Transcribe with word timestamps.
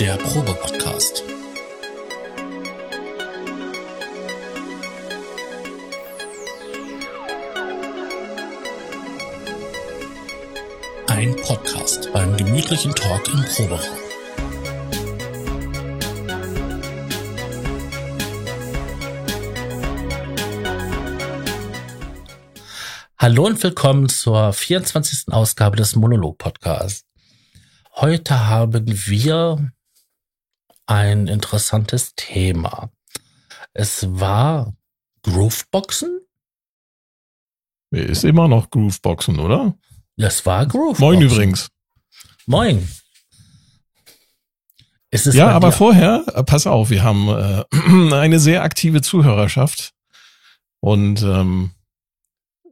der 0.00 0.16
Probe-Podcast. 0.16 1.22
Ein 11.06 11.36
Podcast 11.36 12.10
beim 12.14 12.34
gemütlichen 12.34 12.94
Talk 12.94 13.28
im 13.28 13.44
Proberaum. 13.44 13.98
Hallo 23.18 23.44
und 23.44 23.62
willkommen 23.62 24.08
zur 24.08 24.54
24. 24.54 25.30
Ausgabe 25.30 25.76
des 25.76 25.94
Monolog-Podcasts. 25.94 27.04
Heute 27.96 28.48
haben 28.48 28.86
wir 28.86 29.70
ein 30.90 31.28
interessantes 31.28 32.14
Thema. 32.16 32.90
Es 33.72 34.06
war 34.08 34.74
Grooveboxen? 35.22 36.20
Ist 37.92 38.24
immer 38.24 38.48
noch 38.48 38.70
Grooveboxen, 38.70 39.38
oder? 39.38 39.78
Es 40.16 40.44
war 40.46 40.66
Grooveboxen. 40.66 41.04
Moin 41.04 41.20
übrigens. 41.22 41.68
Moin. 42.46 42.88
Ist 45.12 45.26
es 45.28 45.34
ja, 45.34 45.48
aber 45.50 45.70
vorher, 45.72 46.24
äh, 46.34 46.42
pass 46.42 46.66
auf, 46.66 46.90
wir 46.90 47.04
haben 47.04 47.28
äh, 47.28 47.64
eine 48.14 48.40
sehr 48.40 48.62
aktive 48.62 49.00
Zuhörerschaft 49.00 49.92
und 50.80 51.22
ähm, 51.22 51.70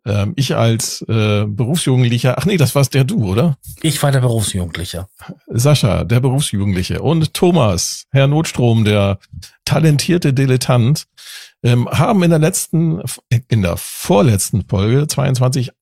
ähm, 0.09 0.33
ich 0.37 0.57
als 0.57 1.03
äh, 1.03 1.45
Berufsjugendlicher, 1.47 2.39
ach 2.39 2.47
nee, 2.47 2.57
das 2.57 2.75
war's 2.75 2.91
der 2.91 3.05
du, 3.05 3.27
oder? 3.27 3.59
Ich 3.83 4.03
war 4.03 4.11
der 4.11 4.21
Berufsjugendliche. 4.21 5.07
Sascha, 5.47 6.05
der 6.05 6.21
Berufsjugendliche. 6.21 7.03
Und 7.03 7.35
Thomas, 7.35 8.07
Herr 8.11 8.27
Notstrom, 8.27 8.85
der 8.85 9.19
talentierte 9.65 10.33
Dilettant, 10.33 11.07
ähm, 11.63 11.89
haben 11.89 12.23
in 12.23 12.31
der 12.31 12.39
letzten, 12.39 13.03
in 13.49 13.63
der 13.63 13.77
vorletzten 13.77 14.65
Folge 14.67 15.07
22 15.07 15.73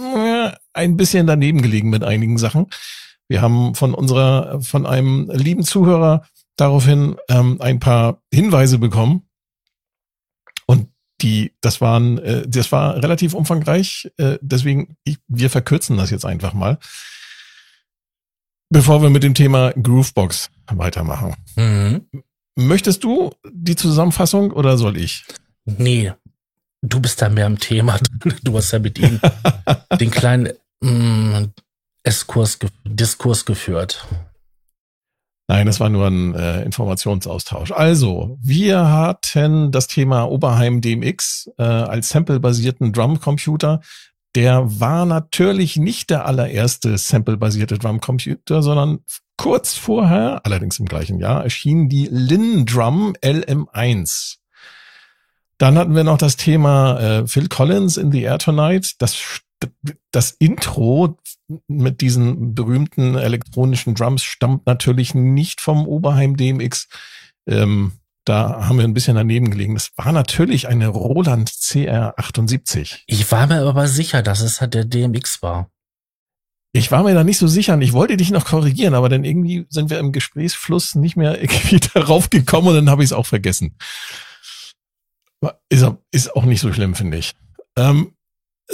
äh, 0.00 0.50
ein 0.72 0.96
bisschen 0.96 1.26
daneben 1.26 1.62
gelegen 1.62 1.90
mit 1.90 2.04
einigen 2.04 2.38
Sachen. 2.38 2.66
Wir 3.28 3.42
haben 3.42 3.74
von 3.74 3.94
unserer, 3.94 4.60
von 4.62 4.86
einem 4.86 5.30
lieben 5.30 5.64
Zuhörer 5.64 6.24
daraufhin 6.56 7.16
ähm, 7.28 7.60
ein 7.60 7.78
paar 7.78 8.22
Hinweise 8.32 8.78
bekommen, 8.78 9.22
die, 11.22 11.52
das 11.60 11.80
waren, 11.80 12.18
äh, 12.18 12.46
das 12.46 12.72
war 12.72 12.96
relativ 13.02 13.34
umfangreich, 13.34 14.10
äh, 14.18 14.38
deswegen, 14.40 14.96
ich, 15.04 15.18
wir 15.28 15.50
verkürzen 15.50 15.96
das 15.96 16.10
jetzt 16.10 16.24
einfach 16.24 16.52
mal. 16.52 16.78
Bevor 18.70 19.02
wir 19.02 19.10
mit 19.10 19.22
dem 19.22 19.34
Thema 19.34 19.72
Groovebox 19.72 20.50
weitermachen. 20.72 21.34
Mhm. 21.56 22.06
Möchtest 22.56 23.04
du 23.04 23.32
die 23.50 23.76
Zusammenfassung 23.76 24.50
oder 24.50 24.76
soll 24.76 24.96
ich? 24.96 25.24
Nee, 25.64 26.12
du 26.82 27.00
bist 27.00 27.22
da 27.22 27.28
mehr 27.28 27.46
im 27.46 27.58
Thema. 27.58 27.98
Du 28.42 28.56
hast 28.56 28.72
ja 28.72 28.78
mit 28.78 28.98
ihm 28.98 29.20
den 29.98 30.10
kleinen 30.10 30.52
mm, 30.80 31.52
Eskurs, 32.02 32.58
Diskurs 32.84 33.44
geführt. 33.44 34.06
Nein, 35.48 35.66
das 35.66 35.80
war 35.80 35.88
nur 35.88 36.06
ein 36.06 36.34
äh, 36.34 36.62
Informationsaustausch. 36.62 37.72
Also, 37.72 38.38
wir 38.40 38.88
hatten 38.88 39.72
das 39.72 39.88
Thema 39.88 40.24
Oberheim 40.24 40.80
DMX 40.80 41.50
äh, 41.58 41.62
als 41.62 42.10
samplebasierten 42.10 42.92
Drumcomputer. 42.92 43.80
Der 44.34 44.80
war 44.80 45.04
natürlich 45.04 45.76
nicht 45.76 46.10
der 46.10 46.26
allererste 46.26 46.96
samplebasierte 46.96 47.76
Drumcomputer, 47.76 48.62
sondern 48.62 49.00
kurz 49.36 49.74
vorher, 49.74 50.40
allerdings 50.44 50.78
im 50.78 50.86
gleichen 50.86 51.18
Jahr, 51.18 51.42
erschien 51.42 51.88
die 51.88 52.08
Lindrum 52.10 53.14
LM1. 53.22 54.36
Dann 55.58 55.76
hatten 55.76 55.94
wir 55.94 56.04
noch 56.04 56.18
das 56.18 56.36
Thema 56.36 56.98
äh, 56.98 57.26
Phil 57.26 57.48
Collins 57.48 57.96
in 57.96 58.10
the 58.10 58.22
Air 58.22 58.38
Tonight. 58.38 58.94
Das 58.98 59.42
das 60.10 60.32
Intro 60.32 61.18
mit 61.68 62.00
diesen 62.00 62.54
berühmten 62.54 63.16
elektronischen 63.16 63.94
Drums 63.94 64.22
stammt 64.22 64.66
natürlich 64.66 65.14
nicht 65.14 65.60
vom 65.60 65.86
Oberheim 65.86 66.36
DMX. 66.36 66.88
Ähm, 67.46 67.92
da 68.24 68.68
haben 68.68 68.78
wir 68.78 68.84
ein 68.84 68.94
bisschen 68.94 69.16
daneben 69.16 69.50
gelegen. 69.50 69.74
Das 69.74 69.90
war 69.96 70.12
natürlich 70.12 70.68
eine 70.68 70.88
Roland 70.88 71.50
CR78. 71.50 73.00
Ich 73.06 73.30
war 73.32 73.46
mir 73.48 73.62
aber 73.62 73.88
sicher, 73.88 74.22
dass 74.22 74.40
es 74.40 74.60
halt 74.60 74.74
der 74.74 74.84
DMX 74.84 75.42
war. 75.42 75.70
Ich 76.74 76.90
war 76.90 77.02
mir 77.02 77.14
da 77.14 77.22
nicht 77.22 77.38
so 77.38 77.48
sicher 77.48 77.74
und 77.74 77.82
ich 77.82 77.92
wollte 77.92 78.16
dich 78.16 78.30
noch 78.30 78.46
korrigieren, 78.46 78.94
aber 78.94 79.08
dann 79.08 79.24
irgendwie 79.24 79.66
sind 79.68 79.90
wir 79.90 79.98
im 79.98 80.12
Gesprächsfluss 80.12 80.94
nicht 80.94 81.16
mehr 81.16 81.40
irgendwie 81.42 81.80
darauf 81.94 82.30
gekommen 82.30 82.68
und 82.68 82.74
dann 82.74 82.90
habe 82.90 83.02
ich 83.02 83.08
es 83.08 83.12
auch 83.12 83.26
vergessen. 83.26 83.76
Ist, 85.68 85.84
ist 86.12 86.36
auch 86.36 86.44
nicht 86.44 86.60
so 86.60 86.72
schlimm, 86.72 86.94
finde 86.94 87.18
ich. 87.18 87.32
Ähm, 87.76 88.14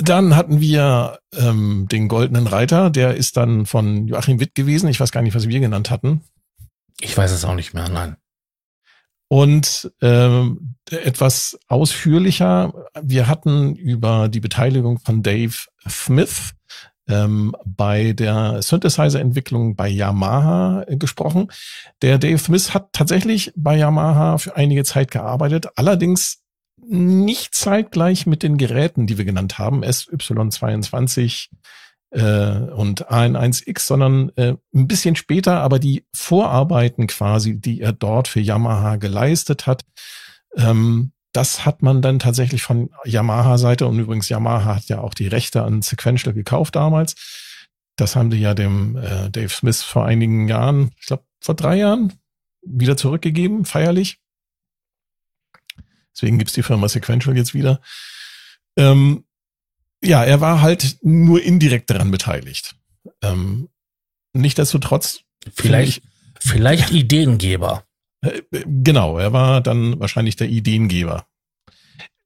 dann 0.00 0.36
hatten 0.36 0.60
wir 0.60 1.18
ähm, 1.36 1.86
den 1.90 2.08
Goldenen 2.08 2.46
Reiter, 2.46 2.90
der 2.90 3.16
ist 3.16 3.36
dann 3.36 3.66
von 3.66 4.06
Joachim 4.06 4.40
Witt 4.40 4.54
gewesen. 4.54 4.88
Ich 4.88 5.00
weiß 5.00 5.12
gar 5.12 5.22
nicht, 5.22 5.34
was 5.34 5.48
wir 5.48 5.60
genannt 5.60 5.90
hatten. 5.90 6.22
Ich 7.00 7.16
weiß 7.16 7.32
es 7.32 7.44
auch 7.44 7.54
nicht 7.54 7.74
mehr, 7.74 7.88
nein. 7.88 8.16
Und 9.28 9.92
ähm, 10.00 10.76
etwas 10.90 11.58
ausführlicher, 11.68 12.72
wir 13.02 13.28
hatten 13.28 13.74
über 13.74 14.28
die 14.28 14.40
Beteiligung 14.40 14.98
von 15.00 15.22
Dave 15.22 15.54
Smith 15.86 16.54
ähm, 17.08 17.54
bei 17.64 18.12
der 18.12 18.62
Synthesizer-Entwicklung 18.62 19.76
bei 19.76 19.88
Yamaha 19.88 20.84
äh, 20.86 20.96
gesprochen. 20.96 21.50
Der 22.00 22.18
Dave 22.18 22.38
Smith 22.38 22.72
hat 22.72 22.92
tatsächlich 22.92 23.52
bei 23.54 23.76
Yamaha 23.76 24.38
für 24.38 24.56
einige 24.56 24.84
Zeit 24.84 25.10
gearbeitet, 25.10 25.66
allerdings 25.76 26.42
nicht 26.86 27.54
zeitgleich 27.54 28.26
mit 28.26 28.42
den 28.42 28.56
Geräten, 28.56 29.06
die 29.06 29.18
wir 29.18 29.24
genannt 29.24 29.58
haben, 29.58 29.84
SY22 29.84 31.48
äh, 32.10 32.70
und 32.72 33.10
AN1X, 33.10 33.80
sondern 33.80 34.30
äh, 34.36 34.54
ein 34.74 34.88
bisschen 34.88 35.16
später, 35.16 35.60
aber 35.60 35.78
die 35.78 36.06
Vorarbeiten 36.14 37.06
quasi, 37.06 37.60
die 37.60 37.80
er 37.80 37.92
dort 37.92 38.28
für 38.28 38.40
Yamaha 38.40 38.96
geleistet 38.96 39.66
hat, 39.66 39.84
ähm, 40.56 41.12
das 41.32 41.66
hat 41.66 41.82
man 41.82 42.00
dann 42.02 42.18
tatsächlich 42.18 42.62
von 42.62 42.90
Yamaha-Seite 43.04 43.86
und 43.86 43.98
übrigens 43.98 44.28
Yamaha 44.28 44.76
hat 44.76 44.88
ja 44.88 45.00
auch 45.00 45.14
die 45.14 45.28
Rechte 45.28 45.62
an 45.62 45.82
Sequential 45.82 46.34
gekauft 46.34 46.74
damals. 46.76 47.14
Das 47.96 48.16
haben 48.16 48.30
die 48.30 48.40
ja 48.40 48.54
dem 48.54 48.96
äh, 48.96 49.28
Dave 49.30 49.50
Smith 49.50 49.82
vor 49.82 50.06
einigen 50.06 50.48
Jahren, 50.48 50.90
ich 50.98 51.06
glaube 51.06 51.24
vor 51.40 51.54
drei 51.54 51.76
Jahren, 51.76 52.14
wieder 52.62 52.96
zurückgegeben, 52.96 53.64
feierlich. 53.64 54.18
Deswegen 56.18 56.38
gibt's 56.38 56.54
die 56.54 56.64
Firma 56.64 56.88
Sequential 56.88 57.36
jetzt 57.36 57.54
wieder. 57.54 57.80
Ähm, 58.76 59.24
ja, 60.02 60.24
er 60.24 60.40
war 60.40 60.60
halt 60.60 60.98
nur 61.02 61.42
indirekt 61.42 61.90
daran 61.90 62.10
beteiligt. 62.10 62.74
Ähm, 63.22 63.68
Nichtsdestotrotz. 64.32 65.20
Vielleicht, 65.54 66.02
vielleicht 66.40 66.90
Ideengeber. 66.90 67.84
Äh, 68.20 68.42
genau, 68.66 69.16
er 69.16 69.32
war 69.32 69.60
dann 69.60 70.00
wahrscheinlich 70.00 70.34
der 70.34 70.48
Ideengeber. 70.48 71.28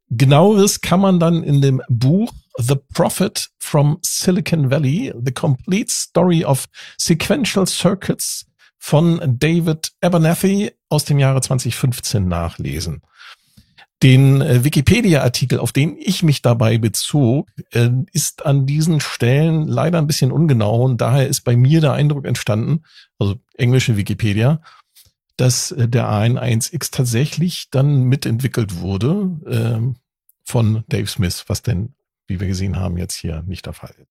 Genaueres 0.09 0.80
kann 0.80 1.00
man 1.00 1.20
dann 1.20 1.42
in 1.42 1.60
dem 1.60 1.82
Buch 1.91 2.32
The 2.56 2.76
Prophet 2.94 3.50
from 3.59 3.98
Silicon 4.00 4.70
Valley, 4.70 5.12
The 5.22 5.32
Complete 5.32 5.91
Story 5.92 6.47
of 6.47 6.66
Sequential 6.97 7.66
Circuits 7.66 8.47
von 8.78 9.20
David 9.38 9.92
Abernathy 10.00 10.72
aus 10.88 11.04
dem 11.04 11.19
Jahre 11.19 11.42
2015 11.42 12.26
nachlesen. 12.26 13.03
Den 14.02 14.40
äh, 14.40 14.64
Wikipedia-Artikel, 14.64 15.60
auf 15.60 15.70
den 15.70 15.96
ich 15.96 16.24
mich 16.24 16.42
dabei 16.42 16.78
bezog, 16.78 17.48
äh, 17.70 17.88
ist 18.12 18.44
an 18.44 18.66
diesen 18.66 19.00
Stellen 19.00 19.68
leider 19.68 19.98
ein 19.98 20.08
bisschen 20.08 20.32
ungenau 20.32 20.82
und 20.82 21.00
daher 21.00 21.28
ist 21.28 21.42
bei 21.42 21.56
mir 21.56 21.80
der 21.80 21.92
Eindruck 21.92 22.24
entstanden, 22.27 22.82
also 23.18 23.36
englische 23.54 23.97
Wikipedia, 23.97 24.60
dass 25.36 25.71
äh, 25.71 25.88
der 25.88 26.06
AN1X 26.06 26.91
tatsächlich 26.91 27.71
dann 27.71 28.04
mitentwickelt 28.04 28.80
wurde 28.80 29.38
äh, 29.47 29.94
von 30.44 30.82
Dave 30.88 31.06
Smith, 31.06 31.44
was 31.47 31.62
denn, 31.62 31.94
wie 32.27 32.41
wir 32.41 32.48
gesehen 32.48 32.80
haben, 32.80 32.98
jetzt 32.98 33.15
hier 33.15 33.42
nicht 33.42 33.66
der 33.66 33.72
Fall 33.72 33.94
ist. 33.97 34.10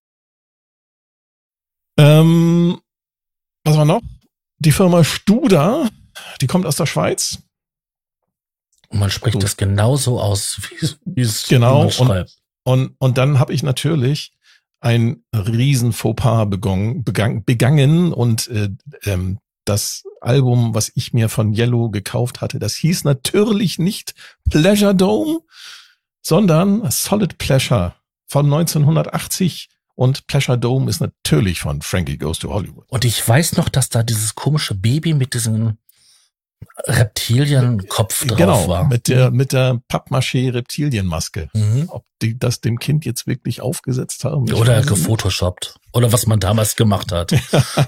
Ähm, 1.97 2.79
was 3.65 3.75
war 3.75 3.85
noch? 3.85 4.01
Die 4.59 4.71
Firma 4.71 5.03
Studer, 5.03 5.89
die 6.39 6.47
kommt 6.47 6.65
aus 6.65 6.77
der 6.77 6.85
Schweiz 6.85 7.39
und 8.91 8.99
man 8.99 9.09
spricht 9.09 9.35
so. 9.35 9.39
das 9.39 9.57
genauso 9.57 10.19
aus, 10.19 10.59
wie 11.05 11.21
es 11.21 11.47
genau, 11.47 11.83
man 11.83 11.91
schreibt. 11.91 12.37
Und, 12.63 12.81
und, 12.81 12.95
und 12.99 13.17
dann 13.17 13.39
habe 13.39 13.53
ich 13.53 13.63
natürlich 13.63 14.33
ein 14.79 15.23
riesen 15.33 15.93
Fauxpas 15.93 16.45
begangen, 16.45 17.03
begangen, 17.03 17.43
begangen 17.45 18.13
und 18.13 18.47
äh, 18.47 18.69
ähm, 19.03 19.39
das 19.65 20.03
Album, 20.21 20.73
was 20.73 20.91
ich 20.95 21.13
mir 21.13 21.29
von 21.29 21.53
Yellow 21.53 21.89
gekauft 21.89 22.41
hatte, 22.41 22.57
das 22.59 22.75
hieß 22.75 23.03
natürlich 23.03 23.77
nicht 23.77 24.15
Pleasure 24.49 24.95
Dome, 24.95 25.41
sondern 26.21 26.89
Solid 26.89 27.37
Pleasure 27.37 27.93
von 28.27 28.45
1980 28.45 29.69
Und 29.93 30.25
Pleasure 30.25 30.57
Dome 30.57 30.89
ist 30.89 30.99
natürlich 30.99 31.59
von 31.59 31.81
Frankie 31.81 32.17
Goes 32.17 32.39
to 32.39 32.51
Hollywood. 32.51 32.85
Und 32.89 33.05
ich 33.05 33.27
weiß 33.27 33.57
noch, 33.57 33.69
dass 33.69 33.89
da 33.89 34.01
dieses 34.01 34.33
komische 34.33 34.73
Baby 34.73 35.13
mit 35.13 35.35
diesem 35.35 35.77
Reptilienkopf 36.85 38.25
drauf 38.25 38.37
genau, 38.37 38.67
war. 38.67 38.87
mit 38.87 39.07
der, 39.07 39.31
mit 39.31 39.53
der 39.53 39.81
Pappmaché-Reptilienmaske. 39.87 41.49
Mhm. 41.53 41.85
Ob 41.89 42.05
die 42.21 42.37
das 42.37 42.61
dem 42.61 42.79
Kind 42.79 43.05
jetzt 43.05 43.27
wirklich 43.27 43.61
aufgesetzt 43.61 44.23
haben? 44.25 44.51
Oder 44.53 44.81
gefotoshoppt. 44.81 45.75
Oder 45.93 46.11
was 46.11 46.27
man 46.27 46.39
damals 46.39 46.75
gemacht 46.75 47.11
hat. 47.11 47.33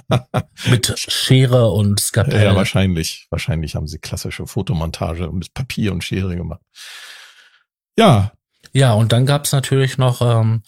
mit 0.70 0.94
Schere 0.98 1.70
und 1.72 2.00
Skalpell. 2.00 2.44
Ja, 2.44 2.56
wahrscheinlich. 2.56 3.28
Wahrscheinlich 3.30 3.76
haben 3.76 3.88
sie 3.88 4.00
klassische 4.00 4.48
Fotomontage 4.48 5.30
mit 5.32 5.54
Papier 5.54 5.92
und 5.92 6.04
Schere 6.04 6.36
gemacht. 6.36 6.62
Ja, 7.98 8.32
Ja, 8.74 8.94
und 8.94 9.12
dann 9.12 9.26
gab's 9.26 9.52
natürlich 9.52 9.98
noch 9.98 10.22
ähm, 10.22 10.64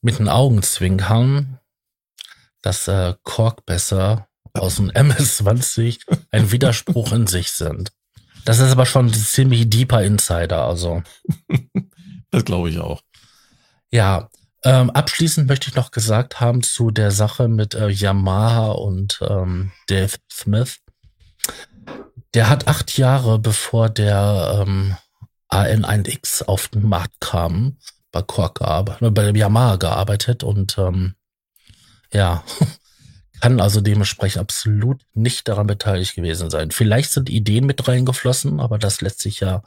mit 0.00 0.18
den 0.18 0.28
Augenzwinkern, 0.28 1.58
dass 2.62 2.88
äh, 2.88 3.14
Korkbesser 3.22 4.28
aus 4.54 4.76
dem 4.76 4.90
MS-20 4.90 6.00
ein 6.30 6.50
Widerspruch 6.52 7.12
in 7.12 7.26
sich 7.26 7.50
sind. 7.52 7.92
Das 8.44 8.58
ist 8.58 8.70
aber 8.70 8.86
schon 8.86 9.06
ein 9.06 9.14
ziemlich 9.14 9.68
deeper 9.70 10.02
Insider, 10.02 10.64
also. 10.64 11.02
das 12.30 12.44
glaube 12.44 12.70
ich 12.70 12.78
auch. 12.78 13.00
Ja, 13.90 14.28
ähm, 14.64 14.90
abschließend 14.90 15.46
möchte 15.46 15.68
ich 15.68 15.74
noch 15.74 15.90
gesagt 15.90 16.40
haben 16.40 16.62
zu 16.62 16.90
der 16.90 17.10
Sache 17.10 17.48
mit 17.48 17.74
äh, 17.74 17.88
Yamaha 17.88 18.72
und 18.72 19.20
ähm, 19.28 19.72
Dave 19.88 20.16
Smith. 20.32 20.78
Der 22.32 22.48
hat 22.48 22.66
acht 22.66 22.96
Jahre 22.96 23.38
bevor 23.38 23.88
der 23.88 24.64
ähm, 24.66 24.96
AN1X 25.50 26.44
auf 26.44 26.68
den 26.68 26.88
Markt 26.88 27.20
kam, 27.20 27.78
bei 28.10 28.22
Korg 28.22 28.58
gearbeitet, 28.58 29.14
bei 29.14 29.30
Yamaha 29.30 29.76
gearbeitet 29.76 30.42
und 30.42 30.76
ähm, 30.78 31.14
ja, 32.12 32.42
kann 33.44 33.60
also 33.60 33.82
dementsprechend 33.82 34.40
absolut 34.40 35.04
nicht 35.12 35.48
daran 35.48 35.66
beteiligt 35.66 36.14
gewesen 36.14 36.48
sein. 36.48 36.70
Vielleicht 36.70 37.10
sind 37.10 37.28
Ideen 37.28 37.66
mit 37.66 37.86
reingeflossen, 37.86 38.58
aber 38.58 38.78
das 38.78 39.02
lässt 39.02 39.20
sich 39.20 39.40
ja 39.40 39.62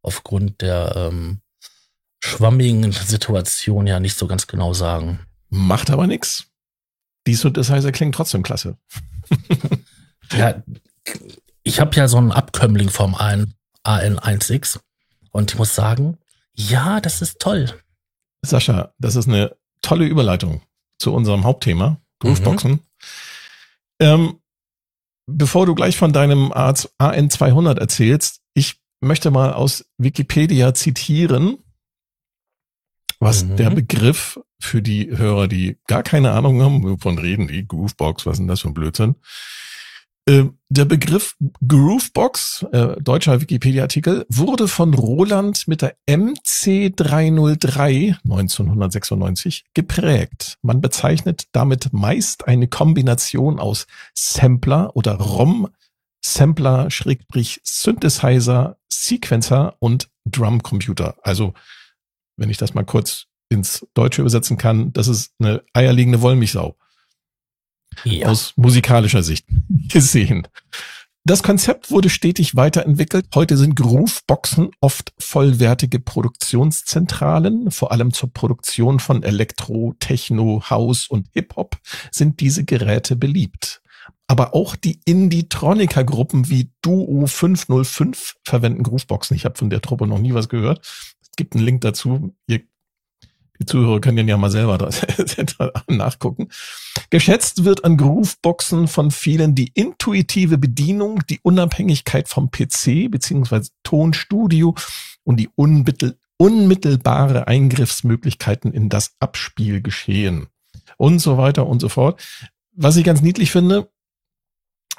aufgrund 0.00 0.62
der 0.62 0.94
ähm, 0.96 1.42
schwammigen 2.24 2.92
Situation 2.92 3.86
ja 3.86 4.00
nicht 4.00 4.16
so 4.16 4.26
ganz 4.26 4.46
genau 4.46 4.72
sagen. 4.72 5.20
Macht 5.50 5.90
aber 5.90 6.06
nix. 6.06 6.46
Die 7.26 7.34
Synthesizer 7.34 7.92
klingen 7.92 8.12
trotzdem 8.12 8.42
klasse. 8.42 8.78
Ja, 10.32 10.62
ich 11.64 11.80
habe 11.80 11.96
ja 11.96 12.06
so 12.06 12.16
einen 12.16 12.30
Abkömmling 12.30 12.88
vom 12.88 13.16
AN, 13.16 13.54
AN1X 13.84 14.78
und 15.32 15.50
ich 15.50 15.58
muss 15.58 15.74
sagen, 15.74 16.18
ja, 16.54 17.00
das 17.00 17.20
ist 17.20 17.40
toll. 17.40 17.66
Sascha, 18.42 18.94
das 19.00 19.16
ist 19.16 19.26
eine 19.26 19.56
tolle 19.82 20.04
Überleitung 20.04 20.62
zu 20.98 21.12
unserem 21.12 21.42
Hauptthema, 21.42 22.00
Grooveboxen. 22.20 22.78
Ähm, 24.00 24.40
bevor 25.26 25.66
du 25.66 25.74
gleich 25.74 25.96
von 25.96 26.12
deinem 26.12 26.52
AN200 26.52 27.78
erzählst, 27.78 28.40
ich 28.54 28.80
möchte 29.00 29.30
mal 29.30 29.52
aus 29.52 29.84
Wikipedia 29.98 30.74
zitieren, 30.74 31.58
was 33.18 33.44
Mhm. 33.44 33.56
der 33.56 33.70
Begriff 33.70 34.40
für 34.58 34.82
die 34.82 35.16
Hörer, 35.16 35.46
die 35.48 35.78
gar 35.86 36.02
keine 36.02 36.32
Ahnung 36.32 36.62
haben, 36.62 36.82
wovon 36.82 37.18
reden 37.18 37.48
die, 37.48 37.66
Groovebox, 37.66 38.26
was 38.26 38.32
ist 38.34 38.38
denn 38.40 38.48
das 38.48 38.60
für 38.60 38.68
ein 38.68 38.74
Blödsinn? 38.74 39.16
Äh, 40.26 40.44
Der 40.72 40.84
Begriff 40.84 41.36
Groovebox, 41.66 42.64
äh, 42.70 42.94
deutscher 43.00 43.40
Wikipedia-Artikel, 43.40 44.24
wurde 44.28 44.68
von 44.68 44.94
Roland 44.94 45.66
mit 45.66 45.82
der 45.82 45.96
MC303 46.08 48.18
1996 48.22 49.64
geprägt. 49.74 50.58
Man 50.62 50.80
bezeichnet 50.80 51.46
damit 51.50 51.92
meist 51.92 52.46
eine 52.46 52.68
Kombination 52.68 53.58
aus 53.58 53.88
Sampler 54.14 54.94
oder 54.94 55.14
ROM, 55.14 55.70
Sampler, 56.24 56.88
Schrägstrich, 56.90 57.60
Synthesizer, 57.64 58.76
Sequencer 58.88 59.74
und 59.80 60.08
Drumcomputer. 60.26 61.16
Also, 61.22 61.54
wenn 62.36 62.50
ich 62.50 62.58
das 62.58 62.74
mal 62.74 62.84
kurz 62.84 63.26
ins 63.48 63.84
Deutsche 63.94 64.20
übersetzen 64.20 64.56
kann, 64.56 64.92
das 64.92 65.08
ist 65.08 65.32
eine 65.40 65.64
eierlegende 65.72 66.22
Wollmilchsau 66.22 66.76
Ja. 68.04 68.28
aus 68.28 68.52
musikalischer 68.56 69.22
Sicht 69.22 69.46
gesehen. 69.88 70.46
Das 71.24 71.42
Konzept 71.42 71.90
wurde 71.90 72.08
stetig 72.08 72.56
weiterentwickelt. 72.56 73.26
Heute 73.34 73.58
sind 73.58 73.76
Grooveboxen 73.76 74.70
oft 74.80 75.12
vollwertige 75.18 76.00
Produktionszentralen. 76.00 77.70
Vor 77.70 77.92
allem 77.92 78.12
zur 78.14 78.32
Produktion 78.32 79.00
von 79.00 79.22
Elektro, 79.22 79.94
Techno, 80.00 80.62
House 80.70 81.08
und 81.08 81.28
Hip-Hop 81.34 81.76
sind 82.10 82.40
diese 82.40 82.64
Geräte 82.64 83.16
beliebt. 83.16 83.82
Aber 84.28 84.54
auch 84.54 84.76
die 84.76 85.00
Indie-Troniker-Gruppen 85.04 86.48
wie 86.48 86.70
Duo 86.80 87.26
505 87.26 88.36
verwenden 88.44 88.82
Grooveboxen. 88.82 89.36
Ich 89.36 89.44
habe 89.44 89.58
von 89.58 89.70
der 89.70 89.82
Truppe 89.82 90.06
noch 90.06 90.18
nie 90.18 90.32
was 90.32 90.48
gehört. 90.48 90.80
Es 91.20 91.32
gibt 91.36 91.54
einen 91.54 91.64
Link 91.64 91.82
dazu. 91.82 92.34
Ihr, 92.46 92.62
die 93.60 93.66
Zuhörer 93.66 94.00
können 94.00 94.26
ja 94.26 94.36
mal 94.38 94.50
selber 94.50 94.90
nachgucken. 95.86 96.48
Geschätzt 97.10 97.64
wird 97.64 97.84
an 97.84 97.98
Grooveboxen 97.98 98.88
von 98.88 99.10
vielen 99.10 99.54
die 99.54 99.70
intuitive 99.74 100.56
Bedienung, 100.56 101.20
die 101.28 101.40
Unabhängigkeit 101.42 102.28
vom 102.28 102.50
PC 102.50 103.10
bzw. 103.10 103.66
Tonstudio 103.82 104.74
und 105.24 105.36
die 105.38 105.50
unmittel, 105.54 106.18
unmittelbare 106.38 107.46
Eingriffsmöglichkeiten 107.48 108.72
in 108.72 108.88
das 108.88 109.12
Abspielgeschehen 109.20 110.46
und 110.96 111.18
so 111.18 111.36
weiter 111.36 111.66
und 111.66 111.80
so 111.80 111.90
fort. 111.90 112.20
Was 112.72 112.96
ich 112.96 113.04
ganz 113.04 113.20
niedlich 113.20 113.50
finde, 113.50 113.90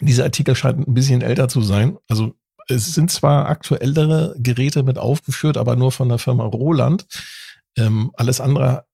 dieser 0.02 0.26
Artikel 0.26 0.56
scheint 0.56 0.88
ein 0.88 0.94
bisschen 0.94 1.22
älter 1.22 1.48
zu 1.48 1.62
sein. 1.62 1.98
Also 2.08 2.36
es 2.68 2.94
sind 2.94 3.10
zwar 3.10 3.48
aktuellere 3.48 4.36
Geräte 4.38 4.84
mit 4.84 5.00
aufgeführt, 5.00 5.58
aber 5.58 5.76
nur 5.76 5.92
von 5.92 6.10
der 6.10 6.20
Firma 6.20 6.44
Roland. 6.44 7.08
Ähm, 7.78 8.12
alles 8.16 8.42
andere 8.42 8.86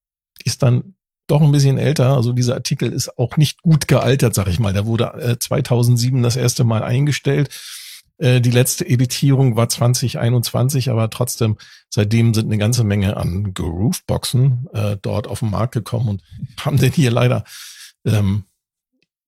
ist 0.43 0.63
dann 0.63 0.95
doch 1.27 1.41
ein 1.41 1.51
bisschen 1.51 1.77
älter. 1.77 2.15
Also 2.15 2.31
dieser 2.33 2.55
Artikel 2.55 2.91
ist 2.91 3.17
auch 3.17 3.37
nicht 3.37 3.61
gut 3.61 3.87
gealtert, 3.87 4.33
sag 4.33 4.47
ich 4.47 4.59
mal. 4.59 4.73
Der 4.73 4.85
wurde 4.85 5.13
äh, 5.13 5.37
2007 5.37 6.23
das 6.23 6.35
erste 6.35 6.63
Mal 6.63 6.83
eingestellt. 6.83 7.49
Äh, 8.17 8.41
die 8.41 8.51
letzte 8.51 8.87
Editierung 8.87 9.55
war 9.55 9.69
2021, 9.69 10.89
aber 10.89 11.09
trotzdem 11.09 11.57
seitdem 11.89 12.33
sind 12.33 12.45
eine 12.45 12.57
ganze 12.57 12.83
Menge 12.83 13.17
an 13.17 13.53
Grooveboxen 13.53 14.67
äh, 14.73 14.97
dort 15.01 15.27
auf 15.27 15.39
den 15.39 15.51
Markt 15.51 15.73
gekommen 15.73 16.09
und 16.09 16.23
haben 16.65 16.77
denn 16.77 16.91
hier 16.91 17.11
leider 17.11 17.43
ähm, 18.05 18.45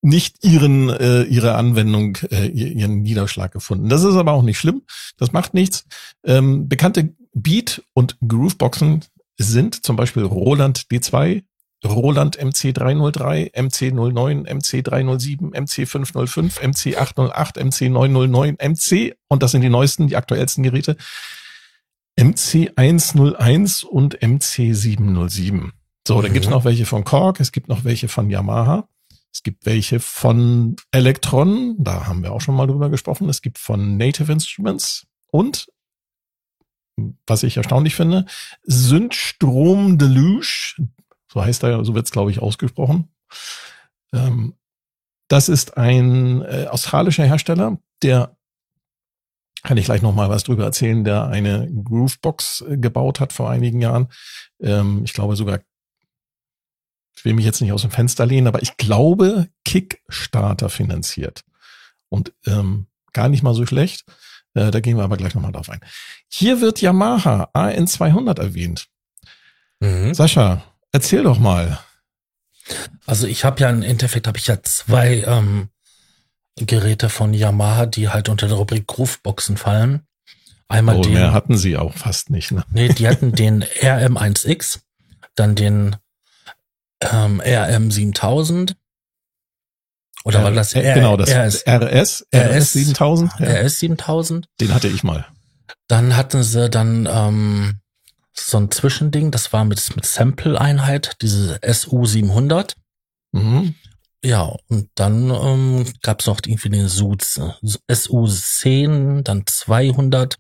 nicht 0.02 0.46
ihren 0.46 0.90
äh, 0.90 1.24
ihre 1.24 1.56
Anwendung 1.56 2.18
äh, 2.32 2.48
ihren 2.48 3.02
Niederschlag 3.02 3.52
gefunden. 3.52 3.90
Das 3.90 4.04
ist 4.04 4.16
aber 4.16 4.32
auch 4.32 4.44
nicht 4.44 4.58
schlimm. 4.58 4.84
Das 5.18 5.34
macht 5.34 5.54
nichts. 5.54 5.86
Ähm, 6.24 6.70
bekannte 6.70 7.14
Beat 7.34 7.84
und 7.94 8.18
Grooveboxen 8.26 9.04
sind 9.40 9.86
zum 9.86 9.96
Beispiel 9.96 10.24
Roland 10.24 10.86
D2, 10.92 11.44
Roland 11.86 12.38
MC303, 12.38 13.54
MC09, 13.54 14.46
MC307, 14.46 15.54
MC505, 15.54 16.60
MC808, 16.60 17.58
MC909, 17.58 18.58
MC, 18.62 19.16
und 19.30 19.42
das 19.44 19.52
sind 19.52 19.62
die 19.62 19.70
neuesten, 19.70 20.08
die 20.08 20.18
aktuellsten 20.18 20.64
Geräte, 20.64 20.98
MC101 22.20 23.86
und 23.86 24.20
MC707. 24.20 25.72
So, 26.08 26.22
dann 26.22 26.32
Mhm. 26.32 26.34
gibt's 26.34 26.50
noch 26.50 26.66
welche 26.66 26.86
von 26.86 27.04
Korg, 27.04 27.40
es 27.40 27.52
gibt 27.52 27.70
noch 27.70 27.84
welche 27.84 28.08
von 28.08 28.30
Yamaha, 28.30 28.88
es 29.32 29.44
gibt 29.44 29.66
welche 29.66 30.00
von 30.00 30.76
Electron, 30.92 31.76
da 31.78 32.08
haben 32.08 32.24
wir 32.24 32.34
auch 32.34 32.42
schon 32.42 32.56
mal 32.56 32.68
drüber 32.68 32.90
gesprochen, 32.90 33.30
es 33.30 33.42
gibt 33.42 33.58
von 33.58 33.98
Native 33.98 34.32
Instruments 34.32 35.06
und 35.32 35.68
was 37.28 37.44
ich 37.44 37.58
erstaunlich 37.58 37.96
finde, 37.96 38.26
Synthstrom 38.64 39.98
Deluge, 39.98 40.76
so 41.32 41.44
heißt 41.44 41.64
er, 41.64 41.84
so 41.86 41.96
wird's 41.96 42.12
glaube 42.12 42.32
ich 42.32 42.42
ausgesprochen. 42.42 43.10
Ähm, 44.14 44.56
das 45.28 45.50
ist 45.50 45.78
ein 45.78 46.42
äh, 46.42 46.68
australischer 46.70 47.26
Hersteller, 47.26 47.78
der 48.02 48.36
kann 49.64 49.78
ich 49.78 49.86
gleich 49.86 50.02
noch 50.02 50.16
mal 50.16 50.30
was 50.30 50.44
drüber 50.44 50.64
erzählen, 50.64 51.04
der 51.04 51.28
eine 51.28 51.70
Groovebox 51.72 52.62
äh, 52.62 52.78
gebaut 52.78 53.20
hat 53.20 53.34
vor 53.34 53.50
einigen 53.50 53.82
Jahren. 53.82 54.08
Ähm, 54.62 55.02
ich 55.04 55.14
glaube 55.14 55.36
sogar, 55.36 55.60
ich 57.16 57.26
will 57.26 57.34
mich 57.34 57.46
jetzt 57.46 57.62
nicht 57.62 57.74
aus 57.74 57.82
dem 57.82 57.92
Fenster 57.92 58.26
lehnen, 58.26 58.48
aber 58.48 58.62
ich 58.62 58.78
glaube 58.78 59.50
Kickstarter 59.66 60.70
finanziert 60.70 61.44
und 62.08 62.34
ähm, 62.46 62.88
gar 63.12 63.28
nicht 63.28 63.44
mal 63.44 63.54
so 63.54 63.66
schlecht. 63.66 64.06
Äh, 64.54 64.72
da 64.72 64.80
gehen 64.80 64.98
wir 64.98 65.04
aber 65.04 65.18
gleich 65.18 65.36
nochmal 65.36 65.52
drauf 65.52 65.70
ein. 65.70 65.82
Hier 66.28 66.62
wird 66.62 66.82
Yamaha 66.82 67.50
AN200 67.54 68.40
erwähnt. 68.40 68.88
Mhm. 69.80 70.14
Sascha, 70.14 70.64
erzähl 70.92 71.24
doch 71.24 71.40
mal. 71.40 71.80
Also 73.06 73.28
ich 73.28 73.46
habe 73.46 73.62
ja 73.62 73.70
im 73.70 73.82
Endeffekt 73.82 74.28
habe 74.28 74.38
ich 74.38 74.48
ja 74.48 74.62
zwei 74.62 75.24
ähm, 75.26 75.70
Geräte 76.56 77.10
von 77.10 77.34
Yamaha, 77.34 77.86
die 77.86 78.10
halt 78.10 78.30
unter 78.30 78.48
der 78.48 78.58
Rubrik 78.58 78.88
Grooveboxen 78.88 79.58
fallen. 79.58 80.02
Einmal 80.68 80.98
oh, 80.98 81.02
den, 81.02 81.14
mehr 81.14 81.34
hatten 81.34 81.58
sie 81.58 81.78
auch 81.78 81.96
fast 81.96 82.30
nicht. 82.30 82.52
Ne? 82.52 82.64
Nee, 82.72 82.90
die 82.90 83.08
hatten 83.08 83.32
den 83.32 83.64
RM1X, 83.64 84.82
dann 85.36 85.56
den 85.56 85.96
ähm, 87.02 87.42
RM7000 87.42 88.76
oder 90.24 90.40
R 90.40 90.44
war 90.46 90.52
das 90.52 90.74
R 90.74 90.94
genau 90.94 91.18
das 91.18 91.30
RS 91.30 91.64
RS, 91.68 92.26
RS 92.34 92.74
7000? 92.74 93.32
Ja. 93.40 93.46
RS 93.62 93.80
7000. 93.80 94.48
Den 94.60 94.74
hatte 94.74 94.88
ich 94.88 95.04
mal. 95.04 95.26
Dann 95.88 96.16
hatten 96.16 96.44
sie 96.44 96.70
dann 96.70 97.08
ähm, 97.12 97.80
so 98.34 98.58
ein 98.58 98.72
Zwischending, 98.72 99.32
das 99.32 99.54
war 99.54 99.66
mit 99.66 99.96
mit 99.96 100.06
Sample 100.06 100.60
Einheit, 100.60 101.16
diese 101.22 101.60
SU 101.64 102.06
700. 102.06 102.76
Mhm. 103.32 103.76
Ja, 104.24 104.54
und 104.68 104.90
dann 104.96 105.30
ähm, 105.30 105.86
gab 106.02 106.20
es 106.20 106.28
noch 106.28 106.40
irgendwie 106.46 106.70
den 106.70 106.90
SU, 106.90 107.16
SU 107.88 108.28
10, 108.28 109.24
dann 109.24 109.44
200 109.46 110.36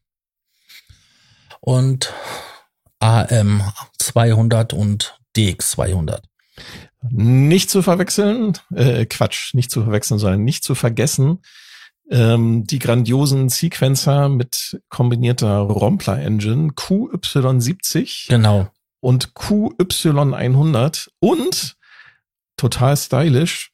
und 1.61 2.13
AM 2.99 3.63
200 3.97 4.73
und 4.73 5.17
DX 5.35 5.71
200. 5.71 6.21
Nicht 7.09 7.69
zu 7.69 7.81
verwechseln, 7.81 8.57
äh, 8.75 9.05
Quatsch, 9.05 9.53
nicht 9.53 9.71
zu 9.71 9.83
verwechseln, 9.83 10.19
sondern 10.19 10.43
nicht 10.43 10.63
zu 10.63 10.75
vergessen, 10.75 11.39
ähm, 12.09 12.65
die 12.65 12.79
grandiosen 12.79 13.49
Sequencer 13.49 14.29
mit 14.29 14.81
kombinierter 14.89 15.59
Rompler-Engine 15.59 16.71
QY70 16.71 18.27
genau. 18.29 18.69
und 18.99 19.33
QY100 19.33 21.09
und 21.19 21.77
total 22.57 22.97
stylish 22.97 23.71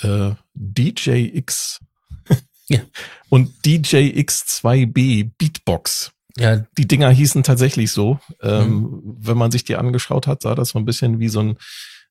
äh, 0.00 0.32
DJX 0.54 1.80
ja. 2.68 2.80
und 3.28 3.50
DJX2B 3.64 5.30
Beatbox. 5.38 6.12
Ja. 6.36 6.64
Die 6.76 6.86
Dinger 6.86 7.10
hießen 7.10 7.42
tatsächlich 7.42 7.90
so. 7.90 8.20
Ähm, 8.42 8.80
mhm. 8.80 9.16
Wenn 9.18 9.38
man 9.38 9.50
sich 9.50 9.64
die 9.64 9.76
angeschaut 9.76 10.26
hat, 10.26 10.42
sah 10.42 10.54
das 10.54 10.70
so 10.70 10.78
ein 10.78 10.84
bisschen 10.84 11.18
wie 11.18 11.28
so 11.28 11.40
ein 11.40 11.58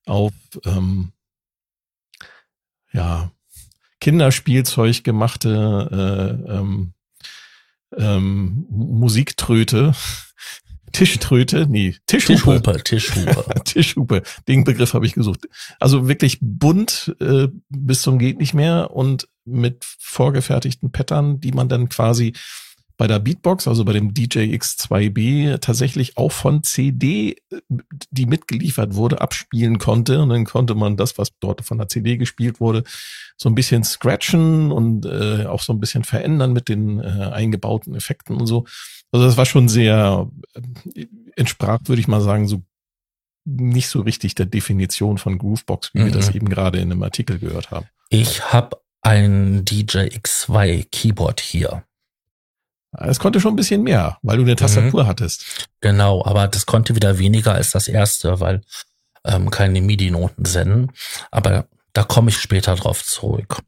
auf 0.08 0.34
ähm, 0.66 1.12
ja 2.92 3.32
Kinderspielzeug 4.00 5.04
gemachte 5.04 6.40
äh, 6.48 6.52
ähm, 6.52 6.94
ähm, 7.96 8.66
Musiktröte. 8.70 9.94
Tischtröte, 10.94 11.68
nee, 11.68 11.96
Tischhupe. 12.08 12.62
Tischhupe, 12.62 12.84
Tischhupe. 12.84 13.46
Tischhupe, 13.66 14.24
den 14.48 14.64
Begriff 14.64 14.94
habe 14.94 15.06
ich 15.06 15.14
gesucht. 15.14 15.48
Also 15.80 16.08
wirklich 16.08 16.38
bunt 16.42 17.16
äh, 17.20 17.50
bis 17.70 18.02
zum 18.02 18.18
geht 18.20 18.40
nicht 18.40 18.54
mehr 18.54 18.92
und 18.92 19.28
mit 19.44 19.86
vorgefertigten 20.00 20.92
Pattern, 20.92 21.40
die 21.40 21.52
man 21.52 21.68
dann 21.68 21.90
quasi 21.90 22.34
bei 22.98 23.06
der 23.06 23.20
Beatbox, 23.20 23.68
also 23.68 23.86
bei 23.86 23.94
dem 23.94 24.14
DJX2B, 24.14 25.60
tatsächlich 25.60 26.18
auch 26.18 26.32
von 26.32 26.64
CD, 26.64 27.38
die 27.70 28.26
mitgeliefert 28.26 28.96
wurde, 28.96 29.22
abspielen 29.22 29.78
konnte. 29.78 30.22
Und 30.22 30.30
dann 30.30 30.46
konnte 30.46 30.74
man 30.74 30.98
das, 30.98 31.18
was 31.18 31.30
dort 31.40 31.64
von 31.64 31.78
der 31.78 31.88
CD 31.88 32.18
gespielt 32.18 32.60
wurde, 32.60 32.84
so 33.38 33.50
ein 33.50 33.56
bisschen 33.56 33.84
scratchen 33.84 34.72
und 34.72 35.06
äh, 35.06 35.46
auch 35.46 35.62
so 35.62 35.74
ein 35.74 35.80
bisschen 35.80 36.04
verändern 36.04 36.54
mit 36.54 36.70
den 36.70 37.00
äh, 37.00 37.30
eingebauten 37.32 37.96
Effekten 37.96 38.36
und 38.36 38.48
so. 38.48 38.66
Also 39.12 39.26
das 39.26 39.38
war 39.38 39.46
schon 39.46 39.70
sehr, 39.70 40.30
äh, 40.96 41.06
entsprach, 41.36 41.80
würde 41.86 42.02
ich 42.02 42.08
mal 42.08 42.22
sagen, 42.22 42.48
so 42.48 42.64
nicht 43.46 43.88
so 43.88 44.02
richtig 44.02 44.36
der 44.36 44.46
Definition 44.46 45.18
von 45.18 45.38
Groovebox, 45.38 45.94
wie 45.94 46.00
mhm. 46.00 46.06
wir 46.06 46.12
das 46.12 46.32
mhm. 46.32 46.36
eben 46.36 46.50
gerade 46.50 46.80
in 46.80 46.92
einem 46.92 47.04
Artikel 47.04 47.40
gehört 47.40 47.72
haben. 47.72 47.86
Ich 48.10 48.52
habe 48.52 48.78
ein 49.02 49.64
DJX2 49.64 50.88
Keyboard 50.92 51.40
hier. 51.40 51.84
Es 52.98 53.20
konnte 53.20 53.40
schon 53.40 53.54
ein 53.54 53.58
bisschen 53.58 53.84
mehr, 53.84 54.18
weil 54.22 54.38
du 54.38 54.44
eine 54.44 54.56
Tastatur 54.56 55.04
mhm. 55.04 55.08
hattest. 55.08 55.70
Genau, 55.82 56.26
aber 56.26 56.48
das 56.48 56.66
konnte 56.66 56.96
wieder 56.96 57.20
weniger 57.20 57.54
als 57.54 57.72
das 57.72 57.88
erste, 57.88 58.40
weil 58.40 58.62
ähm, 59.24 59.52
keine 59.52 59.82
MIDI-Noten 59.82 60.46
senden. 60.46 60.92
Aber 61.32 61.68
da 61.94 62.04
komme 62.04 62.30
ich 62.30 62.38
später 62.38 62.76
drauf 62.76 63.04
zurück. 63.04 63.60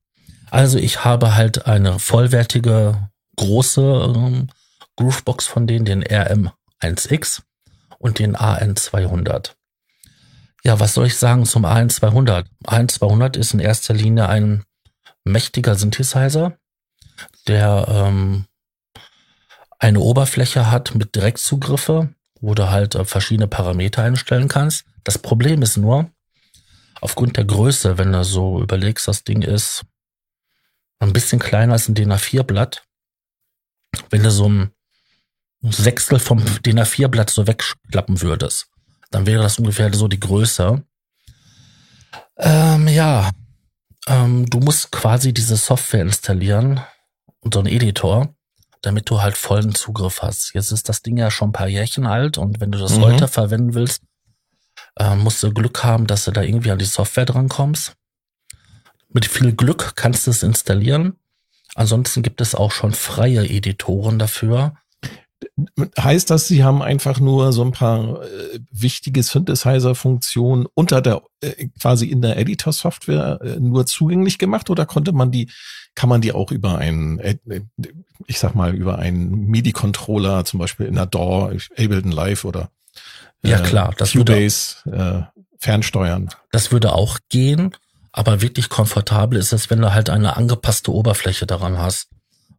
Also 0.50 0.78
ich 0.78 1.06
habe 1.06 1.36
halt 1.36 1.68
eine 1.68 2.00
vollwertige 2.00 3.10
große 3.36 3.82
ähm, 4.16 4.50
Groovebox 4.96 5.48
von 5.48 5.68
denen, 5.68 5.86
den 5.86 6.04
RM1X 6.04 7.42
und 8.00 8.20
den 8.20 8.36
AN200. 8.36 9.52
Ja, 10.64 10.80
was 10.80 10.94
soll 10.94 11.08
ich 11.08 11.18
sagen 11.18 11.46
zum 11.46 11.66
AN200? 11.66 12.46
AN200 12.66 13.38
ist 13.38 13.54
in 13.54 13.60
erster 13.60 13.94
Linie 13.94 14.28
ein 14.28 14.64
mächtiger 15.24 15.76
Synthesizer, 15.76 16.58
der 17.48 17.86
ähm, 17.90 18.46
eine 19.80 20.02
Oberfläche 20.02 20.70
hat 20.70 20.94
mit 20.94 21.16
Direktzugriffe, 21.16 22.14
wo 22.42 22.54
du 22.54 22.70
halt 22.70 22.96
äh, 22.96 23.06
verschiedene 23.06 23.48
Parameter 23.48 24.04
einstellen 24.04 24.50
kannst. 24.50 24.86
Das 25.04 25.18
Problem 25.18 25.62
ist 25.62 25.78
nur, 25.78 26.12
aufgrund 27.02 27.38
der 27.38 27.46
Größe, 27.46 27.98
wenn 27.98 28.12
du 28.12 28.24
so 28.24 28.62
überlegst, 28.62 29.08
das 29.08 29.24
Ding 29.24 29.42
ist 29.42 29.86
ein 31.00 31.14
bisschen 31.14 31.40
kleiner 31.40 31.74
als 31.74 31.88
ein 31.88 31.96
DIN 31.96 32.12
A4-Blatt. 32.12 32.84
Wenn 34.10 34.24
du 34.24 34.32
so 34.32 34.50
ein 34.50 34.72
Sechstel 35.62 36.20
vom 36.20 36.44
DIN 36.62 36.80
A4-Blatt 36.80 37.30
so 37.30 37.48
wegklappen 37.48 38.22
würdest, 38.22 38.68
dann 39.12 39.26
wäre 39.26 39.44
das 39.44 39.58
ungefähr 39.60 39.94
so 39.94 40.10
die 40.10 40.20
Größe. 40.20 40.84
Ähm, 42.38 42.88
ja, 42.90 43.32
ähm, 44.08 44.46
du 44.50 44.60
musst 44.60 44.92
quasi 44.92 45.34
diese 45.34 45.56
Software 45.56 46.02
installieren 46.02 46.82
und 47.40 47.54
so 47.54 47.62
einen 47.62 47.70
Editor 47.70 48.36
damit 48.82 49.10
du 49.10 49.22
halt 49.22 49.38
vollen 49.38 49.76
Zugriff 49.76 50.22
hast. 50.22 50.54
Jetzt 50.54 50.72
ist 50.72 50.90
das 50.90 51.02
Ding 51.02 51.18
ja 51.18 51.32
schon 51.32 51.50
ein 51.50 51.54
paar 51.54 51.68
Jährchen 51.68 52.06
alt 52.06 52.38
und 52.38 52.60
wenn 52.60 52.72
du 52.72 52.80
das 52.80 52.98
mhm. 52.98 53.04
heute 53.04 53.28
verwenden 53.28 53.74
willst, 53.74 54.04
äh, 54.98 55.16
musst 55.16 55.44
du 55.44 55.54
Glück 55.54 55.84
haben, 55.84 56.08
dass 56.08 56.26
du 56.26 56.32
da 56.32 56.42
irgendwie 56.42 56.72
an 56.72 56.80
die 56.80 56.86
Software 56.86 57.26
drankommst. 57.26 57.96
Mit 59.10 59.26
viel 59.26 59.54
Glück 59.54 59.94
kannst 59.96 60.28
du 60.28 60.32
es 60.32 60.44
installieren. 60.44 61.16
Ansonsten 61.76 62.22
gibt 62.22 62.42
es 62.42 62.56
auch 62.56 62.72
schon 62.72 62.94
freie 62.94 63.48
Editoren 63.48 64.20
dafür. 64.20 64.76
Heißt 66.00 66.30
das, 66.30 66.48
Sie 66.48 66.64
haben 66.64 66.82
einfach 66.82 67.20
nur 67.20 67.54
so 67.54 67.64
ein 67.64 67.72
paar 67.72 68.22
äh, 68.24 68.60
wichtige 68.72 69.24
Synthesizer-Funktionen 69.24 70.68
unter 70.74 71.02
der, 71.02 71.22
äh, 71.42 71.70
quasi 71.82 72.08
in 72.08 72.22
der 72.22 72.38
Editor-Software 72.38 73.40
äh, 73.42 73.60
nur 73.60 73.86
zugänglich 73.86 74.38
gemacht 74.38 74.70
oder 74.70 74.86
konnte 74.86 75.12
man 75.12 75.32
die 75.32 75.50
kann 75.96 76.10
man 76.10 76.22
die 76.22 76.32
auch 76.32 76.52
über 76.52 76.78
einen, 76.78 77.20
äh, 77.20 77.38
ich 78.28 78.40
sag 78.40 78.56
mal, 78.56 78.74
über 78.74 79.00
einen 79.00 79.48
MIDI-Controller, 79.48 80.46
zum 80.46 80.60
Beispiel 80.60 80.86
in 80.86 80.96
der 80.96 81.06
DAW, 81.06 81.58
Ableton 81.78 82.12
Live 82.12 82.46
oder 82.46 82.70
äh, 83.44 83.50
ja 83.50 83.60
klar, 83.60 83.94
das 83.98 84.12
Cubase 84.12 84.78
würde, 84.84 85.30
äh, 85.34 85.42
fernsteuern. 85.60 86.30
Das 86.52 86.72
würde 86.72 86.94
auch 86.94 87.20
gehen, 87.30 87.76
aber 88.12 88.42
wirklich 88.42 88.70
komfortabel 88.70 89.38
ist 89.38 89.54
es, 89.54 89.70
wenn 89.70 89.82
du 89.82 89.94
halt 89.94 90.10
eine 90.10 90.36
angepasste 90.36 90.94
Oberfläche 90.94 91.46
daran 91.46 91.78
hast, 91.78 92.10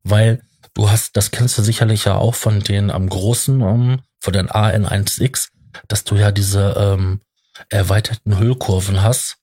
weil 0.02 0.43
du 0.75 0.90
hast, 0.90 1.17
das 1.17 1.31
kennst 1.31 1.59
du 1.59 1.62
sicherlich 1.62 2.05
ja 2.05 2.17
auch 2.17 2.35
von 2.35 2.61
den 2.61 2.90
am 2.90 3.09
großen, 3.09 3.61
um, 3.62 3.90
ähm, 3.90 4.00
von 4.19 4.33
den 4.33 4.49
AN1X, 4.49 5.49
dass 5.88 6.05
du 6.05 6.17
ja 6.17 6.31
diese 6.31 6.75
ähm, 6.79 7.21
erweiterten 7.69 8.38
Hüllkurven 8.38 9.02
hast 9.02 9.40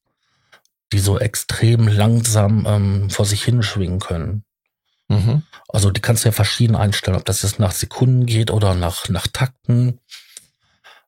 die 0.93 0.99
so 0.99 1.19
extrem 1.19 1.87
langsam 1.87 2.65
ähm, 2.67 3.09
vor 3.09 3.25
sich 3.25 3.43
hinschwingen 3.43 3.99
können. 3.99 4.43
Mhm. 5.07 5.43
Also 5.69 5.91
die 5.91 6.01
kannst 6.01 6.23
du 6.23 6.29
ja 6.29 6.33
verschieden 6.33 6.75
einstellen, 6.75 7.17
ob 7.17 7.25
das 7.25 7.41
jetzt 7.41 7.59
nach 7.59 7.71
Sekunden 7.71 8.25
geht 8.25 8.51
oder 8.51 8.75
nach, 8.75 9.07
nach 9.09 9.27
Takten. 9.27 9.99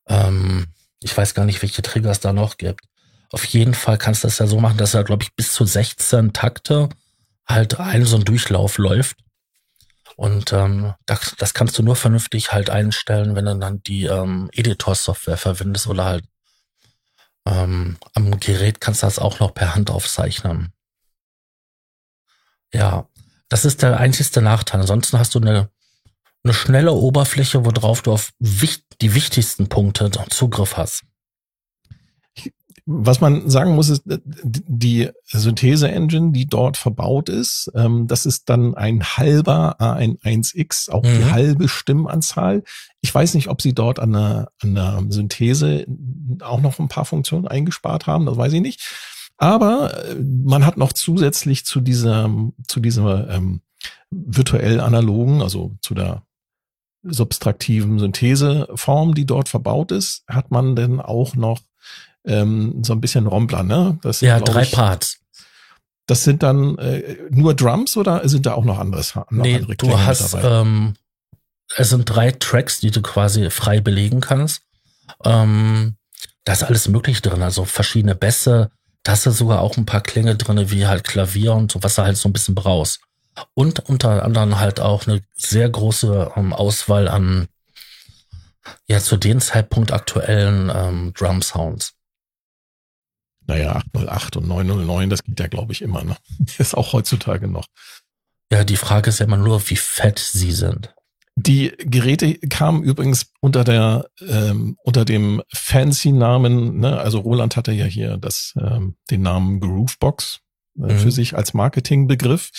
Ähm, 0.07 0.67
ich 1.01 1.15
weiß 1.15 1.33
gar 1.33 1.45
nicht, 1.45 1.61
welche 1.61 1.81
Trigger 1.81 2.11
es 2.11 2.19
da 2.19 2.33
noch 2.33 2.57
gibt. 2.57 2.85
Auf 3.31 3.45
jeden 3.45 3.73
Fall 3.73 3.97
kannst 3.97 4.23
du 4.23 4.27
das 4.27 4.39
ja 4.39 4.47
so 4.47 4.59
machen, 4.59 4.77
dass 4.77 4.93
er, 4.93 5.03
glaube 5.03 5.23
ich, 5.23 5.35
bis 5.35 5.53
zu 5.53 5.65
16 5.65 6.33
Takte 6.33 6.89
halt 7.45 7.79
ein 7.79 8.05
so 8.05 8.15
ein 8.15 8.25
Durchlauf 8.25 8.77
läuft. 8.77 9.17
Und 10.15 10.51
ähm, 10.51 10.93
das, 11.05 11.35
das 11.37 11.53
kannst 11.53 11.77
du 11.77 11.83
nur 11.83 11.95
vernünftig 11.95 12.51
halt 12.51 12.69
einstellen, 12.69 13.35
wenn 13.35 13.45
du 13.45 13.55
dann 13.57 13.81
die 13.83 14.05
ähm, 14.05 14.49
Editor-Software 14.53 15.37
verwendest 15.37 15.87
oder 15.87 16.05
halt 16.05 16.25
ähm, 17.45 17.97
am 18.13 18.39
Gerät 18.39 18.81
kannst 18.81 19.01
du 19.01 19.07
das 19.07 19.19
auch 19.19 19.39
noch 19.39 19.53
per 19.53 19.75
Hand 19.75 19.89
aufzeichnen. 19.89 20.73
Ja, 22.73 23.07
das 23.49 23.65
ist 23.65 23.81
der 23.81 23.99
einzigste 23.99 24.41
Nachteil. 24.41 24.81
Ansonsten 24.81 25.19
hast 25.19 25.35
du 25.35 25.39
eine, 25.39 25.69
eine 26.43 26.53
schnelle 26.53 26.93
Oberfläche, 26.93 27.65
worauf 27.65 28.01
du 28.03 28.13
auf 28.13 28.31
wicht, 28.39 28.83
die 29.01 29.15
wichtigsten 29.15 29.67
Punkte 29.67 30.11
Zugriff 30.29 30.77
hast. 30.77 31.03
Was 32.91 33.21
man 33.21 33.47
sagen 33.47 33.75
muss, 33.75 33.89
ist, 33.89 34.01
die 34.05 35.09
Synthese-Engine, 35.25 36.31
die 36.31 36.47
dort 36.47 36.75
verbaut 36.75 37.29
ist, 37.29 37.71
ähm, 37.75 38.07
das 38.07 38.25
ist 38.25 38.49
dann 38.49 38.73
ein 38.73 39.03
halber 39.03 39.79
A1X, 39.79 40.89
auch 40.89 41.03
mhm. 41.03 41.17
die 41.17 41.25
halbe 41.25 41.67
Stimmenanzahl. 41.67 42.63
Ich 43.01 43.13
weiß 43.13 43.35
nicht, 43.35 43.47
ob 43.47 43.61
sie 43.61 43.73
dort 43.73 43.99
an 43.99 44.13
der, 44.13 44.51
an 44.63 44.73
der 44.73 45.03
Synthese 45.09 45.85
auch 46.41 46.61
noch 46.61 46.79
ein 46.79 46.87
paar 46.87 47.05
Funktionen 47.05 47.47
eingespart 47.47 48.07
haben, 48.07 48.25
das 48.25 48.37
weiß 48.37 48.53
ich 48.53 48.61
nicht. 48.61 48.81
Aber 49.39 50.05
äh, 50.05 50.15
man 50.15 50.65
hat 50.65 50.77
noch 50.77 50.93
zusätzlich 50.93 51.65
zu 51.65 51.81
dieser, 51.81 52.29
zu 52.67 52.79
dieser 52.79 53.29
ähm, 53.29 53.61
virtuell 54.11 54.79
analogen, 54.81 55.41
also 55.41 55.75
zu 55.81 55.95
der 55.95 56.23
subtraktiven 57.03 57.97
Syntheseform, 57.97 59.15
die 59.15 59.25
dort 59.25 59.47
verbaut 59.47 59.91
ist, 59.91 60.23
hat 60.27 60.51
man 60.51 60.75
denn 60.75 60.99
auch 60.99 61.35
noch 61.35 61.61
ähm, 62.25 62.83
so 62.83 62.93
ein 62.93 63.01
bisschen 63.01 63.25
Rompler, 63.25 63.63
ne? 63.63 63.97
Das 64.01 64.19
ja, 64.19 64.41
drei 64.41 64.63
ich, 64.63 64.73
Parts. 64.73 65.19
Das 66.05 66.25
sind 66.25 66.43
dann 66.43 66.77
äh, 66.77 67.17
nur 67.29 67.53
Drums 67.53 67.95
oder 67.95 68.27
sind 68.27 68.45
da 68.45 68.55
auch 68.55 68.65
noch 68.65 68.77
anderes? 68.77 69.15
Noch 69.15 69.31
nee, 69.31 69.55
andere 69.55 69.75
du 69.77 69.97
hast, 69.97 70.35
ähm, 70.41 70.95
es 71.77 71.89
sind 71.89 72.05
drei 72.05 72.31
Tracks, 72.31 72.81
die 72.81 72.91
du 72.91 73.01
quasi 73.01 73.49
frei 73.49 73.79
belegen 73.79 74.19
kannst. 74.19 74.63
Ähm, 75.23 75.95
da 76.43 76.53
ist 76.53 76.63
alles 76.63 76.89
mögliche 76.89 77.21
drin, 77.21 77.41
also 77.41 77.63
verschiedene 77.63 78.15
Bässe. 78.15 78.71
Da 79.03 79.13
hast 79.13 79.25
du 79.25 79.31
sogar 79.31 79.61
auch 79.61 79.77
ein 79.77 79.85
paar 79.85 80.01
Klänge 80.01 80.35
drin, 80.35 80.69
wie 80.71 80.87
halt 80.87 81.03
Klavier 81.03 81.53
und 81.53 81.71
so, 81.71 81.81
was 81.83 81.95
du 81.95 82.03
halt 82.03 82.17
so 82.17 82.29
ein 82.29 82.33
bisschen 82.33 82.55
brauchst. 82.55 83.01
Und 83.53 83.79
unter 83.87 84.23
anderem 84.23 84.59
halt 84.59 84.79
auch 84.79 85.07
eine 85.07 85.21
sehr 85.35 85.69
große 85.69 86.33
ähm, 86.35 86.53
Auswahl 86.53 87.07
an 87.07 87.47
ja 88.87 88.99
zu 88.99 89.17
dem 89.17 89.39
Zeitpunkt 89.39 89.91
aktuellen 89.91 90.71
ähm, 90.73 91.13
Drum 91.13 91.41
Sounds. 91.41 91.93
Naja, 93.47 93.77
808 93.93 94.37
und 94.37 94.47
909, 94.47 95.09
das 95.09 95.23
geht 95.23 95.39
ja, 95.39 95.47
glaube 95.47 95.73
ich, 95.73 95.81
immer. 95.81 96.03
Ne? 96.03 96.15
Ist 96.57 96.75
auch 96.75 96.93
heutzutage 96.93 97.47
noch. 97.47 97.65
Ja, 98.51 98.63
die 98.63 98.77
Frage 98.77 99.11
ist 99.11 99.19
ja 99.19 99.27
immer 99.27 99.37
nur, 99.37 99.69
wie 99.69 99.75
fett 99.75 100.17
sie 100.17 100.51
sind. 100.51 100.91
Die 101.41 101.71
Geräte 101.77 102.37
kamen 102.49 102.83
übrigens 102.83 103.31
unter 103.39 103.63
der 103.63 104.09
ähm, 104.27 104.75
unter 104.83 105.05
dem 105.05 105.41
fancy 105.53 106.11
Namen, 106.11 106.79
ne? 106.79 106.99
also 106.99 107.19
Roland 107.19 107.55
hatte 107.55 107.71
ja 107.71 107.85
hier 107.85 108.17
das 108.17 108.53
ähm, 108.59 108.97
den 109.09 109.21
Namen 109.21 109.61
Groovebox 109.61 110.41
äh, 110.77 110.93
mhm. 110.93 110.99
für 110.99 111.11
sich 111.11 111.37
als 111.37 111.53
Marketingbegriff 111.53 112.51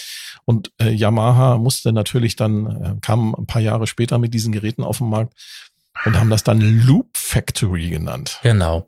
und 0.47 0.73
äh, 0.81 0.91
Yamaha 0.91 1.59
musste 1.59 1.93
natürlich 1.93 2.37
dann 2.37 2.67
äh, 2.67 2.97
kam 3.03 3.35
ein 3.35 3.47
paar 3.47 3.61
Jahre 3.61 3.87
später 3.87 4.19
mit 4.19 4.33
diesen 4.33 4.51
Geräten 4.51 4.83
auf 4.83 4.99
den 4.99 5.11
Markt 5.11 5.35
und 6.07 6.19
haben 6.19 6.31
das 6.31 6.43
dann 6.43 6.61
Loop 6.61 7.11
Factory 7.17 7.91
genannt. 7.91 8.39
Genau. 8.43 8.87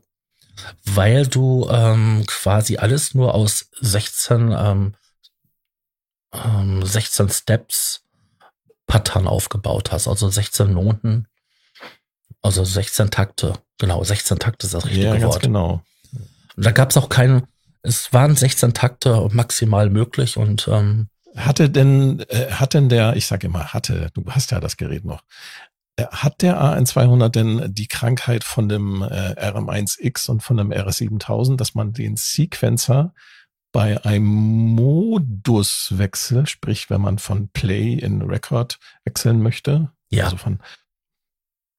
Weil 0.85 1.27
du 1.27 1.69
ähm, 1.71 2.25
quasi 2.27 2.79
alles 2.79 3.15
nur 3.15 3.35
aus 3.35 3.69
16, 3.81 4.55
ähm, 4.57 4.95
ähm, 6.33 6.83
16 6.83 7.29
Steps 7.29 8.02
Pattern 8.87 9.27
aufgebaut 9.27 9.93
hast, 9.93 10.09
also 10.09 10.29
16 10.29 10.73
Noten, 10.73 11.27
also 12.43 12.65
16 12.65 13.11
Takte. 13.11 13.55
Genau, 13.79 14.03
16 14.03 14.39
Takte 14.39 14.67
ist 14.67 14.75
das 14.75 14.85
richtige 14.87 15.17
ja, 15.17 15.23
Wort. 15.23 15.43
genau. 15.43 15.83
Und 16.57 16.67
da 16.67 16.73
gab 16.73 16.91
es 16.91 16.97
auch 16.97 17.09
keinen, 17.09 17.47
es 17.83 18.13
waren 18.13 18.37
16 18.37 18.75
Takte 18.75 19.29
maximal 19.33 19.91
möglich 19.91 20.37
und 20.37 20.69
ähm, 20.69 21.09
hatte 21.37 21.71
denn, 21.71 22.21
äh, 22.29 22.51
hat 22.51 22.75
denn 22.75 22.89
der, 22.89 23.17
ich 23.17 23.27
sage 23.27 23.47
immer 23.47 23.73
hatte, 23.73 24.11
du 24.15 24.25
hast 24.29 24.51
ja 24.51 24.61
das 24.61 24.77
Gerät 24.77 25.05
noch, 25.05 25.23
äh, 25.97 26.07
hat 26.07 26.43
der 26.43 26.61
AN200 26.61 27.29
denn 27.31 27.75
die 27.75 27.89
Krankheit 27.89 28.45
von 28.45 28.69
dem 28.69 29.03
äh, 29.03 29.35
RM1X 29.35 30.29
und 30.29 30.43
von 30.43 30.57
dem 30.57 30.71
RS7000, 30.71 31.57
dass 31.57 31.75
man 31.75 31.93
den 31.93 32.17
Sequencer 32.17 33.15
bei 33.73 34.05
einem 34.05 34.27
Moduswechsel, 34.27 36.47
sprich 36.47 36.91
wenn 36.91 37.01
man 37.01 37.19
von 37.19 37.49
Play 37.49 37.95
in 37.95 38.23
Record 38.23 38.79
wechseln 39.05 39.43
möchte, 39.43 39.91
ja. 40.11 40.25
also 40.25 40.37
von 40.37 40.61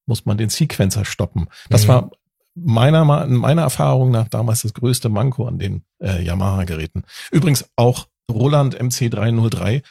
muss 0.06 0.26
man 0.26 0.38
den 0.38 0.50
Sequencer 0.50 1.06
stoppen. 1.06 1.48
Das 1.70 1.84
mhm. 1.84 1.88
war 1.88 2.12
meiner, 2.56 3.06
meiner 3.06 3.62
Erfahrung 3.62 4.12
nach 4.12 4.28
damals 4.28 4.64
das 4.64 4.74
größte 4.74 5.10
Manko 5.10 5.48
an 5.48 5.60
den 5.60 5.86
äh, 6.00 6.22
Yamaha-Geräten. 6.22 7.04
Übrigens 7.32 7.70
auch 7.76 8.08
Roland 8.30 8.80
MC303 8.80 9.84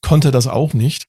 konnte 0.00 0.30
das 0.30 0.46
auch 0.46 0.74
nicht. 0.74 1.08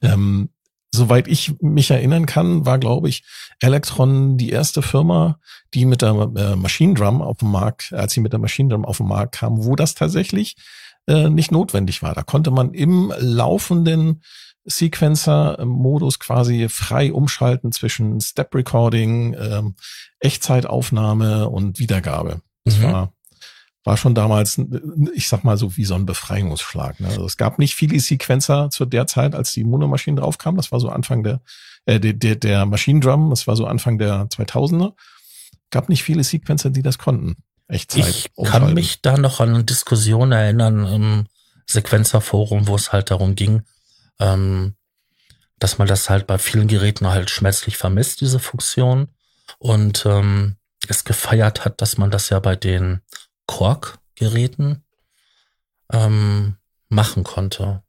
Ähm, 0.00 0.50
soweit 0.92 1.28
ich 1.28 1.60
mich 1.60 1.90
erinnern 1.90 2.26
kann, 2.26 2.66
war, 2.66 2.78
glaube 2.78 3.08
ich, 3.08 3.24
Electron 3.60 4.36
die 4.36 4.50
erste 4.50 4.82
Firma, 4.82 5.38
die 5.74 5.84
mit 5.84 6.02
der 6.02 6.10
äh, 6.36 6.56
Machine 6.56 6.94
Drum 6.94 7.22
auf 7.22 7.38
dem 7.38 7.50
Markt, 7.50 7.92
als 7.92 8.12
sie 8.12 8.20
mit 8.20 8.32
der 8.32 8.40
Machine 8.40 8.70
Drum 8.70 8.84
auf 8.84 8.98
den 8.98 9.06
Markt 9.06 9.36
kam, 9.36 9.64
wo 9.64 9.76
das 9.76 9.94
tatsächlich 9.94 10.56
äh, 11.06 11.28
nicht 11.28 11.52
notwendig 11.52 12.02
war. 12.02 12.14
Da 12.14 12.22
konnte 12.22 12.50
man 12.50 12.72
im 12.72 13.12
laufenden 13.18 14.22
Sequencer-Modus 14.64 16.18
quasi 16.18 16.68
frei 16.68 17.12
umschalten 17.12 17.72
zwischen 17.72 18.20
Step 18.20 18.54
Recording, 18.54 19.34
ähm, 19.34 19.76
Echtzeitaufnahme 20.20 21.48
und 21.48 21.78
Wiedergabe. 21.78 22.42
Das 22.64 22.78
mhm. 22.78 22.82
war 22.82 23.12
war 23.88 23.96
schon 23.96 24.14
damals, 24.14 24.60
ich 25.14 25.28
sag 25.28 25.44
mal 25.44 25.56
so 25.56 25.78
wie 25.78 25.86
so 25.86 25.94
ein 25.94 26.04
Befreiungsschlag. 26.04 27.00
Ne? 27.00 27.08
Also 27.08 27.24
es 27.24 27.38
gab 27.38 27.58
nicht 27.58 27.74
viele 27.74 27.98
Sequencer 27.98 28.68
zu 28.68 28.84
der 28.84 29.06
Zeit, 29.06 29.34
als 29.34 29.52
die 29.52 29.64
Monomaschinen 29.64 30.18
draufkamen. 30.18 30.58
Das 30.58 30.70
war 30.70 30.78
so 30.78 30.90
Anfang 30.90 31.22
der, 31.22 31.40
äh, 31.86 31.98
der, 31.98 32.12
der, 32.12 32.36
der 32.36 32.66
Machine 32.66 33.00
Drum, 33.00 33.30
das 33.30 33.46
war 33.46 33.56
so 33.56 33.64
Anfang 33.64 33.96
der 33.96 34.26
2000er. 34.26 34.92
Gab 35.70 35.88
nicht 35.88 36.02
viele 36.02 36.22
Sequencer, 36.22 36.68
die 36.68 36.82
das 36.82 36.98
konnten. 36.98 37.36
Echtzeit. 37.66 38.06
Ich 38.06 38.30
umschalten. 38.34 38.66
kann 38.66 38.74
mich 38.74 39.00
da 39.00 39.16
noch 39.16 39.40
an 39.40 39.54
eine 39.54 39.64
Diskussion 39.64 40.32
erinnern 40.32 40.84
im 40.84 41.26
Sequenzerforum, 41.64 42.66
wo 42.66 42.74
es 42.74 42.92
halt 42.92 43.10
darum 43.10 43.36
ging, 43.36 43.62
ähm, 44.20 44.74
dass 45.58 45.78
man 45.78 45.88
das 45.88 46.10
halt 46.10 46.26
bei 46.26 46.36
vielen 46.36 46.68
Geräten 46.68 47.06
halt 47.06 47.30
schmerzlich 47.30 47.78
vermisst, 47.78 48.20
diese 48.20 48.38
Funktion. 48.38 49.08
Und 49.58 50.04
ähm, 50.04 50.56
es 50.88 51.04
gefeiert 51.04 51.64
hat, 51.64 51.80
dass 51.80 51.96
man 51.96 52.10
das 52.10 52.28
ja 52.28 52.38
bei 52.38 52.54
den 52.54 53.00
Korg-Geräten 53.48 54.84
ähm, 55.92 56.56
machen 56.88 57.24
konnte. 57.24 57.82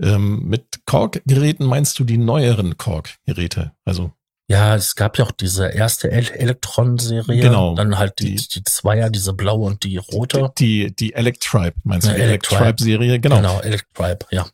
Ähm, 0.00 0.48
mit 0.48 0.84
Korg-Geräten 0.86 1.66
meinst 1.66 1.98
du 2.00 2.04
die 2.04 2.18
neueren 2.18 2.76
Korg-Geräte? 2.76 3.72
Also 3.84 4.12
ja, 4.48 4.74
es 4.74 4.96
gab 4.96 5.16
ja 5.18 5.24
auch 5.24 5.30
diese 5.30 5.68
erste 5.68 6.10
Elektron-Serie. 6.10 7.40
Genau. 7.40 7.74
Dann 7.74 7.96
halt 7.96 8.18
die, 8.18 8.34
die, 8.34 8.48
die 8.48 8.64
Zweier, 8.64 9.08
diese 9.08 9.32
blaue 9.32 9.64
und 9.66 9.82
die 9.84 9.96
rote. 9.96 10.52
Die, 10.58 10.94
die 10.94 11.14
Electribe, 11.14 11.74
meinst 11.84 12.06
du? 12.06 12.10
Ja, 12.10 12.18
Electribe-Serie, 12.18 13.20
genau. 13.20 13.36
Genau, 13.36 13.60
Electribe, 13.60 14.26
ja. 14.30 14.46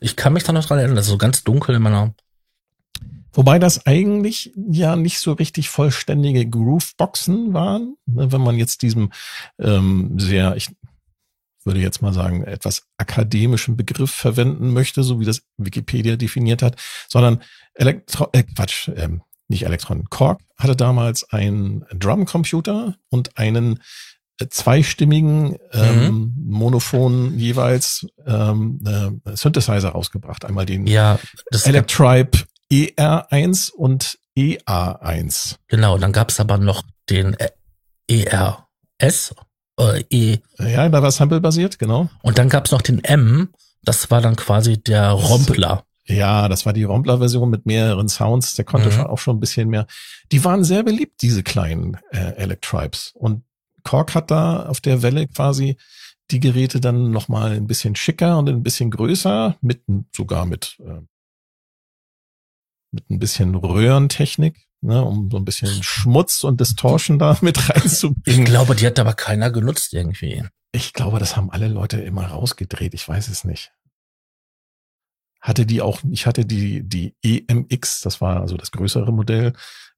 Ich 0.00 0.16
kann 0.16 0.32
mich 0.32 0.44
da 0.44 0.52
noch 0.52 0.64
dran 0.64 0.78
erinnern, 0.78 0.96
das 0.96 1.06
ist 1.06 1.10
so 1.10 1.18
ganz 1.18 1.44
dunkel 1.44 1.74
in 1.74 1.82
meiner 1.82 2.14
Wobei 3.34 3.58
das 3.58 3.84
eigentlich 3.84 4.52
ja 4.56 4.96
nicht 4.96 5.18
so 5.18 5.32
richtig 5.32 5.68
vollständige 5.68 6.46
Grooveboxen 6.48 7.52
waren, 7.52 7.96
ne, 8.06 8.30
wenn 8.32 8.40
man 8.40 8.56
jetzt 8.56 8.82
diesem 8.82 9.12
ähm, 9.58 10.18
sehr, 10.18 10.56
ich 10.56 10.70
würde 11.64 11.80
jetzt 11.80 12.00
mal 12.00 12.12
sagen, 12.12 12.44
etwas 12.44 12.86
akademischen 12.96 13.76
Begriff 13.76 14.10
verwenden 14.10 14.72
möchte, 14.72 15.02
so 15.02 15.18
wie 15.18 15.24
das 15.24 15.42
Wikipedia 15.56 16.16
definiert 16.16 16.62
hat, 16.62 16.80
sondern 17.08 17.42
Elektro, 17.74 18.28
äh, 18.32 18.44
Quatsch, 18.44 18.88
ähm, 18.94 19.22
nicht 19.48 19.64
Elektron. 19.64 20.04
Korg 20.08 20.40
hatte 20.56 20.76
damals 20.76 21.30
einen 21.30 21.84
Drumcomputer 21.92 22.96
und 23.10 23.36
einen 23.36 23.80
äh, 24.38 24.46
zweistimmigen 24.48 25.56
ähm, 25.72 26.04
mhm. 26.04 26.34
Monophon 26.46 27.38
jeweils 27.38 28.06
ähm, 28.26 28.80
äh, 28.86 29.36
Synthesizer 29.36 29.90
rausgebracht. 29.90 30.44
Einmal 30.44 30.66
den 30.66 30.86
ja, 30.86 31.18
Electribe 31.64 32.38
ER1 32.74 33.70
und 33.70 34.18
EA1. 34.36 35.56
Genau, 35.68 35.96
dann 35.96 36.12
gab 36.12 36.30
es 36.30 36.40
aber 36.40 36.58
noch 36.58 36.82
den 37.08 37.36
ERS. 38.08 39.34
Äh, 39.78 40.04
e. 40.10 40.38
Ja, 40.58 40.88
da 40.88 41.02
war 41.02 41.10
Sample-basiert, 41.12 41.78
genau. 41.78 42.08
Und 42.22 42.38
dann 42.38 42.48
gab 42.48 42.66
es 42.66 42.72
noch 42.72 42.82
den 42.82 43.02
M, 43.04 43.50
das 43.82 44.10
war 44.10 44.20
dann 44.20 44.34
quasi 44.34 44.82
der 44.82 45.10
Rompler. 45.10 45.84
Ja, 46.06 46.48
das 46.48 46.66
war 46.66 46.72
die 46.72 46.84
Rompler-Version 46.84 47.48
mit 47.48 47.64
mehreren 47.64 48.08
Sounds. 48.08 48.54
Der 48.56 48.64
konnte 48.64 48.88
mhm. 48.88 48.92
schon 48.92 49.06
auch 49.06 49.18
schon 49.18 49.36
ein 49.36 49.40
bisschen 49.40 49.68
mehr. 49.68 49.86
Die 50.32 50.44
waren 50.44 50.64
sehr 50.64 50.82
beliebt, 50.82 51.22
diese 51.22 51.42
kleinen 51.42 51.96
äh, 52.10 52.34
Electribes. 52.36 53.12
Und 53.14 53.44
Korg 53.84 54.14
hat 54.14 54.30
da 54.30 54.66
auf 54.66 54.80
der 54.80 55.02
Welle 55.02 55.28
quasi 55.28 55.76
die 56.30 56.40
Geräte 56.40 56.80
dann 56.80 57.10
nochmal 57.10 57.52
ein 57.52 57.66
bisschen 57.66 57.96
schicker 57.96 58.38
und 58.38 58.48
ein 58.48 58.62
bisschen 58.62 58.90
größer, 58.90 59.56
mit 59.60 59.82
sogar 60.14 60.46
mit 60.46 60.78
äh, 60.80 61.00
mit 62.94 63.10
ein 63.10 63.18
bisschen 63.18 63.54
Röhrentechnik, 63.54 64.66
ne, 64.80 65.04
um 65.04 65.30
so 65.30 65.36
ein 65.36 65.44
bisschen 65.44 65.82
Schmutz 65.82 66.44
und 66.44 66.60
Distortion 66.60 67.18
da 67.18 67.36
mit 67.40 67.68
reinzubringen. 67.68 68.42
Ich 68.42 68.44
glaube, 68.44 68.74
die 68.74 68.86
hat 68.86 68.98
aber 68.98 69.14
keiner 69.14 69.50
genutzt 69.50 69.92
irgendwie. 69.92 70.44
Ich 70.72 70.92
glaube, 70.92 71.18
das 71.18 71.36
haben 71.36 71.50
alle 71.50 71.68
Leute 71.68 72.00
immer 72.00 72.26
rausgedreht. 72.26 72.94
Ich 72.94 73.08
weiß 73.08 73.28
es 73.28 73.44
nicht. 73.44 73.72
Hatte 75.40 75.66
die 75.66 75.82
auch, 75.82 76.00
ich 76.10 76.26
hatte 76.26 76.46
die, 76.46 76.82
die 76.82 77.14
EMX, 77.22 78.00
das 78.00 78.20
war 78.20 78.40
also 78.40 78.56
das 78.56 78.70
größere 78.70 79.12
Modell, 79.12 79.52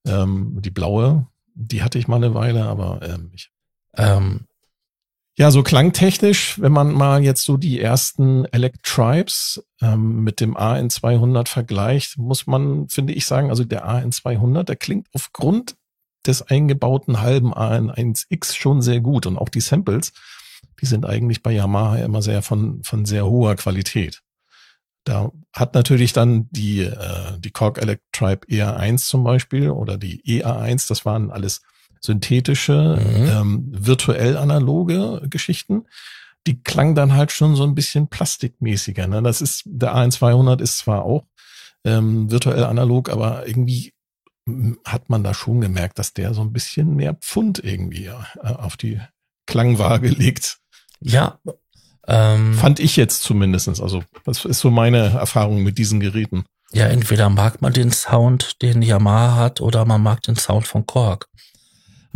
ähm, 0.04 0.60
die 0.60 0.70
blaue, 0.70 1.28
die 1.54 1.82
hatte 1.82 1.98
ich 1.98 2.08
mal 2.08 2.16
eine 2.16 2.34
Weile, 2.34 2.64
aber 2.64 3.00
ähm, 3.02 3.30
ich, 3.32 3.50
ähm, 3.94 4.46
ja, 5.38 5.50
so 5.50 5.62
klangtechnisch, 5.62 6.60
wenn 6.60 6.72
man 6.72 6.92
mal 6.92 7.22
jetzt 7.22 7.44
so 7.44 7.58
die 7.58 7.78
ersten 7.78 8.46
Electribes 8.46 9.62
ähm, 9.82 10.24
mit 10.24 10.40
dem 10.40 10.56
AN200 10.56 11.48
vergleicht, 11.48 12.16
muss 12.16 12.46
man, 12.46 12.88
finde 12.88 13.12
ich, 13.12 13.26
sagen, 13.26 13.50
also 13.50 13.62
der 13.64 13.86
AN200, 13.86 14.62
der 14.62 14.76
klingt 14.76 15.08
aufgrund 15.12 15.76
des 16.26 16.40
eingebauten 16.40 17.20
halben 17.20 17.52
AN1X 17.52 18.56
schon 18.56 18.80
sehr 18.80 19.00
gut 19.00 19.26
und 19.26 19.36
auch 19.36 19.50
die 19.50 19.60
Samples, 19.60 20.12
die 20.80 20.86
sind 20.86 21.04
eigentlich 21.04 21.42
bei 21.42 21.52
Yamaha 21.52 21.98
immer 21.98 22.22
sehr 22.22 22.40
von, 22.40 22.82
von 22.82 23.04
sehr 23.04 23.26
hoher 23.26 23.56
Qualität. 23.56 24.22
da 25.04 25.30
hat 25.52 25.74
natürlich 25.74 26.12
dann 26.14 26.48
die, 26.50 26.80
äh, 26.80 27.38
die 27.38 27.50
Korg 27.50 27.78
Electribe 27.78 28.46
ER1 28.48 29.06
zum 29.06 29.22
Beispiel 29.22 29.70
oder 29.70 29.98
die 29.98 30.22
EA1, 30.24 30.88
das 30.88 31.04
waren 31.04 31.30
alles 31.30 31.60
synthetische, 32.06 32.98
mhm. 32.98 33.28
ähm, 33.28 33.66
virtuell 33.70 34.36
analoge 34.36 35.22
Geschichten. 35.28 35.84
Die 36.46 36.62
klang 36.62 36.94
dann 36.94 37.14
halt 37.14 37.32
schon 37.32 37.56
so 37.56 37.64
ein 37.64 37.74
bisschen 37.74 38.08
plastikmäßiger. 38.08 39.06
Ne? 39.08 39.22
Das 39.22 39.40
ist, 39.40 39.64
der 39.66 39.94
A1200 39.94 40.62
ist 40.62 40.78
zwar 40.78 41.04
auch 41.04 41.24
ähm, 41.84 42.30
virtuell 42.30 42.64
analog, 42.64 43.10
aber 43.10 43.46
irgendwie 43.46 43.92
hm, 44.48 44.78
hat 44.84 45.10
man 45.10 45.24
da 45.24 45.34
schon 45.34 45.60
gemerkt, 45.60 45.98
dass 45.98 46.14
der 46.14 46.34
so 46.34 46.42
ein 46.42 46.52
bisschen 46.52 46.94
mehr 46.94 47.14
Pfund 47.14 47.62
irgendwie 47.62 48.06
äh, 48.06 48.14
auf 48.42 48.76
die 48.76 49.00
Klangwaage 49.46 50.08
legt. 50.08 50.58
Ja. 51.00 51.38
Ähm, 52.08 52.54
Fand 52.54 52.78
ich 52.78 52.96
jetzt 52.96 53.22
zumindestens. 53.22 53.80
Also, 53.80 54.04
das 54.24 54.44
ist 54.44 54.60
so 54.60 54.70
meine 54.70 54.98
Erfahrung 54.98 55.62
mit 55.62 55.78
diesen 55.78 56.00
Geräten. 56.00 56.44
Ja, 56.72 56.86
entweder 56.86 57.30
mag 57.30 57.62
man 57.62 57.72
den 57.72 57.92
Sound, 57.92 58.60
den 58.62 58.82
Yamaha 58.82 59.36
hat, 59.36 59.60
oder 59.60 59.84
man 59.84 60.02
mag 60.02 60.22
den 60.22 60.36
Sound 60.36 60.66
von 60.66 60.86
Korg. 60.86 61.28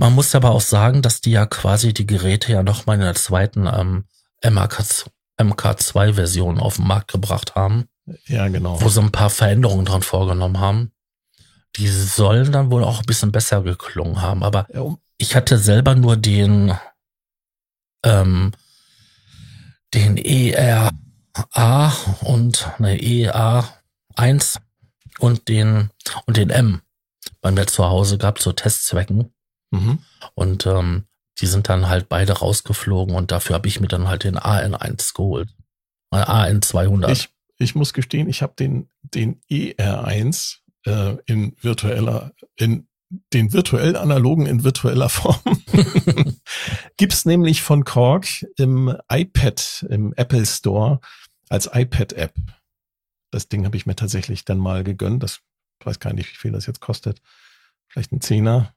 Man 0.01 0.15
muss 0.15 0.35
aber 0.35 0.51
auch 0.53 0.63
sagen, 0.63 1.03
dass 1.03 1.21
die 1.21 1.33
ja 1.33 1.45
quasi 1.45 1.93
die 1.93 2.07
Geräte 2.07 2.53
ja 2.53 2.63
nochmal 2.63 2.97
in 2.97 3.03
der 3.03 3.17
zweiten 3.17 3.67
ähm, 3.67 4.07
MK2-Version 4.43 6.59
auf 6.59 6.77
den 6.77 6.87
Markt 6.87 7.13
gebracht 7.13 7.55
haben. 7.55 7.87
Ja, 8.25 8.49
genau. 8.49 8.81
Wo 8.81 8.89
sie 8.89 9.03
ein 9.03 9.13
paar 9.13 9.29
Veränderungen 9.29 9.85
dran 9.85 10.01
vorgenommen 10.01 10.59
haben. 10.59 10.93
Die 11.77 11.87
sollen 11.87 12.51
dann 12.51 12.71
wohl 12.71 12.83
auch 12.83 13.01
ein 13.01 13.05
bisschen 13.05 13.31
besser 13.31 13.61
geklungen 13.61 14.23
haben. 14.23 14.43
Aber 14.43 14.67
ich 15.19 15.37
hatte 15.37 15.59
selber 15.59 15.95
nur 15.95 16.17
den 16.17 16.73
ähm, 18.03 18.53
den 19.93 20.17
ERA 20.17 20.93
und 22.23 22.67
ne, 22.79 22.97
EA1 22.97 24.61
und 25.19 25.49
den 25.49 25.91
und 26.25 26.39
den 26.39 26.49
M 26.49 26.81
bei 27.43 27.51
mir 27.51 27.67
zu 27.67 27.85
Hause 27.85 28.17
gab 28.17 28.41
zu 28.41 28.55
Testzwecken. 28.55 29.35
Mhm. 29.71 29.99
Und 30.35 30.67
ähm, 30.67 31.05
die 31.41 31.47
sind 31.47 31.69
dann 31.69 31.89
halt 31.89 32.09
beide 32.09 32.35
rausgeflogen 32.35 33.15
und 33.15 33.31
dafür 33.31 33.55
habe 33.55 33.69
ich 33.69 33.81
mir 33.81 33.89
dann 33.89 34.09
halt 34.09 34.25
den 34.25 34.39
AN1 34.39 35.15
geholt. 35.15 35.49
Äh, 36.11 36.17
AN200. 36.17 37.11
Ich, 37.11 37.29
ich 37.59 37.75
muss 37.75 37.93
gestehen, 37.93 38.29
ich 38.29 38.43
habe 38.43 38.55
den, 38.59 38.89
den 39.03 39.41
ER1 39.51 40.59
äh, 40.87 41.17
in 41.27 41.57
virtueller, 41.61 42.33
in 42.57 42.87
den 43.33 43.53
virtuell 43.53 43.97
analogen 43.97 44.47
in 44.47 44.63
virtueller 44.63 45.09
Form. 45.09 45.41
Gibt's 46.97 47.25
nämlich 47.25 47.63
von 47.63 47.85
Korg 47.85 48.27
im 48.57 48.97
iPad, 49.11 49.87
im 49.91 50.13
Apple 50.15 50.47
Store 50.47 51.01
als 51.49 51.69
iPad-App. 51.73 52.35
Das 53.33 53.49
Ding 53.49 53.65
habe 53.65 53.77
ich 53.77 53.87
mir 53.87 53.97
tatsächlich 53.97 54.45
dann 54.45 54.59
mal 54.59 54.85
gegönnt. 54.85 55.23
Das 55.23 55.41
ich 55.81 55.87
weiß 55.87 55.99
gar 55.99 56.13
nicht, 56.13 56.31
wie 56.31 56.37
viel 56.37 56.53
das 56.53 56.67
jetzt 56.67 56.81
kostet. 56.81 57.21
Vielleicht 57.89 58.13
ein 58.13 58.21
Zehner. 58.21 58.75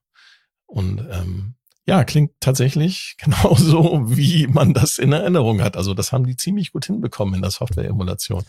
Und 0.74 1.06
ähm, 1.12 1.54
ja, 1.86 2.04
klingt 2.04 2.32
tatsächlich 2.40 3.16
genauso, 3.24 4.02
wie 4.06 4.48
man 4.48 4.74
das 4.74 4.98
in 4.98 5.14
Erinnerung 5.14 5.62
hat. 5.62 5.78
Also 5.78 5.94
das 5.94 6.12
haben 6.12 6.26
die 6.26 6.36
ziemlich 6.36 6.72
gut 6.72 6.86
hinbekommen 6.86 7.36
in 7.36 7.42
der 7.42 7.52
Software-Emulation. 7.52 8.44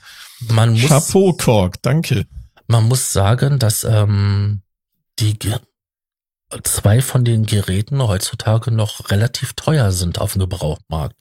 Man 0.48 0.72
muss, 0.72 0.88
Chapeau, 0.88 1.34
Korg, 1.34 1.82
danke. 1.82 2.26
Man 2.66 2.88
muss 2.88 3.12
sagen, 3.12 3.58
dass 3.58 3.84
ähm, 3.84 4.62
die 5.18 5.36
zwei 6.62 7.02
von 7.02 7.24
den 7.24 7.44
Geräten 7.44 8.00
heutzutage 8.02 8.70
noch 8.70 9.10
relativ 9.10 9.52
teuer 9.52 9.92
sind 9.92 10.18
auf 10.18 10.32
dem 10.32 10.40
Gebrauchmarkt. 10.40 11.16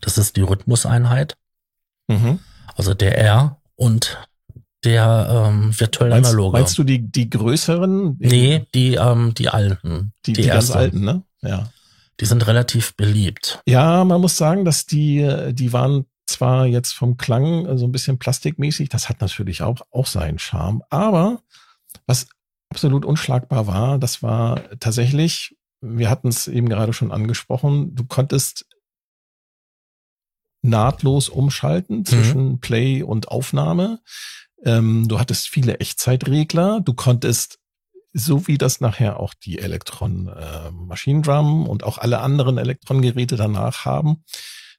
Das 0.00 0.18
ist 0.18 0.36
die 0.36 0.42
Rhythmuseinheit, 0.42 1.36
mhm. 2.08 2.40
also 2.74 2.94
der 2.94 3.16
R 3.16 3.60
und 3.76 4.18
der 4.84 5.46
ähm, 5.48 5.78
virtuelle 5.78 6.14
meinst, 6.14 6.30
Analoge. 6.30 6.58
Meinst 6.58 6.78
du 6.78 6.84
die, 6.84 6.98
die 7.10 7.30
größeren? 7.30 8.16
Nee, 8.18 8.66
die, 8.74 8.94
ähm, 8.94 9.34
die 9.34 9.48
alten. 9.48 10.12
Die, 10.26 10.32
die, 10.32 10.42
die 10.42 10.48
ganz 10.48 10.70
alten, 10.70 11.04
ne? 11.04 11.22
Ja. 11.40 11.70
Die 12.20 12.26
sind 12.26 12.46
relativ 12.46 12.94
beliebt. 12.96 13.60
Ja, 13.66 14.04
man 14.04 14.20
muss 14.20 14.36
sagen, 14.36 14.64
dass 14.64 14.86
die, 14.86 15.52
die 15.52 15.72
waren 15.72 16.06
zwar 16.26 16.66
jetzt 16.66 16.92
vom 16.92 17.16
Klang 17.16 17.76
so 17.78 17.86
ein 17.86 17.92
bisschen 17.92 18.18
plastikmäßig, 18.18 18.88
das 18.88 19.08
hat 19.08 19.20
natürlich 19.20 19.62
auch, 19.62 19.80
auch 19.90 20.06
seinen 20.06 20.38
Charme, 20.38 20.82
aber 20.90 21.42
was 22.06 22.26
absolut 22.70 23.04
unschlagbar 23.04 23.66
war, 23.66 23.98
das 23.98 24.22
war 24.22 24.62
tatsächlich, 24.78 25.56
wir 25.80 26.08
hatten 26.08 26.28
es 26.28 26.48
eben 26.48 26.68
gerade 26.68 26.92
schon 26.92 27.12
angesprochen, 27.12 27.94
du 27.94 28.04
konntest 28.04 28.66
nahtlos 30.62 31.28
umschalten 31.28 31.98
mhm. 31.98 32.04
zwischen 32.04 32.48
mhm. 32.52 32.60
Play 32.60 33.02
und 33.02 33.28
Aufnahme. 33.28 34.00
Ähm, 34.64 35.08
du 35.08 35.18
hattest 35.18 35.48
viele 35.48 35.78
Echtzeitregler. 35.78 36.80
Du 36.80 36.94
konntest, 36.94 37.58
so 38.12 38.46
wie 38.46 38.58
das 38.58 38.80
nachher 38.80 39.18
auch 39.18 39.34
die 39.34 39.58
Elektron 39.58 40.28
äh, 40.28 40.70
Machine 40.70 41.22
Drum 41.22 41.68
und 41.68 41.84
auch 41.84 41.98
alle 41.98 42.20
anderen 42.20 42.58
Elektron-Geräte 42.58 43.36
danach 43.36 43.84
haben, 43.84 44.24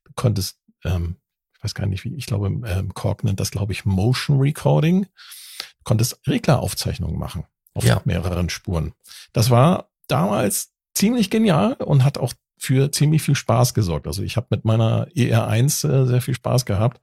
du 0.06 0.12
konntest, 0.16 0.60
ähm, 0.84 1.18
ich 1.56 1.64
weiß 1.64 1.76
gar 1.76 1.86
nicht 1.86 2.04
wie, 2.04 2.16
ich 2.16 2.26
glaube, 2.26 2.48
ähm, 2.48 2.94
Korg 2.94 3.24
nennt 3.24 3.40
das, 3.40 3.52
glaube 3.52 3.74
ich, 3.74 3.86
Motion 3.86 4.40
Recording. 4.40 5.04
Du 5.04 5.84
konntest 5.84 6.20
Regleraufzeichnungen 6.28 7.18
machen 7.18 7.46
auf 7.74 7.84
ja. 7.84 8.02
mehreren 8.06 8.50
Spuren. 8.50 8.94
Das 9.32 9.50
war 9.50 9.90
damals 10.08 10.74
ziemlich 10.94 11.30
genial 11.30 11.74
und 11.74 12.04
hat 12.04 12.18
auch 12.18 12.34
für 12.58 12.92
ziemlich 12.92 13.22
viel 13.22 13.36
Spaß 13.36 13.74
gesorgt. 13.74 14.08
Also 14.08 14.24
ich 14.24 14.38
habe 14.38 14.48
mit 14.52 14.64
meiner 14.64 15.08
ER1 15.08 15.90
äh, 15.90 16.06
sehr 16.06 16.22
viel 16.22 16.36
Spaß 16.36 16.66
gehabt. 16.66 17.02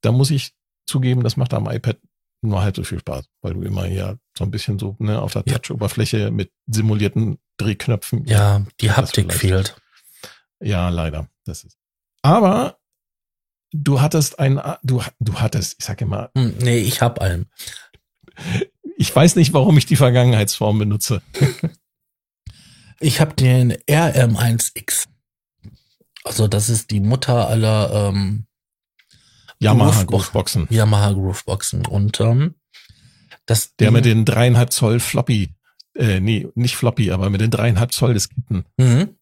Da 0.00 0.12
muss 0.12 0.30
ich 0.30 0.54
zugeben, 0.86 1.22
das 1.22 1.36
macht 1.36 1.54
am 1.54 1.70
iPad 1.70 1.98
nur 2.40 2.62
halb 2.62 2.76
so 2.76 2.84
viel 2.84 3.00
Spaß, 3.00 3.28
weil 3.42 3.54
du 3.54 3.62
immer 3.62 3.86
ja 3.86 4.16
so 4.36 4.44
ein 4.44 4.50
bisschen 4.50 4.78
so 4.78 4.96
ne, 4.98 5.20
auf 5.20 5.32
der. 5.32 5.44
Touch-Oberfläche 5.44 6.30
mit 6.30 6.52
simulierten 6.66 7.38
Drehknöpfen. 7.56 8.24
Ja, 8.26 8.64
die 8.80 8.92
Haptik 8.92 9.32
fehlt. 9.32 9.76
Ja, 10.60 10.88
leider. 10.88 11.28
Das 11.44 11.64
ist. 11.64 11.76
Aber 12.22 12.78
du 13.72 14.00
hattest 14.00 14.38
ein, 14.38 14.60
du, 14.82 15.02
du 15.20 15.34
hattest, 15.34 15.76
ich 15.78 15.84
sag 15.84 16.00
immer. 16.00 16.30
Hm, 16.36 16.54
nee, 16.60 16.78
ich 16.78 17.02
hab 17.02 17.20
einen. 17.20 17.50
Ich 18.96 19.14
weiß 19.14 19.36
nicht, 19.36 19.52
warum 19.52 19.76
ich 19.78 19.86
die 19.86 19.96
Vergangenheitsform 19.96 20.78
benutze. 20.78 21.22
ich 23.00 23.20
habe 23.20 23.34
den 23.34 23.72
RM1X. 23.72 25.06
Also 26.24 26.48
das 26.48 26.68
ist 26.68 26.90
die 26.90 27.00
Mutter 27.00 27.48
aller 27.48 28.10
ähm, 28.10 28.47
Yamaha 29.60 30.04
Grooveboxen. 30.04 30.66
Yamaha 30.70 31.12
Grooveboxen. 31.12 31.86
Und 31.86 32.20
ähm, 32.20 32.54
das 33.46 33.74
Der 33.76 33.88
Ding, 33.88 33.94
mit 33.94 34.04
den 34.04 34.24
dreieinhalb 34.24 34.72
Zoll 34.72 35.00
Floppy, 35.00 35.50
äh, 35.94 36.20
nee, 36.20 36.48
nicht 36.54 36.76
Floppy, 36.76 37.10
aber 37.10 37.30
mit 37.30 37.40
den 37.40 37.50
dreieinhalb 37.50 37.92
Zoll 37.92 38.14
Disketten. 38.14 38.64
Mhm. 38.76 39.16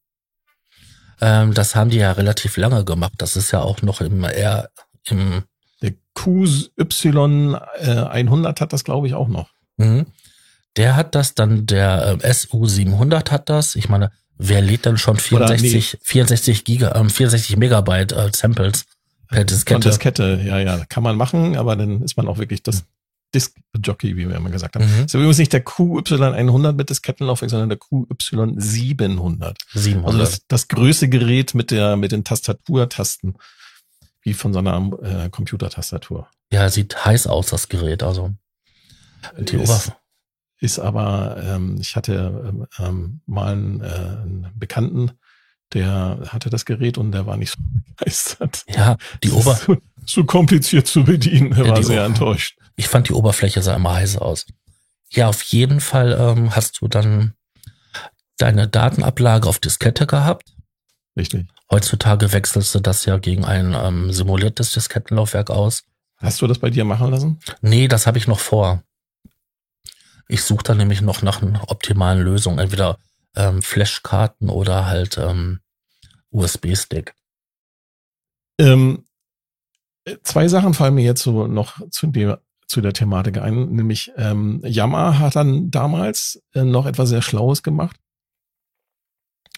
Ähm, 1.20 1.54
das 1.54 1.74
haben 1.74 1.90
die 1.90 1.98
ja 1.98 2.12
relativ 2.12 2.56
lange 2.56 2.84
gemacht. 2.84 3.14
Das 3.18 3.36
ist 3.36 3.50
ja 3.50 3.62
auch 3.62 3.82
noch 3.82 4.00
im 4.00 4.24
eher 4.24 4.70
im 5.08 5.44
Der 5.82 5.92
QY 6.14 7.56
äh, 7.78 7.90
100 8.00 8.60
hat 8.60 8.72
das, 8.72 8.84
glaube 8.84 9.06
ich, 9.06 9.14
auch 9.14 9.28
noch. 9.28 9.50
Mhm. 9.76 10.06
Der 10.76 10.96
hat 10.96 11.14
das, 11.14 11.34
dann 11.34 11.66
der 11.66 12.18
äh, 12.20 12.34
SU 12.34 12.66
700 12.66 13.30
hat 13.30 13.48
das. 13.48 13.76
Ich 13.76 13.88
meine, 13.88 14.10
wer 14.36 14.60
lädt 14.60 14.84
dann 14.84 14.98
schon 14.98 15.16
64, 15.16 15.92
nee. 15.94 15.98
64 16.02 16.64
Giga, 16.64 16.94
ähm, 16.94 17.08
64 17.08 17.56
Megabyte 17.56 18.12
äh, 18.12 18.30
Samples? 18.34 18.84
Per 19.28 19.44
Diskette. 19.44 19.82
Von 19.82 19.90
Diskette, 19.90 20.40
ja, 20.44 20.58
ja, 20.58 20.84
kann 20.86 21.02
man 21.02 21.16
machen, 21.16 21.56
aber 21.56 21.76
dann 21.76 22.02
ist 22.02 22.16
man 22.16 22.28
auch 22.28 22.38
wirklich 22.38 22.62
das 22.62 22.84
Disk-Jockey, 23.34 24.16
wie 24.16 24.28
wir 24.28 24.36
immer 24.36 24.50
gesagt 24.50 24.76
haben. 24.76 24.84
Mhm. 24.84 25.02
Das 25.02 25.06
ist 25.06 25.14
übrigens 25.14 25.38
nicht 25.38 25.52
der 25.52 25.64
QY100 25.64 26.72
mit 26.72 26.90
Diskettenlaufwerk, 26.90 27.50
sondern 27.50 27.68
der 27.68 27.78
QY700. 27.78 29.56
700. 29.74 30.06
Also 30.06 30.18
das, 30.18 30.46
das 30.46 30.68
größte 30.68 31.08
Gerät 31.08 31.54
mit 31.54 31.70
der, 31.70 31.96
mit 31.96 32.12
den 32.12 32.24
Tastaturtasten, 32.24 33.36
wie 34.22 34.32
von 34.32 34.52
so 34.52 34.60
einer 34.60 34.90
äh, 35.02 35.28
Computertastatur. 35.28 36.28
Ja, 36.52 36.68
sieht 36.70 37.04
heiß 37.04 37.26
aus, 37.26 37.48
das 37.48 37.68
Gerät, 37.68 38.02
also. 38.02 38.32
Die 39.38 39.56
ist, 39.56 39.92
ist 40.60 40.78
aber, 40.78 41.36
ähm, 41.42 41.78
ich 41.80 41.96
hatte 41.96 42.44
ähm, 42.48 42.66
ähm 42.78 43.20
mal 43.26 43.52
einen, 43.52 43.80
äh, 43.80 43.86
einen 43.86 44.52
Bekannten, 44.54 45.12
der 45.72 46.20
hatte 46.28 46.50
das 46.50 46.64
Gerät 46.64 46.98
und 46.98 47.12
der 47.12 47.26
war 47.26 47.36
nicht 47.36 47.52
so 47.52 47.58
begeistert. 47.96 48.64
Ja, 48.68 48.96
die 49.22 49.30
Oberfläche. 49.30 49.80
So, 50.04 50.22
so, 50.22 50.24
kompliziert 50.24 50.86
zu 50.86 51.04
bedienen, 51.04 51.52
er 51.52 51.66
ja, 51.66 51.70
war 51.72 51.82
sehr 51.82 52.04
enttäuscht. 52.04 52.58
Ich 52.76 52.88
fand 52.88 53.08
die 53.08 53.12
Oberfläche 53.12 53.62
sah 53.62 53.74
immer 53.74 53.94
heiß 53.94 54.18
aus. 54.18 54.46
Ja, 55.10 55.28
auf 55.28 55.42
jeden 55.42 55.80
Fall 55.80 56.16
ähm, 56.18 56.54
hast 56.54 56.80
du 56.80 56.88
dann 56.88 57.32
deine 58.36 58.68
Datenablage 58.68 59.48
auf 59.48 59.58
Diskette 59.58 60.06
gehabt. 60.06 60.54
Richtig. 61.16 61.46
Heutzutage 61.70 62.32
wechselst 62.32 62.74
du 62.74 62.80
das 62.80 63.04
ja 63.06 63.16
gegen 63.18 63.44
ein 63.44 63.74
ähm, 63.74 64.12
simuliertes 64.12 64.72
Diskettenlaufwerk 64.72 65.50
aus. 65.50 65.84
Hast 66.18 66.40
du 66.40 66.46
das 66.46 66.58
bei 66.58 66.70
dir 66.70 66.84
machen 66.84 67.10
lassen? 67.10 67.40
Nee, 67.60 67.88
das 67.88 68.06
habe 68.06 68.18
ich 68.18 68.26
noch 68.26 68.38
vor. 68.38 68.82
Ich 70.28 70.42
suche 70.42 70.64
da 70.64 70.74
nämlich 70.74 71.00
noch 71.00 71.22
nach 71.22 71.42
einer 71.42 71.70
optimalen 71.70 72.20
Lösung. 72.22 72.58
Entweder 72.58 72.98
ähm, 73.36 73.62
Flashkarten 73.62 74.48
oder 74.48 74.86
halt 74.86 75.18
ähm, 75.18 75.60
USB-Stick. 76.30 77.14
Ähm, 78.58 79.04
zwei 80.22 80.48
Sachen 80.48 80.74
fallen 80.74 80.94
mir 80.94 81.04
jetzt 81.04 81.22
so 81.22 81.46
noch 81.46 81.80
zu 81.90 82.06
dem 82.08 82.36
zu 82.66 82.80
der 82.80 82.92
Thematik 82.92 83.38
ein, 83.38 83.70
nämlich 83.70 84.10
ähm, 84.16 84.60
Yamaha 84.64 85.20
hat 85.20 85.36
dann 85.36 85.70
damals 85.70 86.42
äh, 86.52 86.64
noch 86.64 86.86
etwas 86.86 87.10
sehr 87.10 87.22
Schlaues 87.22 87.62
gemacht. 87.62 87.96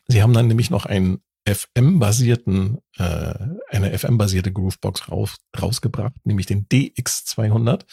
Sie 0.09 0.23
haben 0.23 0.35
dann 0.35 0.47
nämlich 0.47 0.69
noch 0.69 0.85
einen 0.85 1.23
FM-basierten, 1.47 2.79
äh, 2.99 3.35
eine 3.71 3.99
FM-basierte 3.99 4.53
Groovebox 4.53 5.11
raus, 5.11 5.37
rausgebracht, 5.59 6.15
nämlich 6.25 6.47
den 6.47 6.69
DX200. 6.69 7.85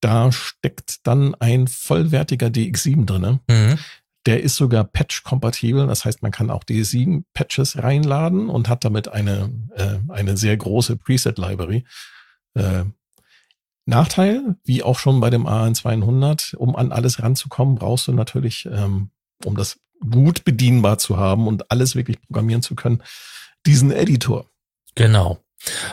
Da 0.00 0.32
steckt 0.32 1.06
dann 1.06 1.34
ein 1.36 1.68
vollwertiger 1.68 2.48
DX7 2.48 3.04
drinne. 3.04 3.40
Mhm. 3.48 3.78
Der 4.26 4.42
ist 4.42 4.56
sogar 4.56 4.84
patch-kompatibel, 4.84 5.86
das 5.86 6.04
heißt, 6.04 6.22
man 6.22 6.30
kann 6.30 6.50
auch 6.50 6.64
DX7-Patches 6.64 7.82
reinladen 7.82 8.50
und 8.50 8.68
hat 8.68 8.84
damit 8.84 9.08
eine, 9.08 9.50
äh, 9.74 9.98
eine 10.08 10.36
sehr 10.36 10.56
große 10.56 10.96
Preset-Library. 10.96 11.84
Äh, 12.54 12.84
Nachteil, 13.86 14.56
wie 14.64 14.82
auch 14.82 14.98
schon 14.98 15.20
bei 15.20 15.30
dem 15.30 15.46
AN200, 15.46 16.54
um 16.56 16.76
an 16.76 16.92
alles 16.92 17.22
ranzukommen, 17.22 17.76
brauchst 17.76 18.08
du 18.08 18.12
natürlich, 18.12 18.66
ähm, 18.66 19.10
um 19.44 19.56
das 19.56 19.80
gut 20.08 20.44
bedienbar 20.44 20.98
zu 20.98 21.16
haben 21.16 21.46
und 21.46 21.70
alles 21.70 21.96
wirklich 21.96 22.20
programmieren 22.20 22.62
zu 22.62 22.74
können, 22.74 23.02
diesen 23.66 23.90
Editor. 23.90 24.46
Genau. 24.94 25.38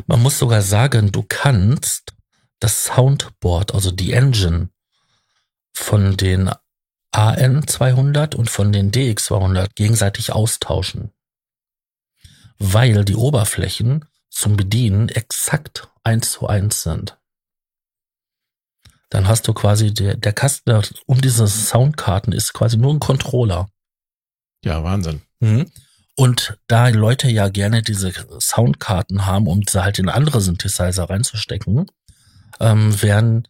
Man 0.06 0.22
muss 0.22 0.38
sogar 0.40 0.62
sagen, 0.62 1.12
du 1.12 1.24
kannst 1.28 2.14
das 2.60 2.86
Soundboard, 2.86 3.74
also 3.74 3.92
die 3.92 4.14
Engine 4.14 4.70
von 5.74 6.18
den 6.18 6.50
AN200 7.18 8.36
und 8.36 8.50
von 8.50 8.72
den 8.72 8.92
DX200 8.92 9.70
gegenseitig 9.76 10.32
austauschen. 10.32 11.12
Weil 12.60 13.06
die 13.06 13.16
Oberflächen 13.16 14.06
zum 14.30 14.56
Bedienen 14.56 15.10
exakt 15.10 15.90
eins 16.04 16.32
zu 16.32 16.48
eins 16.48 16.84
sind 16.84 17.18
dann 19.10 19.28
hast 19.28 19.48
du 19.48 19.54
quasi 19.54 19.94
der, 19.94 20.16
der 20.16 20.34
Kasten 20.34 20.82
um 21.06 21.22
diese 21.22 21.48
Soundkarten 21.48 22.34
ist 22.34 22.54
quasi 22.54 22.78
nur 22.78 22.94
ein 22.94 23.00
Controller. 23.00 23.70
Ja, 24.64 24.84
Wahnsinn. 24.84 25.22
Mhm. 25.40 25.72
Und 26.16 26.58
da 26.68 26.88
Leute 26.90 27.30
ja 27.30 27.48
gerne 27.50 27.84
diese 27.84 28.12
Soundkarten 28.40 29.26
haben, 29.26 29.48
um 29.48 29.62
sie 29.68 29.84
halt 29.84 30.00
in 30.00 30.10
andere 30.10 30.42
Synthesizer 30.42 31.10
reinzustecken, 31.10 31.86
ähm, 32.60 33.02
werden 33.02 33.48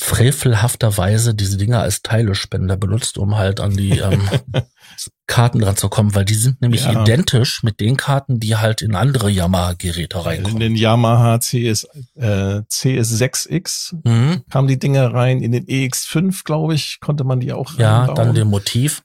frevelhafterweise 0.00 1.34
diese 1.34 1.56
Dinger 1.56 1.80
als 1.80 2.02
Teilespender 2.02 2.76
benutzt, 2.76 3.18
um 3.18 3.36
halt 3.36 3.58
an 3.60 3.76
die 3.76 3.98
ähm, 3.98 4.28
Karten 5.26 5.58
dran 5.58 5.76
zu 5.76 5.88
kommen, 5.88 6.14
weil 6.14 6.24
die 6.24 6.34
sind 6.34 6.62
nämlich 6.62 6.84
ja. 6.84 7.02
identisch 7.02 7.62
mit 7.64 7.80
den 7.80 7.96
Karten, 7.96 8.38
die 8.38 8.56
halt 8.56 8.80
in 8.80 8.94
andere 8.94 9.28
Yamaha-Geräte 9.28 10.24
reinkommen. 10.24 10.56
In 10.56 10.60
den 10.60 10.76
Yamaha 10.76 11.38
CS, 11.38 11.88
äh, 12.14 12.62
CS6X 12.70 13.96
mhm. 14.04 14.44
kamen 14.48 14.68
die 14.68 14.78
Dinger 14.78 15.12
rein, 15.12 15.42
in 15.42 15.50
den 15.50 15.66
EX5, 15.66 16.44
glaube 16.44 16.74
ich, 16.74 16.98
konnte 17.00 17.24
man 17.24 17.40
die 17.40 17.52
auch 17.52 17.76
Ja, 17.76 17.98
reinbauen. 17.98 18.16
dann 18.16 18.34
den 18.34 18.48
Motiv. 18.48 19.02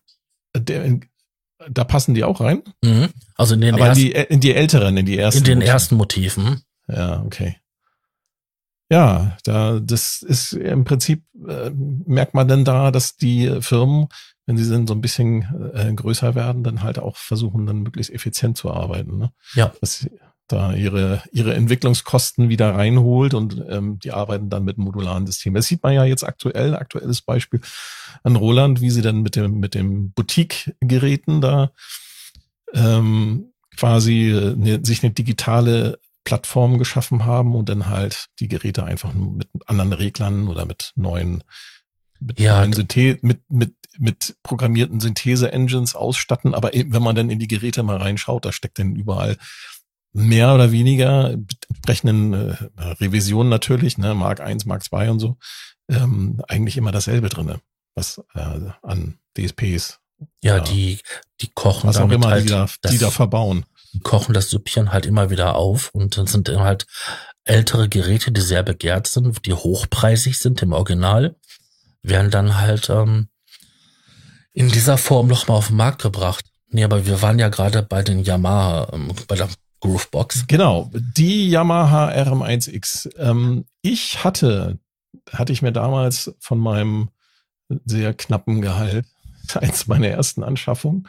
Der, 0.56 1.00
da 1.70 1.84
passen 1.86 2.14
die 2.14 2.24
auch 2.24 2.40
rein? 2.40 2.62
Mhm. 2.84 3.10
Also 3.36 3.56
in 3.56 3.62
den 3.62 3.74
Aber 3.74 3.88
ersten, 3.88 4.04
in, 4.06 4.12
die, 4.12 4.34
in 4.34 4.40
die 4.42 4.54
älteren, 4.54 4.96
in 4.98 5.06
die 5.08 5.18
ersten. 5.18 5.40
In 5.40 5.46
den 5.46 5.58
Motiven. 5.58 5.74
ersten 5.74 5.96
Motiven. 5.96 6.62
Ja, 6.88 7.24
okay. 7.24 7.58
Ja, 8.94 9.38
da 9.44 9.80
das 9.80 10.22
ist 10.22 10.54
im 10.54 10.84
Prinzip 10.84 11.24
äh, 11.48 11.72
merkt 11.72 12.36
man 12.36 12.48
dann 12.48 12.64
da, 12.64 12.92
dass 12.92 13.18
die 13.18 13.52
Firmen, 13.60 14.08
wenn 14.46 14.56
sie 14.56 14.70
dann 14.70 14.86
so 14.86 14.94
ein 14.94 15.02
bisschen 15.02 15.72
äh, 15.74 15.92
größer 15.92 16.36
werden, 16.36 16.64
dann 16.64 16.84
halt 16.84 17.00
auch 17.00 17.18
versuchen, 17.18 17.66
dann 17.66 17.82
möglichst 17.82 18.14
effizient 18.14 18.56
zu 18.56 18.72
arbeiten. 18.72 19.18
Ne? 19.18 19.32
Ja. 19.56 19.74
Dass 19.82 20.08
da 20.48 20.74
ihre 20.74 21.24
ihre 21.32 21.56
Entwicklungskosten 21.56 22.50
wieder 22.50 22.76
reinholt 22.76 23.34
und 23.34 23.66
ähm, 23.68 23.98
die 23.98 24.12
arbeiten 24.12 24.52
dann 24.52 24.64
mit 24.64 24.78
modularen 24.78 25.26
Systemen. 25.26 25.56
Das 25.56 25.66
sieht 25.66 25.82
man 25.82 25.94
ja 25.94 26.04
jetzt 26.04 26.24
aktuell, 26.24 26.76
aktuelles 26.76 27.24
Beispiel 27.24 27.62
an 28.22 28.36
Roland, 28.36 28.80
wie 28.80 28.92
sie 28.92 29.02
dann 29.02 29.24
mit 29.24 29.36
dem 29.36 29.60
mit 29.60 29.74
dem 29.74 30.12
Boutique-Geräten 30.12 31.42
da 31.42 31.72
ähm, 32.76 33.54
quasi 33.76 34.30
äh, 34.30 34.56
ne, 34.56 34.82
sich 34.84 35.04
eine 35.04 35.14
digitale 35.14 35.98
Plattformen 36.24 36.78
geschaffen 36.78 37.26
haben 37.26 37.56
und 37.56 37.70
dann 37.70 37.88
halt 37.88 38.28
die 38.40 38.48
Geräte 38.48 38.84
einfach 38.84 39.14
mit 39.14 39.50
anderen 39.66 39.94
Reglern 39.94 40.48
oder 40.48 40.66
mit 40.66 40.94
neuen, 40.96 41.44
mit, 42.20 42.40
ja, 42.40 42.60
neuen 42.60 42.74
Synthe 42.74 43.20
mit, 43.22 43.42
mit, 43.50 43.76
mit 43.98 44.36
programmierten 44.44 45.00
Synthese-Engines 45.00 45.96
ausstatten. 45.96 46.54
Aber 46.54 46.74
eben, 46.74 46.94
wenn 46.94 47.04
man 47.04 47.16
dann 47.16 47.30
in 47.30 47.40
die 47.40 47.48
Geräte 47.48 47.84
mal 47.84 47.98
reinschaut, 47.98 48.46
da 48.46 48.52
steckt 48.52 48.80
dann 48.80 48.96
überall 48.96 49.38
mehr 50.14 50.54
oder 50.54 50.72
weniger 50.72 51.32
entsprechenden 51.32 52.34
äh, 52.34 52.56
Revisionen 52.78 53.50
natürlich, 53.50 53.98
ne, 53.98 54.14
Mark 54.14 54.40
1, 54.40 54.66
Mark 54.66 54.84
2 54.84 55.10
und 55.10 55.20
so, 55.20 55.38
ähm, 55.90 56.42
eigentlich 56.48 56.78
immer 56.78 56.92
dasselbe 56.92 57.30
drinne, 57.30 57.60
was 57.96 58.22
äh, 58.36 58.70
an 58.84 59.20
DSPs. 59.38 60.00
Ja, 60.42 60.58
ja, 60.58 60.64
die, 60.64 61.00
die 61.42 61.50
kochen 61.54 61.90
was 61.90 61.98
auch 61.98 62.10
immer 62.10 62.30
halt 62.30 62.46
die, 62.46 62.50
da, 62.50 62.68
die 62.90 62.98
da 62.98 63.10
verbauen 63.10 63.66
kochen 64.02 64.34
das 64.34 64.50
Süppchen 64.50 64.92
halt 64.92 65.06
immer 65.06 65.30
wieder 65.30 65.56
auf 65.56 65.90
und 65.94 66.18
dann 66.18 66.28
sind 66.28 66.50
halt 66.50 66.86
ältere 67.46 67.90
Geräte, 67.90 68.32
die 68.32 68.42
sehr 68.42 68.64
begehrt 68.64 69.08
sind, 69.08 69.46
die 69.46 69.54
hochpreisig 69.54 70.38
sind 70.38 70.62
im 70.62 70.74
Original, 70.74 71.36
werden 72.02 72.32
dann 72.32 72.58
halt 72.58 72.90
ähm, 72.90 73.28
in 74.54 74.70
dieser 74.70 74.98
Form 74.98 75.28
nochmal 75.28 75.58
auf 75.58 75.68
den 75.68 75.78
Markt 75.78 76.02
gebracht. 76.02 76.46
Nee, 76.70 76.84
aber 76.84 77.06
wir 77.06 77.22
waren 77.22 77.40
ja 77.40 77.50
gerade 77.50 77.84
bei 77.84 78.02
den 78.02 78.24
Yamaha, 78.24 78.90
ähm, 78.94 79.12
bei 79.28 79.36
der 79.36 79.50
Groovebox. 79.82 80.48
Genau, 80.48 80.90
die 80.94 81.50
Yamaha 81.50 82.10
RM1X. 82.10 83.18
Ähm, 83.18 83.66
ich 83.82 84.24
hatte, 84.24 84.80
hatte 85.32 85.52
ich 85.52 85.62
mir 85.62 85.74
damals 85.74 86.34
von 86.40 86.58
meinem 86.60 87.10
sehr 87.86 88.14
knappen 88.14 88.62
Gehalt, 88.62 89.06
eins 89.56 89.88
meiner 89.88 90.08
ersten 90.08 90.44
Anschaffungen, 90.44 91.08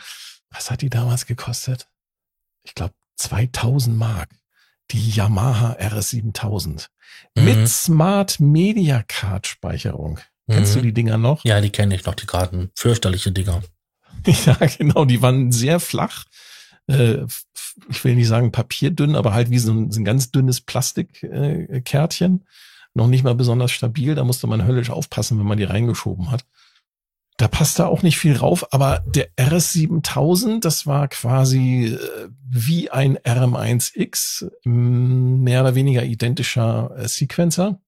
was 0.51 0.71
hat 0.71 0.83
die 0.83 0.91
damals 0.91 1.27
gekostet? 1.27 1.89
Ich 2.65 2.75
glaube, 2.75 2.95
2000 3.17 3.97
Mark. 3.97 4.31
Die 4.91 5.11
Yamaha 5.11 5.77
RS7000 5.81 6.89
mhm. 7.35 7.45
mit 7.45 7.69
Smart 7.69 8.39
Media 8.39 9.03
Card 9.03 9.47
Speicherung. 9.47 10.21
Mhm. 10.47 10.53
Kennst 10.53 10.75
du 10.75 10.81
mhm. 10.81 10.83
die 10.83 10.93
Dinger 10.93 11.17
noch? 11.17 11.45
Ja, 11.45 11.61
die 11.61 11.71
kenne 11.71 11.95
ich 11.95 12.05
noch, 12.05 12.15
die 12.15 12.27
Karten. 12.27 12.71
Fürchterliche 12.75 13.33
Dinger. 13.33 13.63
ja, 14.27 14.57
genau. 14.77 15.05
Die 15.05 15.23
waren 15.23 15.53
sehr 15.53 15.81
flach. 15.81 16.25
Äh, 16.87 17.25
ich 17.89 18.05
will 18.05 18.15
nicht 18.15 18.29
sagen 18.29 18.53
papierdünn, 18.53 19.17
aber 19.17 19.33
halt 19.33 19.51
wie 19.51 19.59
so 19.59 19.73
ein, 19.73 19.91
so 19.91 20.01
ein 20.01 20.05
ganz 20.05 20.31
dünnes 20.31 20.61
Plastikkärtchen. 20.61 22.41
Äh, 22.41 22.45
noch 22.95 23.09
nicht 23.09 23.25
mal 23.25 23.35
besonders 23.35 23.73
stabil. 23.73 24.15
Da 24.15 24.25
musste 24.25 24.47
man 24.47 24.67
höllisch 24.67 24.91
aufpassen, 24.91 25.39
wenn 25.39 25.47
man 25.47 25.59
die 25.59 25.65
reingeschoben 25.65 26.31
hat. 26.31 26.45
Da 27.37 27.49
passt 27.49 27.81
da 27.81 27.87
auch 27.87 28.03
nicht 28.03 28.19
viel 28.19 28.37
rauf, 28.37 28.73
aber 28.73 29.03
der 29.07 29.29
RS7000, 29.37 30.61
das 30.61 30.87
war 30.87 31.09
quasi 31.09 31.87
äh, 31.87 32.29
wie 32.49 32.91
ein 32.91 33.19
RM1X, 33.19 34.51
mehr 34.65 35.63
oder 35.63 35.75
weniger 35.75 36.05
identischer 36.05 36.93
äh, 36.97 37.09
Sequencer. 37.09 37.81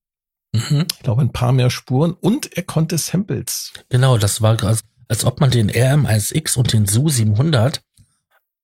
Mhm. 0.53 0.87
Ich 0.93 0.99
glaube, 1.01 1.23
ein 1.23 1.33
paar 1.33 1.53
mehr 1.53 1.71
Spuren 1.71 2.13
und 2.13 2.57
er 2.57 2.65
konnte 2.65 2.99
Samples. 2.99 3.73
Genau, 3.89 4.19
das 4.19 4.43
war 4.43 4.63
als, 4.65 4.83
als 5.09 5.25
ob 5.25 5.41
man 5.41 5.51
den 5.51 5.71
RM1X 5.71 6.59
und 6.59 6.73
den 6.73 6.87
SU 6.87 7.09
700 7.09 7.83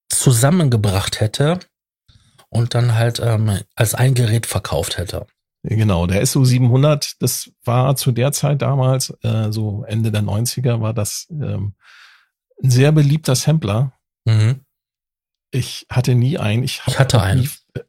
zusammengebracht 0.09 1.21
hätte 1.21 1.61
und 2.49 2.75
dann 2.75 2.95
halt 2.95 3.21
ähm, 3.21 3.61
als 3.77 3.95
ein 3.95 4.15
Gerät 4.15 4.47
verkauft 4.47 4.99
hätte. 4.99 5.27
Genau, 5.65 6.07
der 6.07 6.27
SU 6.27 6.45
700, 6.45 7.23
das 7.23 7.53
war 7.65 7.95
zu 7.95 8.11
der 8.11 8.33
Zeit 8.33 8.63
damals, 8.63 9.17
äh, 9.23 9.53
so 9.53 9.85
Ende 9.85 10.11
der 10.11 10.23
90er, 10.23 10.81
war 10.81 10.93
das 10.93 11.29
ähm, 11.31 11.75
ein 12.63 12.71
sehr 12.71 12.91
beliebter 12.91 13.37
Sampler. 13.37 13.93
Mhm. 14.25 14.61
Ich 15.53 15.87
hatte 15.89 16.15
nie 16.15 16.39
einen. 16.39 16.65
Ich, 16.65 16.83
ich 16.87 16.99
hatte 16.99 17.23
einen. 17.23 17.43
Nie, 17.43 17.49
äh, 17.75 17.85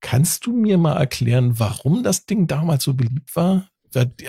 kannst 0.00 0.46
du 0.46 0.52
mir 0.52 0.78
mal 0.78 0.96
erklären, 0.96 1.58
warum 1.58 2.02
das 2.02 2.24
Ding 2.24 2.46
damals 2.46 2.84
so 2.84 2.94
beliebt 2.94 3.34
war? 3.36 3.68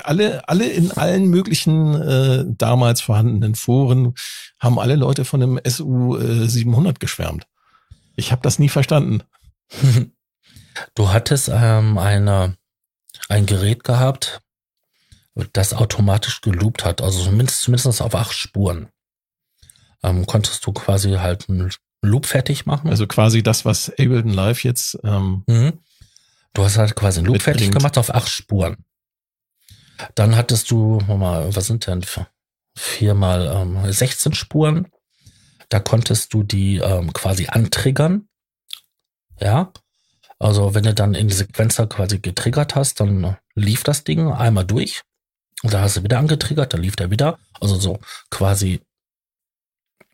Alle, 0.03 0.47
alle 0.47 0.67
in 0.67 0.91
allen 0.91 1.27
möglichen 1.27 1.99
äh, 1.99 2.45
damals 2.47 3.01
vorhandenen 3.01 3.55
Foren 3.55 4.13
haben 4.59 4.77
alle 4.77 4.95
Leute 4.95 5.25
von 5.25 5.39
dem 5.39 5.59
SU 5.65 6.17
äh, 6.17 6.47
700 6.47 6.99
geschwärmt. 6.99 7.47
Ich 8.15 8.31
habe 8.31 8.41
das 8.43 8.59
nie 8.59 8.69
verstanden. 8.69 9.23
Du 10.93 11.09
hattest 11.11 11.49
ähm, 11.51 11.97
eine, 11.97 12.57
ein 13.29 13.45
Gerät 13.45 13.83
gehabt, 13.83 14.41
das 15.53 15.73
automatisch 15.73 16.41
geloopt 16.41 16.85
hat, 16.85 17.01
also 17.01 17.23
zumindest, 17.23 17.61
zumindest 17.61 18.01
auf 18.01 18.15
acht 18.15 18.33
Spuren. 18.33 18.89
Ähm, 20.03 20.25
konntest 20.25 20.65
du 20.65 20.71
quasi 20.71 21.13
halt 21.13 21.49
einen 21.49 21.71
Loop 22.01 22.25
fertig 22.25 22.65
machen. 22.65 22.89
Also 22.89 23.07
quasi 23.07 23.43
das, 23.43 23.65
was 23.65 23.89
Ableton 23.89 24.29
Live 24.33 24.63
jetzt. 24.63 24.97
Ähm, 25.03 25.43
mhm. 25.47 25.79
Du 26.53 26.63
hast 26.63 26.77
halt 26.77 26.95
quasi 26.95 27.19
einen 27.19 27.27
Loop 27.27 27.35
mitbringt. 27.35 27.57
fertig 27.57 27.75
gemacht 27.75 27.97
auf 27.97 28.13
acht 28.13 28.29
Spuren. 28.29 28.77
Dann 30.13 30.35
hattest 30.35 30.71
du, 30.71 30.99
mal, 31.07 31.55
was 31.55 31.67
sind 31.67 31.87
denn 31.87 32.05
viermal 32.77 33.47
ähm, 33.47 33.91
16 33.91 34.33
Spuren. 34.33 34.87
Da 35.69 35.79
konntest 35.79 36.33
du 36.33 36.43
die 36.43 36.77
ähm, 36.77 37.11
quasi 37.13 37.47
antriggern. 37.47 38.27
Ja. 39.39 39.71
Also 40.39 40.73
wenn 40.73 40.83
du 40.83 40.93
dann 40.93 41.13
in 41.13 41.27
die 41.27 41.33
Sequenzer 41.33 41.87
quasi 41.87 42.19
getriggert 42.19 42.75
hast, 42.75 42.99
dann 42.99 43.37
lief 43.53 43.83
das 43.83 44.03
Ding 44.03 44.31
einmal 44.31 44.65
durch 44.65 45.01
und 45.63 45.73
dann 45.73 45.81
hast 45.81 45.97
du 45.97 46.03
wieder 46.03 46.19
angetriggert, 46.19 46.73
dann 46.73 46.81
lief 46.81 46.95
der 46.95 47.11
wieder. 47.11 47.39
Also 47.59 47.75
so 47.75 47.99
quasi 48.29 48.81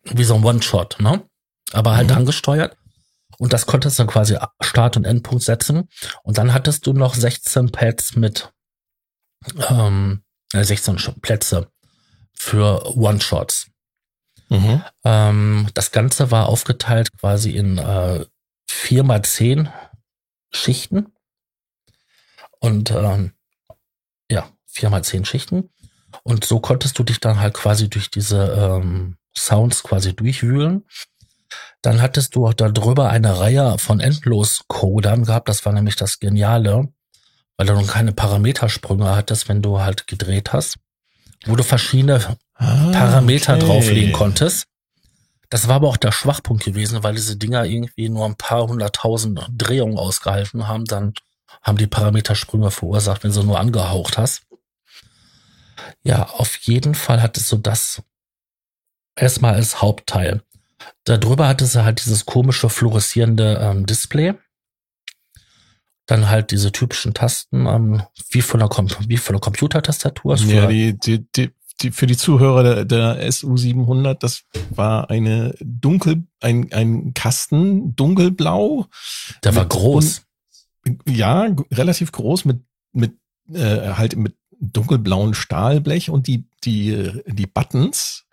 wie 0.03 0.23
so 0.23 0.36
ein 0.36 0.43
One-Shot, 0.43 0.99
ne? 0.99 1.23
Aber 1.73 1.95
halt 1.95 2.10
mhm. 2.10 2.17
angesteuert. 2.17 2.77
Und 3.38 3.53
das 3.53 3.65
konntest 3.65 3.97
du 3.97 4.03
dann 4.03 4.12
quasi 4.12 4.38
Start- 4.62 4.97
und 4.97 5.05
Endpunkt 5.05 5.43
setzen. 5.43 5.89
Und 6.23 6.38
dann 6.38 6.53
hattest 6.53 6.86
du 6.86 6.93
noch 6.93 7.15
16 7.15 7.71
Pads 7.71 8.15
mit 8.15 8.51
ähm, 9.69 10.23
16 10.53 10.97
Plätze 11.21 11.67
für 12.34 12.95
One-Shots. 12.95 13.67
Mhm. 14.49 14.84
Ähm, 15.05 15.69
das 15.73 15.91
Ganze 15.91 16.29
war 16.29 16.49
aufgeteilt 16.49 17.17
quasi 17.17 17.51
in 17.51 17.77
äh, 17.77 18.25
vier 18.67 19.03
mal 19.03 19.23
zehn 19.23 19.69
Schichten. 20.51 21.13
Und 22.59 22.91
ähm, 22.91 23.33
ja, 24.29 24.49
vier 24.65 24.89
mal 24.89 25.03
zehn 25.03 25.25
Schichten. 25.25 25.69
Und 26.23 26.45
so 26.45 26.59
konntest 26.59 26.99
du 26.99 27.03
dich 27.03 27.19
dann 27.19 27.39
halt 27.39 27.53
quasi 27.53 27.89
durch 27.89 28.11
diese 28.11 28.43
ähm, 28.53 29.17
Sounds 29.35 29.83
quasi 29.83 30.15
durchwühlen. 30.15 30.85
Dann 31.81 32.01
hattest 32.01 32.35
du 32.35 32.47
auch 32.47 32.53
darüber 32.53 33.09
eine 33.09 33.39
Reihe 33.39 33.77
von 33.79 33.99
Endlos-Codern 33.99 35.25
gehabt. 35.25 35.49
Das 35.49 35.65
war 35.65 35.73
nämlich 35.73 35.95
das 35.95 36.19
Geniale, 36.19 36.89
weil 37.57 37.67
du 37.67 37.73
noch 37.73 37.87
keine 37.87 38.11
Parametersprünge 38.11 39.15
hattest, 39.15 39.49
wenn 39.49 39.61
du 39.61 39.79
halt 39.79 40.05
gedreht 40.05 40.53
hast, 40.53 40.77
wo 41.45 41.55
du 41.55 41.63
verschiedene 41.63 42.37
ah, 42.55 42.91
Parameter 42.91 43.55
okay. 43.55 43.65
drauflegen 43.65 44.13
konntest. 44.13 44.67
Das 45.51 45.67
war 45.67 45.75
aber 45.75 45.89
auch 45.89 45.97
der 45.97 46.13
Schwachpunkt 46.13 46.63
gewesen, 46.63 47.03
weil 47.03 47.13
diese 47.13 47.35
Dinger 47.35 47.65
irgendwie 47.65 48.07
nur 48.07 48.25
ein 48.25 48.37
paar 48.37 48.65
hunderttausend 48.67 49.49
Drehungen 49.51 49.97
ausgehalten 49.97 50.69
haben. 50.69 50.85
Dann 50.85 51.13
haben 51.61 51.77
die 51.77 51.87
Parametersprünge 51.87 52.71
verursacht, 52.71 53.25
wenn 53.25 53.33
du 53.33 53.43
nur 53.43 53.59
angehaucht 53.59 54.17
hast. 54.17 54.43
Ja, 56.03 56.29
auf 56.29 56.55
jeden 56.59 56.95
Fall 56.95 57.21
hattest 57.21 57.51
du 57.51 57.57
das 57.57 58.01
erstmal 59.13 59.55
als 59.55 59.81
Hauptteil. 59.81 60.41
Darüber 61.03 61.49
hatte 61.49 61.65
sie 61.65 61.83
halt 61.83 62.01
dieses 62.01 62.25
komische 62.25 62.69
fluoreszierende 62.69 63.59
ähm, 63.61 63.85
Display. 63.85 64.35
Dann 66.05 66.29
halt 66.29 66.51
diese 66.51 66.71
typischen 66.71 67.13
Tasten, 67.13 67.65
ähm, 67.65 68.03
wie 68.29 68.41
von 68.41 68.61
der, 68.61 68.69
Com 68.69 68.87
wie 69.05 69.17
von 69.17 69.35
der 69.35 69.41
Computertastatur. 69.41 70.37
Ja, 70.37 70.67
die, 70.67 70.97
die, 70.97 71.29
die, 71.33 71.51
die, 71.83 71.91
für 71.91 72.07
die 72.07 72.17
Zuhörer 72.17 72.63
der, 72.63 72.85
der 72.85 73.29
SU700, 73.29 74.15
das 74.15 74.43
war 74.69 75.09
eine 75.09 75.55
dunkel, 75.59 76.23
ein, 76.39 76.71
ein 76.71 77.13
Kasten, 77.13 77.95
dunkelblau. 77.95 78.87
Der 79.43 79.55
war 79.55 79.65
groß. 79.65 80.25
Und, 80.85 80.99
ja, 81.07 81.47
relativ 81.71 82.11
groß 82.11 82.45
mit, 82.45 82.61
mit, 82.93 83.13
äh, 83.53 83.93
halt 83.93 84.15
mit 84.15 84.35
dunkelblauen 84.59 85.33
Stahlblech 85.33 86.09
und 86.09 86.27
die, 86.27 86.45
die, 86.63 87.21
die 87.25 87.47
Buttons, 87.47 88.25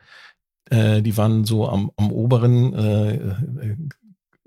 äh, 0.70 1.02
die 1.02 1.16
waren 1.16 1.44
so 1.44 1.68
am, 1.68 1.90
am 1.96 2.12
oberen, 2.12 2.74
äh, 2.74 3.14
äh, 3.14 3.76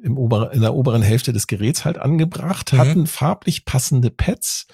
im 0.04 0.18
ober, 0.18 0.52
in 0.54 0.62
der 0.62 0.74
oberen 0.74 1.02
Hälfte 1.02 1.34
des 1.34 1.48
Geräts 1.48 1.86
halt 1.86 1.98
angebracht, 1.98 2.74
mhm. 2.74 2.78
hatten 2.78 3.08
farblich 3.08 3.66
passende 3.66 4.10
Pads, 4.10 4.68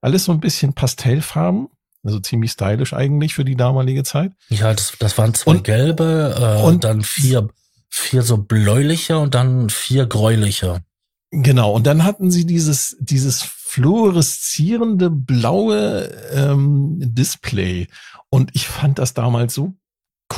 alles 0.00 0.24
so 0.24 0.32
ein 0.32 0.40
bisschen 0.40 0.74
Pastellfarben, 0.74 1.68
also 2.04 2.20
ziemlich 2.20 2.52
stylisch 2.52 2.92
eigentlich 2.92 3.34
für 3.34 3.44
die 3.44 3.56
damalige 3.56 4.02
Zeit. 4.02 4.32
Ja, 4.48 4.72
das, 4.72 4.92
das 4.98 5.16
waren 5.18 5.34
zwei 5.34 5.52
und, 5.52 5.64
gelbe, 5.64 6.34
äh, 6.38 6.62
und 6.62 6.84
dann 6.84 7.02
vier, 7.02 7.48
vier 7.88 8.22
so 8.22 8.38
bläuliche 8.38 9.18
und 9.18 9.34
dann 9.34 9.70
vier 9.70 10.06
gräuliche. 10.06 10.82
Genau, 11.30 11.72
und 11.72 11.86
dann 11.86 12.04
hatten 12.04 12.30
sie 12.30 12.44
dieses, 12.44 12.96
dieses 13.00 13.42
fluoreszierende 13.42 15.08
blaue 15.08 16.04
ähm, 16.32 16.96
Display. 16.98 17.88
Und 18.28 18.50
ich 18.54 18.68
fand 18.68 18.98
das 18.98 19.14
damals 19.14 19.54
so 19.54 19.74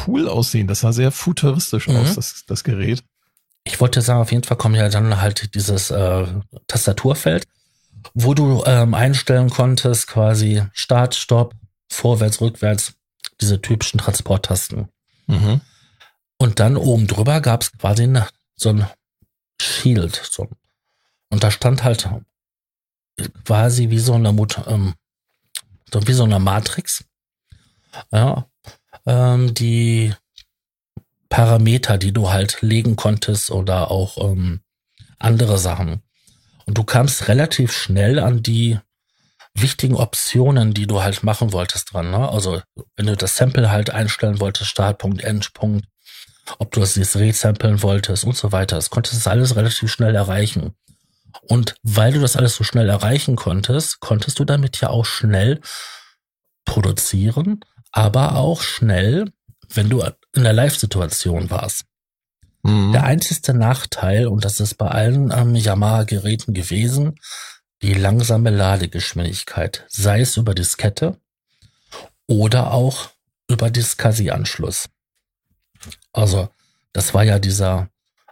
cool 0.06 0.28
aussehen. 0.28 0.68
Das 0.68 0.80
sah 0.80 0.92
sehr 0.92 1.10
futuristisch 1.10 1.88
mhm. 1.88 1.96
aus, 1.96 2.14
das, 2.14 2.44
das 2.46 2.62
Gerät. 2.62 3.02
Ich 3.64 3.80
wollte 3.80 4.02
sagen, 4.02 4.20
auf 4.20 4.30
jeden 4.30 4.44
Fall 4.44 4.56
kommt 4.56 4.76
ja 4.76 4.88
dann 4.88 5.20
halt 5.20 5.54
dieses 5.54 5.90
äh, 5.90 6.26
Tastaturfeld, 6.68 7.46
wo 8.12 8.34
du 8.34 8.62
ähm, 8.66 8.94
einstellen 8.94 9.50
konntest, 9.50 10.06
quasi 10.06 10.62
Start, 10.72 11.14
Stopp, 11.14 11.54
vorwärts, 11.90 12.40
rückwärts, 12.40 12.94
diese 13.40 13.60
typischen 13.60 13.98
Transporttasten. 13.98 14.88
Mhm. 15.26 15.60
Und 16.38 16.60
dann 16.60 16.76
oben 16.76 17.06
drüber 17.06 17.40
gab 17.40 17.62
es 17.62 17.72
quasi 17.72 18.02
eine, 18.02 18.26
so 18.56 18.70
ein 18.70 18.86
Shield. 19.60 20.20
So. 20.30 20.48
Und 21.30 21.42
da 21.42 21.50
stand 21.50 21.84
halt 21.84 22.08
quasi 23.44 23.90
wie 23.90 23.98
so 23.98 24.14
eine 24.14 24.32
Mut 24.32 24.60
ähm, 24.66 24.94
so 25.94 26.06
wie 26.06 26.12
so 26.12 26.24
eine 26.24 26.40
Matrix. 26.40 27.04
Ja, 28.10 28.46
ähm, 29.06 29.54
die 29.54 30.12
Parameter, 31.28 31.98
die 31.98 32.12
du 32.12 32.30
halt 32.30 32.60
legen 32.62 32.96
konntest 32.96 33.50
oder 33.50 33.90
auch 33.90 34.18
ähm, 34.18 34.60
andere 35.18 35.58
Sachen. 35.58 36.02
Und 36.66 36.78
du 36.78 36.84
kamst 36.84 37.28
relativ 37.28 37.72
schnell 37.72 38.18
an 38.18 38.42
die 38.42 38.78
wichtigen 39.54 39.94
Optionen, 39.94 40.74
die 40.74 40.86
du 40.86 41.02
halt 41.02 41.22
machen 41.22 41.52
wolltest 41.52 41.92
dran. 41.92 42.10
Ne? 42.10 42.28
Also 42.28 42.60
wenn 42.96 43.06
du 43.06 43.16
das 43.16 43.36
Sample 43.36 43.70
halt 43.70 43.90
einstellen 43.90 44.40
wolltest, 44.40 44.70
Startpunkt, 44.70 45.22
Endpunkt, 45.22 45.86
ob 46.58 46.72
du 46.72 46.82
es 46.82 46.96
jetzt 46.96 47.16
resampeln 47.16 47.82
wolltest 47.82 48.24
und 48.24 48.36
so 48.36 48.52
weiter, 48.52 48.76
das 48.76 48.90
konntest 48.90 49.24
du 49.24 49.30
alles 49.30 49.56
relativ 49.56 49.90
schnell 49.90 50.14
erreichen. 50.14 50.74
Und 51.42 51.76
weil 51.82 52.12
du 52.12 52.20
das 52.20 52.36
alles 52.36 52.56
so 52.56 52.64
schnell 52.64 52.88
erreichen 52.88 53.36
konntest, 53.36 54.00
konntest 54.00 54.38
du 54.38 54.44
damit 54.44 54.80
ja 54.80 54.90
auch 54.90 55.04
schnell 55.04 55.60
produzieren, 56.64 57.60
aber 57.92 58.36
auch 58.36 58.62
schnell, 58.62 59.30
wenn 59.72 59.90
du 59.90 60.02
in 60.34 60.44
der 60.44 60.52
Live-Situation 60.52 61.50
warst. 61.50 61.84
Mhm. 62.64 62.92
Der 62.92 63.04
einzige 63.04 63.54
Nachteil, 63.54 64.26
und 64.26 64.44
das 64.44 64.58
ist 64.58 64.74
bei 64.74 64.88
allen 64.88 65.30
ähm, 65.30 65.54
Yamaha-Geräten 65.54 66.54
gewesen, 66.54 67.20
die 67.82 67.94
langsame 67.94 68.50
Ladegeschwindigkeit, 68.50 69.84
sei 69.88 70.20
es 70.20 70.36
über 70.36 70.54
Diskette 70.54 71.18
oder 72.26 72.72
auch 72.72 73.10
über 73.48 73.70
Discasi-Anschluss. 73.70 74.88
Also, 76.12 76.48
das 76.94 77.12
war 77.12 77.24
ja 77.24 77.38
dieser 77.38 77.90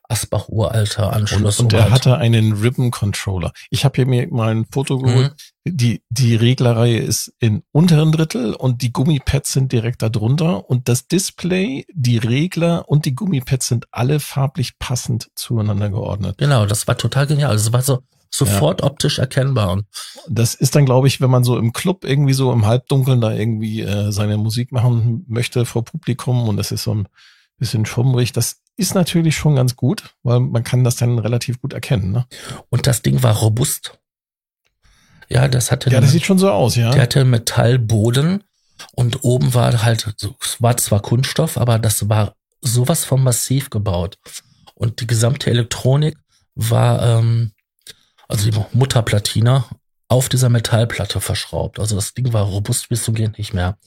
Asbach 0.08 0.48
uralter 0.48 1.12
Anschluss. 1.12 1.60
Und, 1.60 1.74
und 1.74 1.78
er 1.78 1.90
hatte 1.90 2.16
einen 2.16 2.52
Ribbon 2.52 2.90
Controller. 2.90 3.52
Ich 3.70 3.84
habe 3.84 3.96
hier 3.96 4.06
mir 4.06 4.28
mal 4.28 4.54
ein 4.54 4.66
Foto 4.70 4.98
geholt. 4.98 5.32
Mhm. 5.32 5.36
Die, 5.64 6.02
die 6.10 6.34
Reglerreihe 6.34 6.98
ist 6.98 7.32
in 7.38 7.62
unteren 7.70 8.10
Drittel 8.10 8.54
und 8.54 8.82
die 8.82 8.92
Gummipads 8.92 9.52
sind 9.52 9.70
direkt 9.70 10.02
darunter 10.02 10.68
und 10.68 10.88
das 10.88 11.06
Display, 11.06 11.86
die 11.92 12.18
Regler 12.18 12.88
und 12.88 13.04
die 13.04 13.14
Gummipads 13.14 13.68
sind 13.68 13.86
alle 13.92 14.18
farblich 14.18 14.78
passend 14.80 15.30
zueinander 15.36 15.88
geordnet. 15.88 16.38
Genau, 16.38 16.66
das 16.66 16.88
war 16.88 16.98
total 16.98 17.28
genial. 17.28 17.50
Also 17.50 17.68
es 17.68 17.72
war 17.72 17.82
so 17.82 18.02
sofort 18.34 18.80
ja. 18.80 18.86
optisch 18.86 19.18
erkennbar. 19.18 19.72
Und 19.72 19.86
das 20.28 20.54
ist 20.54 20.74
dann, 20.74 20.86
glaube 20.86 21.06
ich, 21.06 21.20
wenn 21.20 21.30
man 21.30 21.44
so 21.44 21.58
im 21.58 21.72
Club 21.72 22.04
irgendwie 22.04 22.32
so 22.32 22.52
im 22.52 22.66
Halbdunkeln 22.66 23.20
da 23.20 23.32
irgendwie 23.32 23.82
äh, 23.82 24.10
seine 24.10 24.38
Musik 24.38 24.72
machen 24.72 25.24
möchte 25.28 25.64
vor 25.64 25.84
Publikum 25.84 26.48
und 26.48 26.56
das 26.56 26.72
ist 26.72 26.82
so 26.82 26.94
ein 26.94 27.08
bisschen 27.58 27.86
schummrig. 27.86 28.32
Das 28.32 28.62
ist 28.76 28.94
natürlich 28.94 29.36
schon 29.36 29.54
ganz 29.54 29.76
gut, 29.76 30.14
weil 30.22 30.40
man 30.40 30.64
kann 30.64 30.82
das 30.82 30.96
dann 30.96 31.18
relativ 31.18 31.60
gut 31.60 31.74
erkennen. 31.74 32.10
Ne? 32.10 32.26
Und 32.70 32.86
das 32.86 33.02
Ding 33.02 33.22
war 33.22 33.36
robust. 33.36 33.98
Ja, 35.32 35.48
das 35.48 35.70
hatte. 35.70 35.90
Ja, 35.90 36.00
das 36.00 36.10
eine, 36.10 36.12
sieht 36.12 36.24
schon 36.24 36.38
so 36.38 36.50
aus, 36.50 36.76
ja. 36.76 36.90
Der 36.90 37.02
hatte 37.02 37.24
Metallboden 37.24 38.44
und 38.94 39.24
oben 39.24 39.54
war 39.54 39.82
halt, 39.82 40.06
es 40.40 40.62
war 40.62 40.76
zwar 40.76 41.00
Kunststoff, 41.00 41.56
aber 41.56 41.78
das 41.78 42.08
war 42.08 42.34
sowas 42.60 43.04
von 43.04 43.22
massiv 43.22 43.70
gebaut. 43.70 44.18
Und 44.74 45.00
die 45.00 45.06
gesamte 45.06 45.50
Elektronik 45.50 46.16
war, 46.54 47.02
ähm, 47.02 47.52
also 48.28 48.50
die 48.50 48.58
Mutterplatine 48.72 49.64
auf 50.08 50.28
dieser 50.28 50.48
Metallplatte 50.48 51.20
verschraubt. 51.20 51.78
Also 51.78 51.96
das 51.96 52.14
Ding 52.14 52.32
war 52.32 52.44
robust 52.44 52.88
bis 52.88 53.04
zum 53.04 53.14
Gehen 53.14 53.34
nicht 53.38 53.54
mehr. 53.54 53.78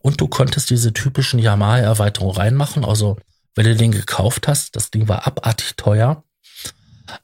Und 0.00 0.20
du 0.20 0.28
konntest 0.28 0.70
diese 0.70 0.92
typischen 0.92 1.38
Yamaha-Erweiterungen 1.38 2.36
reinmachen. 2.36 2.84
Also 2.84 3.16
wenn 3.54 3.64
du 3.64 3.76
den 3.76 3.92
gekauft 3.92 4.48
hast, 4.48 4.74
das 4.74 4.90
Ding 4.90 5.08
war 5.08 5.26
abartig 5.26 5.76
teuer. 5.76 6.24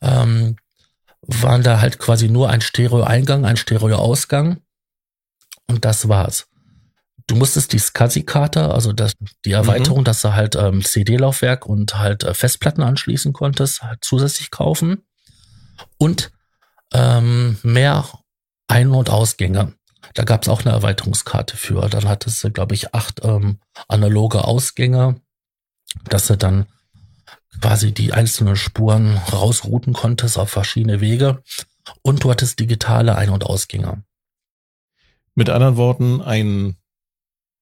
Ähm, 0.00 0.56
waren 1.26 1.62
da 1.62 1.80
halt 1.80 1.98
quasi 1.98 2.28
nur 2.28 2.50
ein 2.50 2.60
Stereo-Eingang, 2.60 3.44
ein 3.44 3.56
Stereo-Ausgang. 3.56 4.60
Und 5.66 5.84
das 5.84 6.08
war's. 6.08 6.46
Du 7.26 7.36
musstest 7.36 7.72
die 7.72 7.78
SCSI-Karte, 7.78 8.70
also 8.72 8.92
das, 8.92 9.14
die 9.44 9.50
mhm. 9.50 9.54
Erweiterung, 9.54 10.00
mhm. 10.00 10.04
dass 10.04 10.20
du 10.20 10.34
halt 10.34 10.56
ähm, 10.56 10.84
CD-Laufwerk 10.84 11.66
und 11.66 11.98
halt 11.98 12.22
äh, 12.24 12.34
Festplatten 12.34 12.82
anschließen 12.82 13.32
konntest, 13.32 13.82
halt 13.82 14.00
zusätzlich 14.02 14.50
kaufen. 14.50 15.06
Und 15.96 16.32
ähm, 16.92 17.58
mehr 17.62 18.06
Ein- 18.68 18.90
und 18.90 19.10
Ausgänge. 19.10 19.74
Da 20.12 20.24
gab's 20.24 20.48
auch 20.48 20.60
eine 20.64 20.72
Erweiterungskarte 20.72 21.56
für. 21.56 21.88
Dann 21.88 22.06
hattest 22.06 22.44
du, 22.44 22.50
glaube 22.50 22.74
ich, 22.74 22.94
acht 22.94 23.24
ähm, 23.24 23.58
analoge 23.88 24.44
Ausgänge, 24.44 25.20
dass 26.04 26.26
du 26.26 26.36
dann 26.36 26.66
quasi 27.60 27.92
die 27.92 28.12
einzelnen 28.12 28.56
Spuren 28.56 29.16
rausrouten 29.16 29.92
konntest 29.92 30.38
auf 30.38 30.50
verschiedene 30.50 31.00
Wege. 31.00 31.42
Und 32.02 32.24
du 32.24 32.30
hattest 32.30 32.58
digitale 32.60 33.16
Ein- 33.16 33.30
und 33.30 33.44
Ausgänge. 33.44 34.04
Mit 35.34 35.50
anderen 35.50 35.76
Worten, 35.76 36.22
ein 36.22 36.76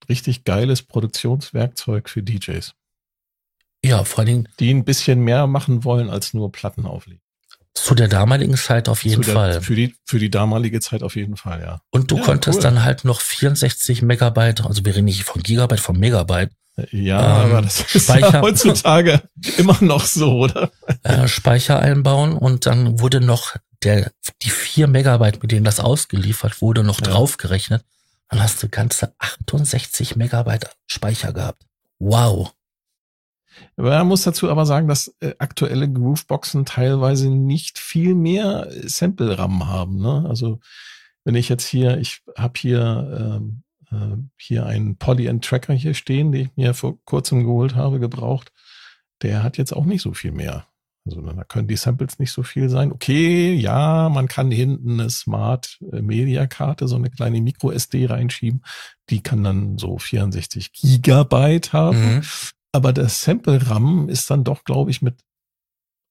richtig 0.08 0.44
geiles 0.44 0.82
Produktionswerkzeug 0.82 2.08
für 2.08 2.22
DJs. 2.22 2.74
Ja, 3.84 4.04
vor 4.04 4.20
allen 4.20 4.26
Dingen. 4.26 4.48
Die 4.60 4.72
ein 4.72 4.84
bisschen 4.84 5.20
mehr 5.20 5.46
machen 5.46 5.84
wollen 5.84 6.10
als 6.10 6.34
nur 6.34 6.52
Platten 6.52 6.86
auflegen. 6.86 7.20
Zu 7.74 7.94
der 7.94 8.08
damaligen 8.08 8.56
Zeit 8.56 8.88
auf 8.88 9.02
jeden 9.02 9.22
der, 9.22 9.34
Fall. 9.34 9.62
Für 9.62 9.74
die, 9.74 9.94
für 10.04 10.18
die 10.18 10.30
damalige 10.30 10.80
Zeit 10.80 11.02
auf 11.02 11.16
jeden 11.16 11.36
Fall, 11.36 11.62
ja. 11.62 11.80
Und 11.90 12.10
du 12.10 12.18
ja, 12.18 12.22
konntest 12.22 12.58
cool. 12.58 12.62
dann 12.62 12.84
halt 12.84 13.04
noch 13.04 13.20
64 13.20 14.02
Megabyte, 14.02 14.64
also 14.66 14.84
wir 14.84 14.94
reden 14.94 15.06
nicht 15.06 15.24
von 15.24 15.42
Gigabyte, 15.42 15.80
von 15.80 15.98
Megabyte, 15.98 16.52
Ja, 16.90 17.44
Ähm, 17.44 17.50
aber 17.50 17.62
das 17.62 17.80
ist 17.94 18.04
Speicher- 18.06 18.32
ja 18.32 18.40
heutzutage 18.40 19.22
immer 19.58 19.76
noch 19.82 20.04
so, 20.04 20.38
oder? 20.38 20.70
äh, 21.02 21.28
Speicher 21.28 21.78
einbauen 21.80 22.32
und 22.32 22.64
dann 22.66 22.98
wurde 23.00 23.20
noch 23.20 23.56
der, 23.82 24.10
die 24.42 24.50
4 24.50 24.86
Megabyte, 24.86 25.42
mit 25.42 25.52
denen 25.52 25.64
das 25.64 25.80
ausgeliefert 25.80 26.62
wurde, 26.62 26.82
noch 26.84 27.00
Ja. 27.00 27.08
draufgerechnet. 27.08 27.84
Dann 28.28 28.42
hast 28.42 28.62
du 28.62 28.68
ganze 28.68 29.12
68 29.18 30.16
Megabyte 30.16 30.70
Speicher 30.86 31.32
gehabt. 31.34 31.66
Wow. 31.98 32.52
Man 33.76 34.06
muss 34.06 34.22
dazu 34.22 34.48
aber 34.50 34.64
sagen, 34.64 34.88
dass 34.88 35.14
äh, 35.20 35.34
aktuelle 35.38 35.90
Grooveboxen 35.90 36.64
teilweise 36.64 37.28
nicht 37.28 37.78
viel 37.78 38.14
mehr 38.14 38.68
äh, 38.70 38.88
Sample-RAM 38.88 39.66
haben. 39.68 39.98
Ne? 40.00 40.24
Also 40.26 40.60
wenn 41.24 41.34
ich 41.34 41.48
jetzt 41.50 41.66
hier, 41.66 41.98
ich 41.98 42.22
habe 42.36 42.54
hier 42.58 43.38
ähm, 43.40 43.61
äh, 43.92 44.16
hier 44.36 44.66
einen 44.66 44.96
Poly-End-Tracker 44.96 45.74
hier 45.74 45.94
stehen, 45.94 46.32
den 46.32 46.46
ich 46.46 46.56
mir 46.56 46.74
vor 46.74 46.98
kurzem 47.04 47.44
geholt 47.44 47.74
habe, 47.74 48.00
gebraucht. 48.00 48.52
Der 49.22 49.42
hat 49.42 49.58
jetzt 49.58 49.72
auch 49.72 49.84
nicht 49.84 50.02
so 50.02 50.12
viel 50.14 50.32
mehr. 50.32 50.66
Also 51.04 51.20
da 51.20 51.44
können 51.44 51.66
die 51.66 51.76
Samples 51.76 52.18
nicht 52.18 52.30
so 52.30 52.42
viel 52.42 52.68
sein. 52.68 52.92
Okay, 52.92 53.54
ja, 53.54 54.08
man 54.08 54.28
kann 54.28 54.50
hinten 54.50 55.00
eine 55.00 55.10
Smart 55.10 55.78
äh, 55.92 56.00
Media 56.00 56.46
Karte, 56.46 56.86
so 56.86 56.96
eine 56.96 57.10
kleine 57.10 57.40
Micro 57.40 57.72
SD 57.72 58.06
reinschieben. 58.06 58.62
Die 59.10 59.20
kann 59.20 59.42
dann 59.42 59.78
so 59.78 59.98
64 59.98 60.72
Gigabyte 60.72 61.72
haben. 61.72 62.16
Mhm. 62.16 62.22
Aber 62.72 62.92
der 62.92 63.08
Sample-RAM 63.08 64.08
ist 64.08 64.30
dann 64.30 64.44
doch, 64.44 64.64
glaube 64.64 64.90
ich, 64.90 65.02
mit, 65.02 65.16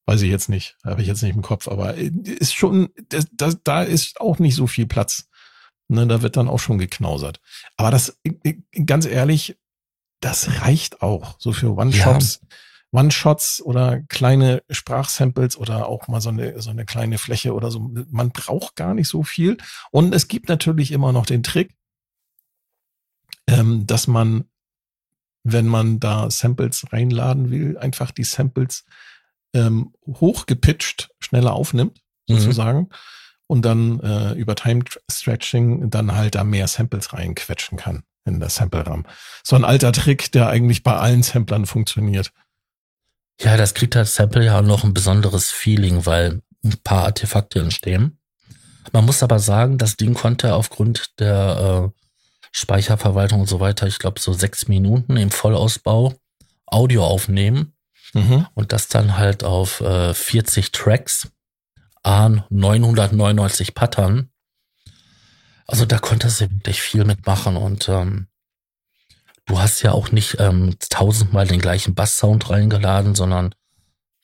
weiß 0.06 0.22
ich 0.22 0.30
jetzt 0.30 0.48
nicht, 0.48 0.76
habe 0.84 1.00
ich 1.00 1.08
jetzt 1.08 1.22
nicht 1.22 1.34
im 1.34 1.42
Kopf, 1.42 1.68
aber 1.68 1.94
ist 1.94 2.54
schon, 2.54 2.90
das, 3.08 3.26
das, 3.32 3.62
da 3.64 3.82
ist 3.82 4.20
auch 4.20 4.38
nicht 4.38 4.54
so 4.54 4.66
viel 4.66 4.86
Platz. 4.86 5.28
Ne, 5.92 6.06
da 6.06 6.22
wird 6.22 6.38
dann 6.38 6.48
auch 6.48 6.58
schon 6.58 6.78
geknausert. 6.78 7.38
Aber 7.76 7.90
das, 7.90 8.18
ganz 8.86 9.04
ehrlich, 9.04 9.58
das 10.20 10.62
reicht 10.62 11.02
auch. 11.02 11.36
So 11.38 11.52
für 11.52 11.76
One-Shots, 11.76 12.40
One-Shots 12.92 13.60
oder 13.60 14.00
kleine 14.08 14.62
Sprachsamples 14.70 15.58
oder 15.58 15.88
auch 15.88 16.08
mal 16.08 16.22
so 16.22 16.30
eine, 16.30 16.62
so 16.62 16.70
eine 16.70 16.86
kleine 16.86 17.18
Fläche 17.18 17.52
oder 17.52 17.70
so. 17.70 17.90
Man 18.10 18.30
braucht 18.30 18.74
gar 18.74 18.94
nicht 18.94 19.08
so 19.08 19.22
viel. 19.22 19.58
Und 19.90 20.14
es 20.14 20.28
gibt 20.28 20.48
natürlich 20.48 20.92
immer 20.92 21.12
noch 21.12 21.26
den 21.26 21.42
Trick, 21.42 21.74
ähm, 23.46 23.86
dass 23.86 24.06
man 24.06 24.44
wenn 25.44 25.66
man 25.66 25.98
da 25.98 26.30
Samples 26.30 26.86
reinladen 26.92 27.50
will, 27.50 27.76
einfach 27.76 28.12
die 28.12 28.22
Samples 28.22 28.84
ähm, 29.52 29.92
hochgepitcht 30.06 31.10
schneller 31.18 31.52
aufnimmt, 31.52 32.00
Mhm. 32.28 32.52
Und 33.46 33.62
dann 33.64 34.00
äh, 34.00 34.32
über 34.32 34.54
Time 34.54 34.84
Stretching 35.10 35.90
dann 35.90 36.14
halt 36.14 36.34
da 36.34 36.44
mehr 36.44 36.68
Samples 36.68 37.12
reinquetschen 37.12 37.78
kann 37.78 38.02
in 38.24 38.40
das 38.40 38.54
Sample-RAM. 38.56 39.04
So 39.42 39.56
ein 39.56 39.64
alter 39.64 39.92
Trick, 39.92 40.30
der 40.32 40.48
eigentlich 40.48 40.82
bei 40.82 40.94
allen 40.96 41.22
Samplern 41.22 41.66
funktioniert. 41.66 42.32
Ja, 43.40 43.56
das 43.56 43.74
kriegt 43.74 43.94
das 43.94 44.14
Sample 44.14 44.44
ja 44.44 44.62
noch 44.62 44.84
ein 44.84 44.94
besonderes 44.94 45.50
Feeling, 45.50 46.06
weil 46.06 46.40
ein 46.64 46.76
paar 46.84 47.04
Artefakte 47.04 47.58
entstehen. 47.60 48.18
Man 48.92 49.04
muss 49.04 49.22
aber 49.22 49.38
sagen, 49.38 49.78
das 49.78 49.96
Ding 49.96 50.14
konnte 50.14 50.54
aufgrund 50.54 51.18
der 51.18 51.92
äh, 51.92 52.00
Speicherverwaltung 52.52 53.40
und 53.40 53.48
so 53.48 53.58
weiter, 53.60 53.86
ich 53.86 53.98
glaube 53.98 54.20
so 54.20 54.32
sechs 54.32 54.68
Minuten 54.68 55.16
im 55.16 55.30
Vollausbau 55.30 56.14
Audio 56.66 57.04
aufnehmen 57.04 57.74
Mhm. 58.14 58.46
und 58.52 58.72
das 58.72 58.88
dann 58.88 59.16
halt 59.16 59.42
auf 59.42 59.80
äh, 59.80 60.12
40 60.12 60.70
Tracks 60.72 61.28
an 62.02 62.44
999 62.50 63.74
Pattern. 63.74 64.30
Also 65.66 65.84
da 65.86 65.98
konntest 65.98 66.40
du 66.40 66.50
wirklich 66.50 66.82
viel 66.82 67.04
mitmachen 67.04 67.56
und 67.56 67.88
ähm, 67.88 68.26
du 69.46 69.58
hast 69.58 69.82
ja 69.82 69.92
auch 69.92 70.10
nicht 70.10 70.36
ähm, 70.38 70.76
tausendmal 70.90 71.46
den 71.46 71.60
gleichen 71.60 71.94
Basssound 71.94 72.50
reingeladen, 72.50 73.14
sondern 73.14 73.54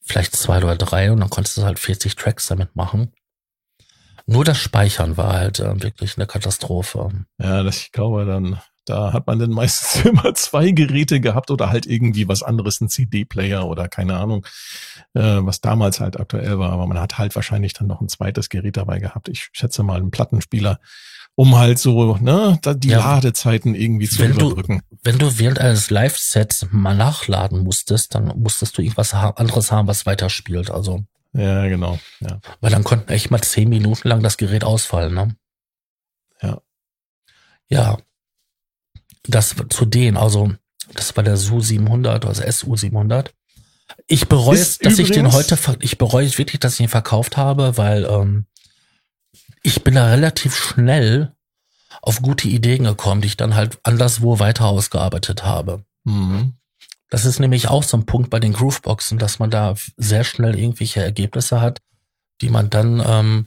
vielleicht 0.00 0.34
zwei 0.36 0.58
oder 0.58 0.76
drei 0.76 1.12
und 1.12 1.20
dann 1.20 1.30
konntest 1.30 1.56
du 1.56 1.62
halt 1.62 1.78
40 1.78 2.16
Tracks 2.16 2.46
damit 2.46 2.74
machen. 2.74 3.12
Nur 4.26 4.44
das 4.44 4.58
Speichern 4.58 5.16
war 5.16 5.32
halt 5.32 5.58
äh, 5.58 5.82
wirklich 5.82 6.18
eine 6.18 6.26
Katastrophe. 6.26 7.24
Ja, 7.38 7.62
das, 7.62 7.78
ich 7.78 7.92
glaube, 7.92 8.26
dann, 8.26 8.60
da 8.88 9.12
hat 9.12 9.26
man 9.26 9.38
dann 9.38 9.50
meistens 9.50 10.04
immer 10.04 10.34
zwei 10.34 10.70
Geräte 10.70 11.20
gehabt 11.20 11.50
oder 11.50 11.70
halt 11.70 11.86
irgendwie 11.86 12.28
was 12.28 12.42
anderes, 12.42 12.80
ein 12.80 12.88
CD-Player 12.88 13.66
oder 13.66 13.88
keine 13.88 14.16
Ahnung, 14.16 14.44
äh, 15.14 15.20
was 15.40 15.60
damals 15.60 16.00
halt 16.00 16.18
aktuell 16.18 16.58
war. 16.58 16.72
Aber 16.72 16.86
man 16.86 16.98
hat 16.98 17.18
halt 17.18 17.34
wahrscheinlich 17.36 17.72
dann 17.74 17.86
noch 17.88 18.00
ein 18.00 18.08
zweites 18.08 18.48
Gerät 18.48 18.76
dabei 18.76 18.98
gehabt. 18.98 19.28
Ich 19.28 19.48
schätze 19.52 19.82
mal 19.82 19.96
einen 19.98 20.10
Plattenspieler, 20.10 20.80
um 21.34 21.56
halt 21.56 21.78
so, 21.78 22.16
ne, 22.16 22.58
die 22.78 22.88
Ja. 22.88 22.98
Ladezeiten 22.98 23.74
irgendwie 23.74 24.08
zu 24.08 24.18
Wenn 24.20 24.34
du- 24.34 24.46
überbrücken. 24.46 24.82
Wenn 25.02 25.18
du 25.18 25.38
während 25.38 25.60
eines 25.60 25.90
Live-Sets 25.90 26.66
mal 26.72 26.96
nachladen 26.96 27.62
musstest, 27.62 28.14
dann 28.14 28.26
musstest 28.38 28.76
du 28.76 28.82
irgendwas 28.82 29.14
anderes 29.14 29.70
haben, 29.70 29.86
was 29.86 30.06
weiterspielt. 30.06 30.70
Also, 30.70 31.04
Ja, 31.32 31.66
genau. 31.68 31.98
Ja. 32.20 32.40
weil 32.60 32.70
dann 32.72 32.82
konnten 32.84 33.10
echt 33.12 33.30
mal 33.30 33.40
zehn 33.40 33.68
Minuten 33.68 34.08
lang 34.08 34.22
das 34.22 34.36
Gerät 34.38 34.64
ausfallen, 34.64 35.14
ne? 35.14 35.36
Ja. 36.42 36.58
Ja. 37.68 37.98
Das 39.26 39.54
zu 39.68 39.84
denen, 39.84 40.16
also, 40.16 40.52
das 40.94 41.16
war 41.16 41.24
der 41.24 41.36
SU 41.36 41.60
700, 41.60 42.24
also 42.24 42.42
SU 42.50 42.76
700. 42.76 43.34
Ich 44.06 44.28
bereue, 44.28 44.58
Ist 44.58 44.84
dass 44.84 44.98
ich 44.98 45.10
den 45.10 45.32
heute, 45.32 45.58
ich 45.80 45.98
bereue 45.98 46.26
wirklich, 46.38 46.60
dass 46.60 46.74
ich 46.74 46.80
ihn 46.80 46.88
verkauft 46.88 47.36
habe, 47.36 47.76
weil 47.76 48.04
ähm, 48.04 48.46
ich 49.62 49.82
bin 49.84 49.94
da 49.94 50.06
relativ 50.06 50.56
schnell 50.56 51.32
auf 52.02 52.22
gute 52.22 52.48
Ideen 52.48 52.84
gekommen, 52.84 53.20
die 53.20 53.28
ich 53.28 53.36
dann 53.36 53.54
halt 53.54 53.78
anderswo 53.82 54.38
weiter 54.38 54.66
ausgearbeitet 54.66 55.44
habe. 55.44 55.84
Mhm. 56.04 56.54
Das 57.10 57.24
ist 57.24 57.38
nämlich 57.38 57.68
auch 57.68 57.82
so 57.82 57.96
ein 57.96 58.06
Punkt 58.06 58.30
bei 58.30 58.38
den 58.38 58.52
Grooveboxen, 58.52 59.18
dass 59.18 59.38
man 59.38 59.50
da 59.50 59.74
sehr 59.96 60.24
schnell 60.24 60.58
irgendwelche 60.58 61.02
Ergebnisse 61.02 61.60
hat, 61.60 61.80
die 62.40 62.50
man 62.50 62.70
dann 62.70 63.02
ähm, 63.04 63.46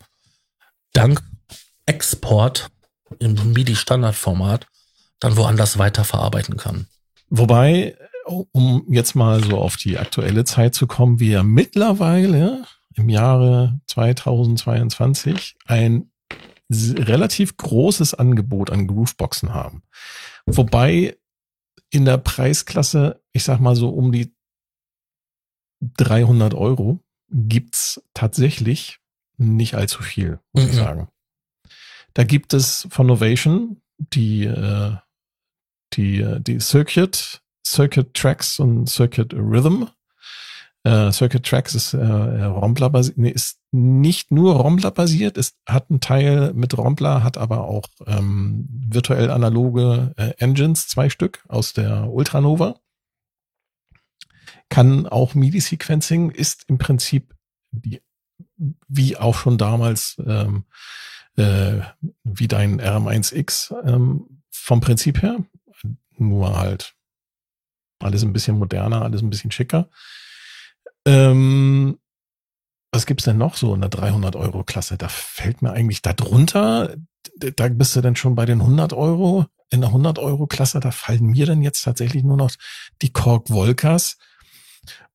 dank 0.94 1.22
Export 1.86 2.70
im 3.20 3.54
MIDI-Standardformat 3.54 4.68
dann 5.22 5.38
woanders 5.38 5.78
weiterverarbeiten 5.78 6.58
kann. 6.58 6.88
Wobei, 7.30 7.96
um 8.26 8.86
jetzt 8.90 9.16
mal 9.16 9.42
so 9.42 9.58
auf 9.58 9.78
die 9.78 9.98
aktuelle 9.98 10.44
Zeit 10.44 10.76
zu 10.76 10.86
kommen, 10.88 11.20
wir 11.22 11.44
mittlerweile 11.44 12.66
im 12.96 13.08
Jahre 13.08 13.80
2022 13.88 15.56
ein 15.66 16.12
relativ 16.70 17.56
großes 17.58 18.14
Angebot 18.14 18.70
an 18.70 18.88
Grooveboxen 18.88 19.54
haben. 19.54 19.84
Wobei 20.46 21.18
in 21.90 22.06
der 22.06 22.18
Preisklasse, 22.18 23.22
ich 23.34 23.44
sag 23.44 23.60
mal 23.60 23.76
so 23.76 23.90
um 23.90 24.12
die 24.12 24.34
300 25.98 26.54
Euro, 26.54 27.00
gibt's 27.30 28.02
tatsächlich 28.14 29.00
nicht 29.38 29.76
allzu 29.76 30.02
viel, 30.04 30.40
muss 30.54 30.66
ich 30.66 30.72
Mhm. 30.72 30.76
sagen. 30.76 31.08
Da 32.14 32.24
gibt 32.24 32.54
es 32.54 32.88
von 32.90 33.08
Novation 33.08 33.82
die, 33.98 34.46
äh, 34.46 34.96
die, 35.94 36.22
äh, 36.22 36.40
die 36.40 36.60
Circuit, 36.60 37.42
Circuit 37.66 38.14
Tracks 38.14 38.60
und 38.60 38.90
Circuit 38.90 39.34
Rhythm. 39.34 39.88
Äh, 40.84 41.12
Circuit 41.12 41.46
Tracks 41.46 41.76
ist, 41.76 41.94
äh, 41.94 42.06
Rompler 42.44 42.90
basiert, 42.90 43.18
nee, 43.18 43.30
ist 43.30 43.60
nicht 43.72 44.32
nur 44.32 44.56
Rompler 44.56 44.90
basiert, 44.90 45.38
es 45.38 45.56
hat 45.68 45.90
einen 45.90 46.00
Teil 46.00 46.54
mit 46.54 46.76
Rompler, 46.76 47.24
hat 47.24 47.38
aber 47.38 47.66
auch 47.66 47.88
ähm, 48.08 48.68
virtuell 48.70 49.30
analoge 49.30 50.14
äh, 50.18 50.32
Engines, 50.40 50.88
zwei 50.88 51.10
Stück 51.10 51.44
aus 51.48 51.74
der 51.74 52.10
Ultranova. 52.12 52.80
Kann 54.70 55.06
auch 55.06 55.36
MIDI-Sequencing, 55.36 56.32
ist 56.32 56.66
im 56.68 56.80
Prinzip 56.80 57.36
die, 57.72 58.02
wie 58.88 59.18
auch 59.18 59.36
schon 59.36 59.58
damals 59.60 60.20
ähm, 60.26 60.66
äh, 61.38 61.82
wie 62.24 62.48
dein 62.48 62.82
RM1X 62.82 63.74
ähm, 63.86 64.42
vom 64.50 64.82
Prinzip 64.82 65.22
her. 65.22 65.44
Nur 66.18 66.58
halt 66.58 66.94
alles 68.00 68.24
ein 68.24 68.34
bisschen 68.34 68.58
moderner, 68.58 69.02
alles 69.04 69.22
ein 69.22 69.30
bisschen 69.30 69.52
schicker. 69.52 69.90
Ähm, 71.06 71.98
was 72.92 73.06
gibt's 73.06 73.24
denn 73.26 73.38
noch 73.38 73.56
so 73.56 73.74
in 73.74 73.82
der 73.82 73.90
300 73.90 74.36
Euro 74.36 74.64
Klasse? 74.64 74.98
Da 74.98 75.08
fällt 75.08 75.62
mir 75.62 75.72
eigentlich 75.72 76.02
da 76.02 76.14
drunter, 76.14 76.96
d- 77.36 77.52
da 77.56 77.70
bist 77.70 77.96
du 77.96 78.02
dann 78.02 78.16
schon 78.16 78.36
bei 78.36 78.46
den 78.46 78.62
100 78.62 78.94
Euro. 78.94 79.46
In 79.74 79.80
der 79.82 79.90
100 79.92 80.20
Euro 80.20 80.48
Klasse, 80.48 80.82
da 80.82 80.92
fallen 80.92 81.24
mir 81.28 81.46
dann 81.46 81.62
jetzt 81.62 81.84
tatsächlich 81.84 82.24
nur 82.24 82.36
noch 82.36 82.52
die 83.02 83.14
Korg 83.14 83.50
Volkas 83.50 84.18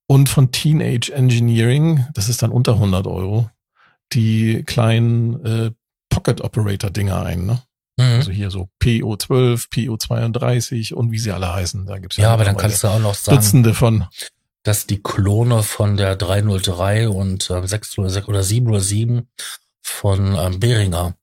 und 0.07 0.30
von 0.30 0.51
Teenage 0.51 1.12
Engineering, 1.12 2.07
das 2.14 2.30
ist 2.30 2.42
dann 2.42 2.53
unter 2.53 2.74
100 2.74 3.07
Euro, 3.07 3.51
die 4.14 4.62
kleinen 4.64 5.44
äh, 5.44 5.70
Pocket 6.09 6.40
Operator 6.40 6.90
Dinger 6.90 7.22
ein, 7.22 7.44
ne? 7.44 7.62
Mhm. 7.97 8.05
Also 8.05 8.30
hier 8.30 8.51
so 8.51 8.68
PO12, 8.82 9.70
PO32 9.70 10.94
und 10.94 11.12
wie 11.12 11.18
sie 11.18 11.32
alle 11.32 11.53
heißen. 11.53 11.86
Da 11.86 11.99
gibt's 11.99 12.16
ja, 12.16 12.24
ja 12.24 12.32
aber 12.32 12.44
dann 12.44 12.57
kannst 12.57 12.82
du 12.84 12.88
auch 12.88 12.99
noch 12.99 13.14
sagen, 13.14 13.38
Dutzende 13.38 13.74
von. 13.74 14.05
Dass 14.62 14.86
die 14.86 15.01
Klone 15.01 15.62
von 15.62 15.97
der 15.97 16.16
303 16.16 17.09
und 17.09 17.51
äh, 17.51 17.66
606 17.66 18.28
oder 18.28 18.42
707 18.42 19.28
von 19.80 20.34
ähm, 20.34 20.59
Behringer 20.59 21.14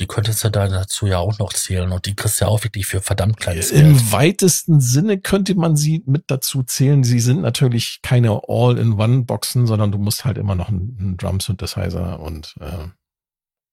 die 0.00 0.06
könntest 0.06 0.42
du 0.42 0.50
da 0.50 0.68
dazu 0.68 1.06
ja 1.06 1.18
auch 1.18 1.38
noch 1.38 1.52
zählen 1.52 1.92
und 1.92 2.06
die 2.06 2.16
kriegst 2.16 2.40
du 2.40 2.46
ja 2.46 2.50
auch 2.50 2.64
wirklich 2.64 2.86
für 2.86 3.00
verdammt 3.00 3.36
kleines 3.36 3.70
Geld. 3.70 3.82
Im 3.82 4.12
weitesten 4.12 4.80
Sinne 4.80 5.18
könnte 5.20 5.54
man 5.54 5.76
sie 5.76 6.02
mit 6.06 6.24
dazu 6.28 6.62
zählen. 6.62 7.04
Sie 7.04 7.20
sind 7.20 7.42
natürlich 7.42 8.00
keine 8.02 8.40
All-in-One-Boxen, 8.48 9.66
sondern 9.66 9.92
du 9.92 9.98
musst 9.98 10.24
halt 10.24 10.38
immer 10.38 10.54
noch 10.54 10.68
einen, 10.68 10.96
einen 10.98 11.16
Drum-Synthesizer 11.18 12.20
und 12.20 12.54
äh, 12.60 12.88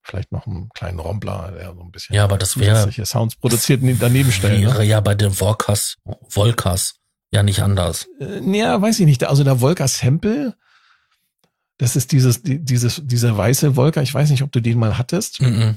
vielleicht 0.10 0.32
noch 0.32 0.48
einen 0.48 0.70
kleinen 0.70 1.00
Rompler, 1.00 1.52
der 1.52 1.74
so 1.74 1.82
ein 1.82 1.92
bisschen 1.92 2.16
ja, 2.16 2.24
aber 2.24 2.38
das 2.38 2.58
wäre 2.58 2.92
Sounds 3.06 3.36
produziert 3.36 3.82
daneben 4.00 4.32
stellen. 4.32 4.62
Wäre 4.62 4.80
ne? 4.80 4.86
ja 4.86 5.00
bei 5.00 5.16
den 5.16 5.32
Volkas, 5.32 5.98
Volkas 6.28 6.96
ja 7.32 7.44
nicht 7.44 7.62
anders. 7.62 8.08
Äh, 8.20 8.42
ja, 8.58 8.82
weiß 8.82 9.00
ich 9.00 9.06
nicht. 9.06 9.24
Also 9.24 9.44
der 9.44 9.58
Volker 9.58 9.88
Sample, 9.88 10.56
das 11.78 11.96
ist 11.96 12.12
dieses, 12.12 12.42
dieses, 12.44 13.02
dieser 13.06 13.38
weiße 13.38 13.76
Volker. 13.76 14.02
Ich 14.02 14.14
weiß 14.14 14.30
nicht, 14.32 14.44
ob 14.44 14.52
du 14.52 14.62
den 14.62 14.80
mal 14.80 14.98
hattest. 14.98 15.42
Mm 15.42 15.46
-mm. 15.46 15.76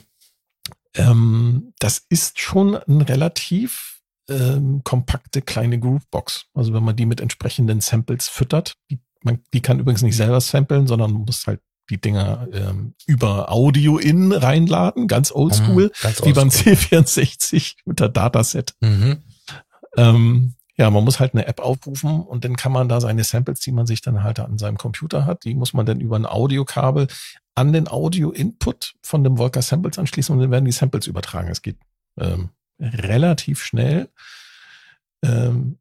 Ähm, 0.94 1.72
das 1.78 2.02
ist 2.08 2.40
schon 2.40 2.76
ein 2.76 3.00
relativ 3.02 4.00
ähm, 4.28 4.82
kompakte 4.84 5.42
kleine 5.42 5.78
Groovebox. 5.78 6.46
Also 6.54 6.72
wenn 6.74 6.84
man 6.84 6.96
die 6.96 7.06
mit 7.06 7.20
entsprechenden 7.20 7.80
Samples 7.80 8.28
füttert, 8.28 8.74
die, 8.90 9.00
man, 9.22 9.42
die 9.52 9.60
kann 9.60 9.78
übrigens 9.78 10.02
nicht 10.02 10.16
selber 10.16 10.40
samplen, 10.40 10.86
sondern 10.86 11.12
muss 11.12 11.46
halt 11.46 11.60
die 11.90 12.00
Dinger 12.00 12.48
ähm, 12.52 12.94
über 13.06 13.50
Audio-In 13.50 14.32
reinladen, 14.32 15.08
ganz 15.08 15.32
oldschool, 15.32 15.86
mhm, 15.86 15.90
ganz 16.02 16.24
wie 16.24 16.32
beim 16.32 16.48
C64 16.48 17.74
mit 17.84 18.00
der 18.00 18.08
Dataset. 18.08 18.74
Mhm. 18.80 19.22
Ähm, 19.96 20.54
ja, 20.76 20.90
man 20.90 21.04
muss 21.04 21.20
halt 21.20 21.34
eine 21.34 21.46
App 21.46 21.60
aufrufen 21.60 22.22
und 22.22 22.44
dann 22.44 22.56
kann 22.56 22.72
man 22.72 22.88
da 22.88 23.00
seine 23.00 23.24
Samples, 23.24 23.60
die 23.60 23.72
man 23.72 23.86
sich 23.86 24.00
dann 24.00 24.22
halt 24.22 24.40
an 24.40 24.58
seinem 24.58 24.78
Computer 24.78 25.26
hat, 25.26 25.44
die 25.44 25.54
muss 25.54 25.74
man 25.74 25.84
dann 25.84 26.00
über 26.00 26.16
ein 26.16 26.26
Audiokabel 26.26 27.08
an 27.54 27.72
den 27.72 27.88
Audio-Input 27.88 28.94
von 29.02 29.22
dem 29.22 29.36
Volker 29.36 29.62
Samples 29.62 29.98
anschließen 29.98 30.34
und 30.34 30.40
dann 30.40 30.50
werden 30.50 30.64
die 30.64 30.72
Samples 30.72 31.06
übertragen. 31.06 31.50
Es 31.50 31.62
geht 31.62 31.76
ähm, 32.18 32.50
relativ 32.80 33.62
schnell. 33.62 34.08
Ähm, 35.22 35.78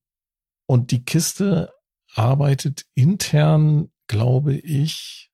und 0.65 0.91
die 0.91 1.03
Kiste 1.03 1.73
arbeitet 2.13 2.85
intern, 2.93 3.89
glaube 4.07 4.55
ich, 4.55 5.30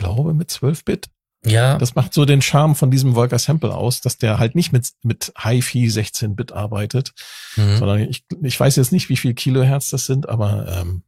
glaube 0.00 0.34
mit 0.34 0.50
12-Bit. 0.50 1.08
Ja. 1.44 1.78
Das 1.78 1.94
macht 1.94 2.12
so 2.12 2.24
den 2.24 2.42
Charme 2.42 2.74
von 2.74 2.90
diesem 2.90 3.14
Volker 3.14 3.38
Sample 3.38 3.74
aus, 3.74 4.00
dass 4.00 4.18
der 4.18 4.38
halt 4.38 4.54
nicht 4.54 4.72
mit, 4.72 4.90
mit 5.02 5.32
HiFi 5.38 5.86
16-Bit 5.86 6.52
arbeitet, 6.52 7.12
mhm. 7.56 7.78
sondern 7.78 8.00
ich, 8.00 8.24
ich 8.42 8.60
weiß 8.60 8.76
jetzt 8.76 8.92
nicht, 8.92 9.08
wie 9.08 9.16
viel 9.16 9.34
Kilohertz 9.34 9.90
das 9.90 10.04
sind, 10.04 10.28
aber 10.28 10.68
ähm, 10.68 11.02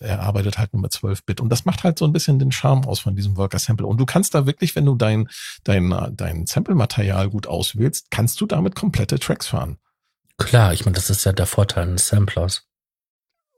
er 0.00 0.20
arbeitet 0.20 0.58
halt 0.58 0.72
nur 0.72 0.82
mit 0.82 0.92
12-Bit. 0.92 1.40
Und 1.40 1.50
das 1.50 1.64
macht 1.64 1.84
halt 1.84 1.98
so 1.98 2.04
ein 2.04 2.12
bisschen 2.12 2.38
den 2.38 2.52
Charme 2.52 2.84
aus 2.84 3.00
von 3.00 3.16
diesem 3.16 3.36
Worker 3.36 3.58
Sample. 3.58 3.86
Und 3.86 3.98
du 3.98 4.06
kannst 4.06 4.34
da 4.34 4.46
wirklich, 4.46 4.76
wenn 4.76 4.84
du 4.84 4.94
dein, 4.94 5.28
dein, 5.64 6.12
dein 6.12 6.46
Sample-Material 6.46 7.30
gut 7.30 7.46
auswählst, 7.46 8.10
kannst 8.10 8.40
du 8.40 8.46
damit 8.46 8.74
komplette 8.74 9.18
Tracks 9.18 9.48
fahren. 9.48 9.78
Klar, 10.38 10.72
ich 10.72 10.84
meine, 10.84 10.94
das 10.94 11.10
ist 11.10 11.24
ja 11.24 11.32
der 11.32 11.46
Vorteil 11.46 11.88
eines 11.88 12.08
Samplers. 12.08 12.67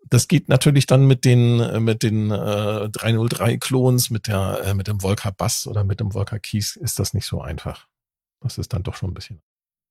Das 0.09 0.28
geht 0.28 0.48
natürlich 0.48 0.86
dann 0.86 1.07
mit 1.07 1.24
den 1.24 1.84
mit 1.84 2.03
den 2.03 2.30
äh, 2.30 2.88
303 2.88 3.59
Klons, 3.59 4.11
mit 4.11 4.26
der 4.26 4.61
äh, 4.64 4.74
mit 4.74 4.88
dem 4.88 5.01
Volker 5.01 5.32
Bass 5.32 5.66
oder 5.66 5.84
mit 5.84 6.01
dem 6.01 6.12
Volker 6.12 6.38
Keys 6.38 6.76
ist 6.76 6.98
das 6.98 7.14
nicht 7.14 7.26
so 7.26 7.40
einfach. 7.40 7.86
Das 8.40 8.59
ist 8.59 8.72
dann 8.72 8.82
doch 8.82 8.96
schon 8.96 9.11
ein 9.11 9.14
bisschen. 9.14 9.42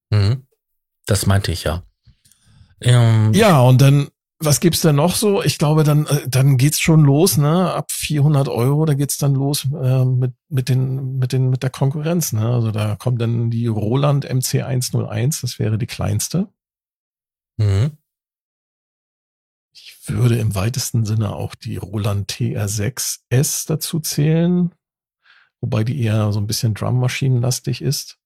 Mhm. 0.10 0.47
Das 1.05 1.26
meinte 1.26 1.51
ich 1.51 1.64
ja. 1.64 1.84
Ähm, 2.82 3.34
ja, 3.34 3.62
und 3.62 3.82
dann 3.82 4.10
was 4.41 4.62
gibt's 4.62 4.82
denn 4.82 4.95
noch 4.95 5.16
so? 5.16 5.43
Ich 5.43 5.57
glaube, 5.57 5.84
dann 5.84 6.05
äh, 6.05 6.28
dann 6.28 6.57
geht's 6.57 6.80
schon 6.80 7.01
los, 7.01 7.38
ne? 7.38 7.74
Ab 7.74 7.91
400 7.91 8.47
Euro, 8.47 8.86
da 8.86 8.93
geht's 8.93 9.18
dann 9.18 9.34
los 9.36 9.68
äh, 9.74 10.05
mit 10.05 10.34
mit 10.47 10.70
den 10.70 11.18
mit 11.20 11.34
den 11.34 11.49
mit 11.49 11.62
der 11.62 11.70
Konkurrenz, 11.70 12.32
ne? 12.32 12.47
Also 12.47 12.72
da 12.72 12.95
kommt 12.95 13.22
dann 13.22 13.51
die 13.51 13.68
Roland 13.68 14.26
MC101, 14.30 15.41
das 15.41 15.60
wäre 15.60 15.78
die 15.78 15.88
kleinste. 15.88 16.47
Mhm. 17.57 17.91
Ich 19.72 19.97
würde 20.07 20.38
im 20.38 20.55
weitesten 20.55 21.05
Sinne 21.05 21.36
auch 21.36 21.55
die 21.55 21.78
Roland 21.78 22.32
TR6S 22.32 23.67
dazu 23.67 23.99
zählen, 23.99 24.74
wobei 25.61 25.84
die 25.84 26.01
eher 26.01 26.32
so 26.32 26.39
ein 26.39 26.47
bisschen 26.47 26.74
Drummaschinenlastig 26.74 27.82
ist. 27.82 28.17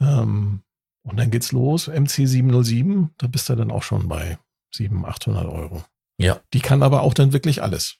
Ähm, 0.00 0.62
und 1.02 1.16
dann 1.18 1.30
geht's 1.30 1.52
los, 1.52 1.88
MC707, 1.88 3.10
da 3.18 3.28
bist 3.28 3.48
du 3.48 3.54
dann 3.54 3.70
auch 3.70 3.82
schon 3.82 4.08
bei 4.08 4.38
700, 4.74 5.14
800 5.14 5.46
Euro. 5.46 5.84
Ja. 6.18 6.40
Die 6.52 6.60
kann 6.60 6.82
aber 6.82 7.02
auch 7.02 7.14
dann 7.14 7.32
wirklich 7.32 7.62
alles. 7.62 7.98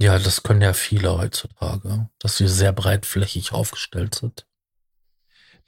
Ja, 0.00 0.18
das 0.18 0.42
können 0.42 0.60
ja 0.60 0.72
viele 0.72 1.16
heutzutage, 1.16 2.10
dass 2.18 2.36
sie 2.36 2.48
sehr 2.48 2.72
breitflächig 2.72 3.52
aufgestellt 3.52 4.16
sind. 4.16 4.46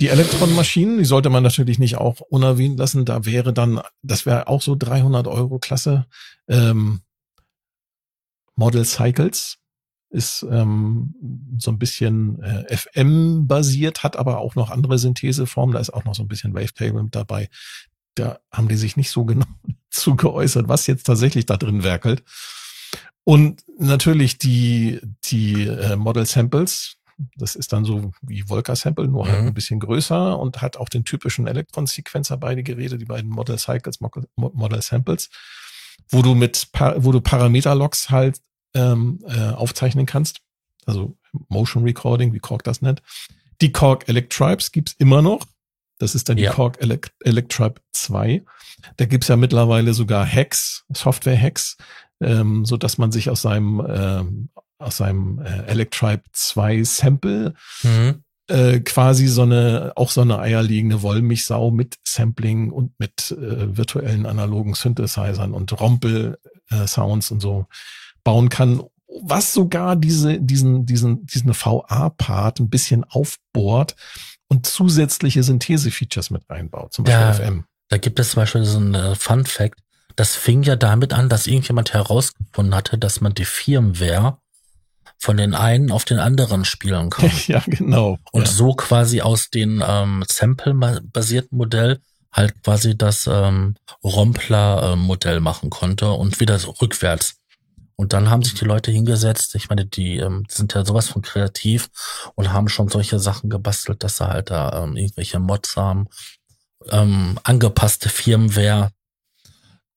Die 0.01 0.09
Elektronmaschinen, 0.09 0.99
die 0.99 1.05
sollte 1.05 1.31
man 1.31 1.43
natürlich 1.43 1.79
nicht 1.79 1.97
auch 1.97 2.21
unerwähnt 2.21 2.79
lassen. 2.79 3.05
Da 3.05 3.25
wäre 3.25 3.53
dann, 3.53 3.81
das 4.03 4.27
wäre 4.27 4.47
auch 4.49 4.61
so 4.61 4.77
300 4.77 5.27
Euro 5.27 5.59
Klasse. 5.59 6.07
Ähm, 6.49 7.01
Model 8.55 8.85
Cycles 8.85 9.59
ist 10.11 10.47
ähm, 10.51 11.15
so 11.59 11.71
ein 11.71 11.79
bisschen 11.79 12.43
äh, 12.43 12.77
FM 12.77 13.47
basiert, 13.47 14.03
hat 14.03 14.17
aber 14.17 14.39
auch 14.39 14.55
noch 14.55 14.71
andere 14.71 14.99
Syntheseformen. 14.99 15.75
Da 15.75 15.81
ist 15.81 15.93
auch 15.93 16.05
noch 16.05 16.15
so 16.15 16.23
ein 16.23 16.29
bisschen 16.29 16.55
Wavetable 16.55 17.03
mit 17.03 17.15
dabei 17.15 17.49
da 18.17 18.41
haben 18.51 18.69
die 18.69 18.77
sich 18.77 18.97
nicht 18.97 19.11
so 19.11 19.25
genau 19.25 19.47
zu 19.91 20.17
geäußert, 20.17 20.69
was 20.69 20.87
jetzt 20.87 21.05
tatsächlich 21.05 21.47
da 21.47 21.57
drin 21.57 21.85
werkelt. 21.85 22.25
Und 23.25 23.65
natürlich 23.79 24.39
die, 24.39 25.01
die 25.25 25.67
äh, 25.67 25.97
Model 25.97 26.27
Samples, 26.27 26.97
das 27.37 27.55
ist 27.57 27.73
dann 27.73 27.85
so 27.85 28.13
wie 28.23 28.43
Volker 28.43 28.77
Sample, 28.77 29.09
nur 29.09 29.27
halt 29.27 29.43
mhm. 29.43 29.49
ein 29.49 29.55
bisschen 29.55 29.81
größer 29.81 30.39
und 30.39 30.61
hat 30.63 30.77
auch 30.77 30.89
den 30.89 31.05
typischen 31.05 31.47
Elektron-Sequencer 31.47 32.37
beide 32.37 32.63
Geräte, 32.63 32.99
die 32.99 33.05
beiden 33.05 33.31
Model 33.31 33.59
Cycles, 33.59 34.01
Model 34.37 34.83
Samples, 34.83 35.31
wo 36.11 36.23
du 36.23 36.35
mit, 36.35 36.69
wo 36.97 37.13
du 37.13 37.21
Parameter-Logs 37.21 38.11
halt 38.11 38.41
ähm, 38.75 39.21
äh, 39.27 39.51
aufzeichnen 39.51 40.07
kannst. 40.07 40.41
Also 40.85 41.17
Motion 41.49 41.85
Recording, 41.85 42.33
wie 42.33 42.39
Korg 42.39 42.63
das 42.65 42.83
nennt. 42.83 43.03
Die 43.61 43.73
Korg 43.73 44.09
Electribes 44.09 44.73
gibt's 44.73 44.95
immer 44.99 45.23
noch. 45.23 45.47
Das 45.99 46.15
ist 46.15 46.29
dann 46.29 46.37
die 46.37 46.45
ja. 46.45 46.53
Korg 46.53 46.81
Elect 46.81 47.13
Electribe 47.25 47.81
2. 47.93 48.45
Da 48.97 49.07
gibt's 49.07 49.29
ja 49.29 49.37
mittlerweile 49.37 49.95
sogar 49.95 50.27
Hacks, 50.27 50.85
Software-Hacks, 50.93 51.79
ähm, 52.21 52.65
so 52.65 52.77
dass 52.77 52.99
man 52.99 53.13
sich 53.13 53.31
aus 53.31 53.43
seinem, 53.43 53.85
ähm, 53.89 54.51
aus 54.79 54.99
seinem 54.99 55.39
äh, 55.39 55.63
Electribe 55.67 56.23
2 56.33 56.85
Sample 56.85 57.55
mhm. 57.83 58.23
äh, 58.49 58.81
quasi 58.81 59.27
so 59.27 59.43
eine, 59.43 59.93
auch 59.97 60.11
so 60.11 60.21
eine 60.21 60.39
eierlegende 60.39 61.03
Wollmilchsau 61.03 61.71
mit 61.71 61.97
Sampling 62.07 62.71
und 62.71 62.99
mit 62.99 63.31
äh, 63.33 63.77
virtuellen 63.77 64.27
analogen 64.27 64.75
Synthesizern 64.75 65.53
und 65.53 65.79
Rompel-Sounds 65.79 67.31
äh, 67.31 67.35
und 67.35 67.41
so 67.41 67.67
bauen 68.25 68.49
kann, 68.49 68.83
was 69.23 69.55
sogar 69.55 69.97
diese, 69.97 70.41
diesen, 70.41 70.85
diesen, 70.85 71.27
diesen 71.27 71.55
VA-Part 71.55 72.61
ein 72.61 72.69
bisschen 72.69 73.05
aufbohrt 73.05 73.97
und 74.49 74.67
zusätzliche 74.67 75.43
Synthese-Features 75.43 76.31
mit 76.31 76.49
einbaut, 76.51 76.93
zum 76.93 77.05
Beispiel 77.05 77.21
ja, 77.21 77.33
FM. 77.33 77.65
Da 77.89 77.99
gibt 77.99 78.19
es 78.19 78.31
zum 78.31 78.43
Beispiel 78.43 78.65
so 78.65 78.79
ein 78.79 78.95
äh, 78.95 79.15
Fun 79.15 79.47
Fact. 79.47 79.81
Das 80.17 80.35
fing 80.35 80.63
ja 80.63 80.77
damit 80.77 81.13
an, 81.13 81.29
dass 81.29 81.47
irgendjemand 81.47 81.93
herausgefunden 81.93 82.75
hatte, 82.75 82.99
dass 82.99 83.21
man 83.21 83.35
die 83.35 83.45
Firmware 83.45 84.39
von 85.19 85.37
den 85.37 85.55
einen 85.55 85.91
auf 85.91 86.05
den 86.05 86.19
anderen 86.19 86.65
spielen 86.65 87.11
kann. 87.11 87.31
Ja, 87.47 87.63
genau. 87.67 88.19
Und 88.33 88.47
ja. 88.47 88.53
so 88.53 88.75
quasi 88.75 89.21
aus 89.21 89.51
dem 89.51 89.83
ähm, 89.87 90.25
Sample-basierten 90.27 91.57
Modell 91.57 92.01
halt 92.33 92.63
quasi 92.63 92.97
das 92.97 93.27
ähm, 93.27 93.77
Rompler-Modell 94.05 95.41
machen 95.41 95.71
konnte 95.71 96.11
und 96.11 96.39
wieder 96.41 96.59
so 96.59 96.71
rückwärts. 96.71 97.37
Und 97.97 98.13
dann 98.13 98.29
haben 98.29 98.43
sich 98.43 98.55
die 98.55 98.67
Leute 98.67 98.91
hingesetzt, 98.91 99.55
ich 99.55 99.71
meine, 99.71 99.87
die 99.87 100.19
ähm, 100.19 100.45
sind 100.49 100.75
ja 100.75 100.85
sowas 100.85 101.09
von 101.09 101.23
kreativ 101.23 101.89
und 102.35 102.53
haben 102.53 102.69
schon 102.69 102.89
solche 102.89 103.19
Sachen 103.19 103.49
gebastelt, 103.49 104.05
dass 104.05 104.19
sie 104.19 104.29
halt 104.29 104.51
da 104.51 104.85
ähm, 104.85 104.97
irgendwelche 104.97 105.39
Mods 105.39 105.77
haben, 105.77 106.09
ähm, 106.91 107.39
angepasste 107.43 108.11
Firmware, 108.11 108.91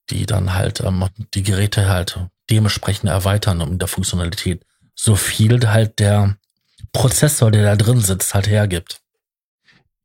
die 0.09 0.25
dann 0.25 0.53
halt 0.53 0.79
ähm, 0.79 1.05
die 1.33 1.43
Geräte 1.43 1.89
halt 1.89 2.19
dementsprechend 2.49 3.09
erweitern 3.09 3.61
um 3.61 3.77
der 3.77 3.89
Funktionalität. 3.89 4.65
So 5.01 5.15
viel 5.15 5.65
halt 5.65 5.99
der 5.99 6.37
Prozessor, 6.91 7.51
der 7.51 7.63
da 7.63 7.75
drin 7.77 8.01
sitzt, 8.01 8.33
halt 8.33 8.49
hergibt. 8.49 9.01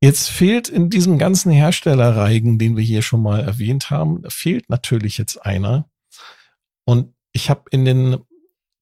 Jetzt 0.00 0.30
fehlt 0.30 0.68
in 0.68 0.88
diesem 0.88 1.18
ganzen 1.18 1.50
Herstellerreigen, 1.50 2.60
den 2.60 2.76
wir 2.76 2.84
hier 2.84 3.02
schon 3.02 3.20
mal 3.20 3.40
erwähnt 3.40 3.90
haben, 3.90 4.22
fehlt 4.30 4.70
natürlich 4.70 5.18
jetzt 5.18 5.44
einer. 5.44 5.90
Und 6.84 7.12
ich 7.32 7.50
habe 7.50 7.64
in 7.72 7.84
den 7.84 8.18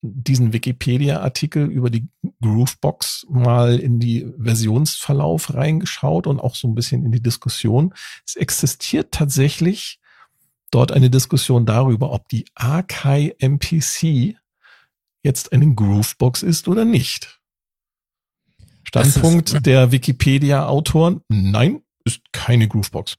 diesen 0.03 0.53
Wikipedia-Artikel 0.53 1.65
über 1.71 1.89
die 1.89 2.09
Groovebox 2.43 3.27
mal 3.31 3.79
in 3.79 3.99
die 3.99 4.31
Versionsverlauf 4.39 5.55
reingeschaut 5.55 6.27
und 6.27 6.41
auch 6.41 6.57
so 6.57 6.69
ein 6.69 6.75
bisschen 6.75 7.07
in 7.07 7.13
die 7.13 7.23
Diskussion. 7.23 7.95
Es 8.27 8.37
existiert 8.37 9.13
tatsächlich 9.13 9.99
dort 10.71 10.93
eine 10.93 11.09
Diskussion 11.09 11.65
darüber, 11.65 12.13
ob 12.13 12.29
die 12.29 12.45
Akai 12.55 13.35
MPC 13.39 14.37
jetzt 15.23 15.53
eine 15.53 15.75
Groovebox 15.75 16.43
ist 16.43 16.69
oder 16.69 16.85
nicht. 16.85 17.41
Standpunkt 18.85 19.53
ist, 19.53 19.67
der 19.67 19.93
Wikipedia-Autoren, 19.93 21.23
nein, 21.29 21.83
ist 22.05 22.21
keine 22.33 22.69
Groovebox. 22.69 23.17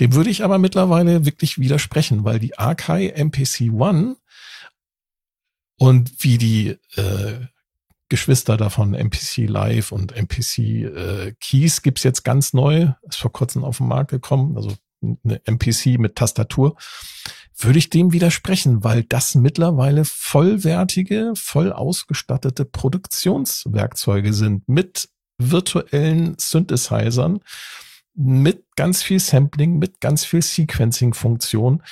Dem 0.00 0.12
würde 0.14 0.30
ich 0.30 0.44
aber 0.44 0.58
mittlerweile 0.58 1.24
wirklich 1.24 1.58
widersprechen, 1.58 2.24
weil 2.24 2.38
die 2.38 2.58
Akai 2.58 3.08
MPC 3.08 3.72
One 3.72 4.16
und 5.78 6.24
wie 6.24 6.38
die 6.38 6.78
äh, 6.96 7.46
Geschwister 8.08 8.56
davon, 8.56 8.94
MPC 8.94 9.48
Live 9.48 9.92
und 9.92 10.12
MPC 10.14 10.58
äh, 10.58 11.34
Keys 11.40 11.82
gibt's 11.82 12.02
jetzt 12.02 12.24
ganz 12.24 12.52
neu, 12.52 12.92
ist 13.02 13.18
vor 13.18 13.32
kurzem 13.32 13.64
auf 13.64 13.78
den 13.78 13.88
Markt 13.88 14.10
gekommen, 14.10 14.56
also 14.56 14.74
eine 15.02 15.40
MPC 15.44 15.98
mit 15.98 16.16
Tastatur, 16.16 16.76
würde 17.58 17.78
ich 17.78 17.90
dem 17.90 18.12
widersprechen, 18.12 18.84
weil 18.84 19.02
das 19.02 19.34
mittlerweile 19.34 20.04
vollwertige, 20.04 21.32
voll 21.36 21.72
ausgestattete 21.72 22.64
Produktionswerkzeuge 22.64 24.32
sind 24.32 24.68
mit 24.68 25.08
virtuellen 25.38 26.36
Synthesizern, 26.38 27.40
mit 28.14 28.64
ganz 28.76 29.02
viel 29.02 29.20
Sampling, 29.20 29.78
mit 29.78 30.00
ganz 30.00 30.24
viel 30.24 30.42
Sequencing-Funktion. 30.42 31.82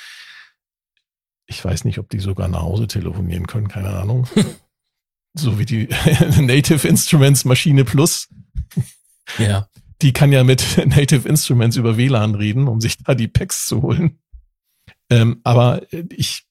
Ich 1.47 1.63
weiß 1.63 1.85
nicht, 1.85 1.99
ob 1.99 2.09
die 2.09 2.19
sogar 2.19 2.47
nach 2.47 2.61
Hause 2.61 2.87
telefonieren 2.87 3.47
können, 3.47 3.67
keine 3.67 3.89
Ahnung. 3.89 4.27
so 5.35 5.59
wie 5.59 5.65
die 5.65 5.87
Native 6.39 6.87
Instruments 6.87 7.45
Maschine 7.45 7.85
Plus. 7.85 8.27
Ja. 9.37 9.67
Die 10.01 10.13
kann 10.13 10.31
ja 10.31 10.43
mit 10.43 10.77
Native 10.85 11.27
Instruments 11.27 11.77
über 11.77 11.97
WLAN 11.97 12.35
reden, 12.35 12.67
um 12.67 12.81
sich 12.81 12.97
da 12.97 13.15
die 13.15 13.27
Packs 13.27 13.65
zu 13.65 13.81
holen. 13.81 14.19
Ähm, 15.09 15.41
aber 15.43 15.81
ich, 16.09 16.45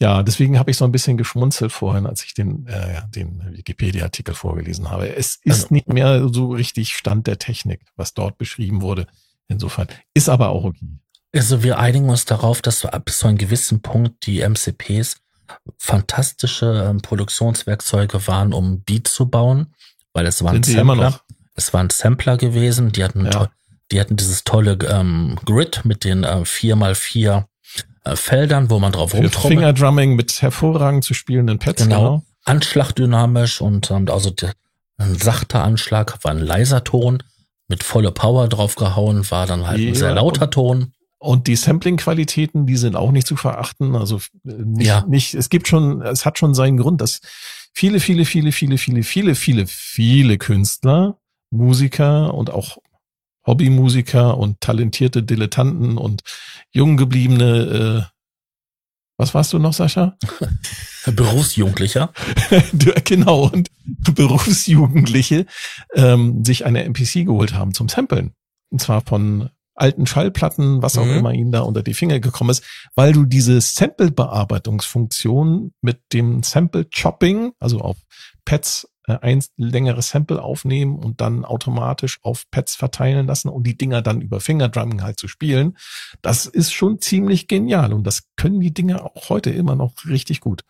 ja, 0.00 0.22
deswegen 0.22 0.58
habe 0.58 0.70
ich 0.70 0.76
so 0.76 0.84
ein 0.84 0.92
bisschen 0.92 1.16
geschmunzelt 1.16 1.72
vorhin, 1.72 2.06
als 2.06 2.24
ich 2.24 2.34
den, 2.34 2.66
äh, 2.66 3.02
den 3.08 3.56
Wikipedia-Artikel 3.56 4.34
vorgelesen 4.34 4.90
habe. 4.90 5.14
Es 5.14 5.36
ist 5.42 5.64
also, 5.64 5.74
nicht 5.74 5.88
mehr 5.88 6.28
so 6.32 6.52
richtig 6.52 6.94
Stand 6.94 7.26
der 7.26 7.38
Technik, 7.38 7.80
was 7.96 8.14
dort 8.14 8.38
beschrieben 8.38 8.82
wurde. 8.82 9.06
Insofern 9.48 9.88
ist 10.14 10.28
aber 10.28 10.48
auch 10.48 10.64
okay. 10.64 10.98
Also 11.34 11.62
wir 11.62 11.78
einigen 11.78 12.08
uns 12.08 12.24
darauf, 12.24 12.62
dass 12.62 12.84
wir 12.84 12.90
bis 13.00 13.18
zu 13.18 13.26
einem 13.26 13.38
gewissen 13.38 13.82
Punkt 13.82 14.26
die 14.26 14.40
MCPs 14.40 15.16
fantastische 15.78 16.86
ähm, 16.88 17.02
Produktionswerkzeuge 17.02 18.26
waren, 18.26 18.52
um 18.52 18.80
Beat 18.82 19.08
zu 19.08 19.28
bauen, 19.28 19.74
weil 20.12 20.26
es 20.26 20.42
waren 20.42 20.62
Sind 20.62 20.76
Sampler. 20.76 21.20
Es 21.54 21.72
waren 21.72 21.90
Sampler 21.90 22.36
gewesen, 22.36 22.92
die 22.92 23.04
hatten, 23.04 23.26
ja. 23.26 23.50
Die 23.90 24.00
hatten 24.00 24.16
dieses 24.16 24.44
tolle 24.44 24.78
ähm, 24.88 25.36
Grid 25.44 25.82
mit 25.84 26.04
den 26.04 26.24
äh, 26.24 26.42
4x4 26.44 27.44
äh, 28.04 28.16
Feldern, 28.16 28.70
wo 28.70 28.78
man 28.78 28.92
drauf 28.92 29.14
rumtrommelt. 29.14 29.58
Fingerdrumming 29.58 30.16
mit 30.16 30.42
hervorragend 30.42 31.04
zu 31.04 31.14
spielenden 31.14 31.58
Pads. 31.58 31.82
Genau. 31.82 31.96
genau. 31.96 32.22
Anschlagdynamisch 32.44 33.60
und 33.60 33.90
ähm, 33.90 34.08
also 34.08 34.30
der, 34.30 34.52
ein 34.98 35.16
sachter 35.16 35.64
Anschlag 35.64 36.22
war 36.22 36.32
ein 36.32 36.38
leiser 36.38 36.84
Ton, 36.84 37.22
mit 37.68 37.82
voller 37.82 38.10
Power 38.10 38.48
draufgehauen, 38.48 39.30
war 39.30 39.46
dann 39.46 39.66
halt 39.66 39.80
ja, 39.80 39.88
ein 39.88 39.94
sehr 39.94 40.14
lauter 40.14 40.50
Ton. 40.50 40.92
Und 41.18 41.46
die 41.46 41.56
Sampling-Qualitäten, 41.56 42.66
die 42.66 42.76
sind 42.76 42.96
auch 42.96 43.10
nicht 43.10 43.26
zu 43.26 43.36
verachten. 43.36 43.96
Also 43.96 44.18
äh, 44.46 44.52
nicht, 44.52 44.86
ja. 44.86 45.04
nicht, 45.08 45.34
es 45.34 45.48
gibt 45.48 45.68
schon, 45.68 46.02
es 46.02 46.26
hat 46.26 46.38
schon 46.38 46.54
seinen 46.54 46.76
Grund, 46.76 47.00
dass 47.00 47.20
viele, 47.72 48.00
viele, 48.00 48.26
viele, 48.26 48.52
viele, 48.52 48.76
viele, 48.76 49.04
viele, 49.04 49.34
viele, 49.34 49.66
viele 49.66 50.36
Künstler, 50.36 51.16
Musiker 51.50 52.34
und 52.34 52.50
auch 52.50 52.76
Hobbymusiker 53.46 54.38
und 54.38 54.60
talentierte 54.60 55.22
Dilettanten 55.22 55.98
und 55.98 56.22
jung 56.72 56.96
gebliebene, 56.96 58.06
äh, 58.06 58.10
was 59.16 59.34
warst 59.34 59.52
du 59.52 59.58
noch, 59.58 59.72
Sascha? 59.72 60.16
Berufsjugendlicher. 61.06 62.12
genau, 63.04 63.48
und 63.48 63.68
Berufsjugendliche 64.14 65.46
ähm, 65.94 66.44
sich 66.44 66.64
eine 66.64 66.84
MPC 66.84 67.26
geholt 67.26 67.54
haben 67.54 67.74
zum 67.74 67.88
Samplen. 67.88 68.34
Und 68.70 68.80
zwar 68.80 69.02
von 69.02 69.50
alten 69.74 70.06
Schallplatten, 70.06 70.82
was 70.82 70.98
auch 70.98 71.04
mhm. 71.04 71.18
immer 71.18 71.32
ihnen 71.32 71.52
da 71.52 71.60
unter 71.60 71.82
die 71.82 71.94
Finger 71.94 72.20
gekommen 72.20 72.50
ist, 72.50 72.62
weil 72.94 73.12
du 73.12 73.24
diese 73.24 73.58
Sample-Bearbeitungsfunktion 73.60 75.72
mit 75.80 76.00
dem 76.12 76.42
Sample-Chopping, 76.42 77.52
also 77.58 77.80
auf 77.80 77.96
Pads 78.44 78.88
ein 79.06 79.44
längeres 79.56 80.08
Sample 80.10 80.42
aufnehmen 80.42 80.98
und 80.98 81.20
dann 81.20 81.44
automatisch 81.44 82.18
auf 82.22 82.50
Pads 82.50 82.74
verteilen 82.74 83.26
lassen 83.26 83.48
und 83.48 83.64
die 83.64 83.76
Dinger 83.76 84.00
dann 84.02 84.20
über 84.20 84.40
Fingerdrumming 84.40 85.02
halt 85.02 85.18
zu 85.18 85.28
spielen, 85.28 85.76
das 86.22 86.46
ist 86.46 86.72
schon 86.72 87.00
ziemlich 87.00 87.46
genial 87.46 87.92
und 87.92 88.04
das 88.04 88.22
können 88.36 88.60
die 88.60 88.72
Dinger 88.72 89.04
auch 89.04 89.28
heute 89.28 89.50
immer 89.50 89.76
noch 89.76 89.92
richtig 90.06 90.40
gut. 90.40 90.62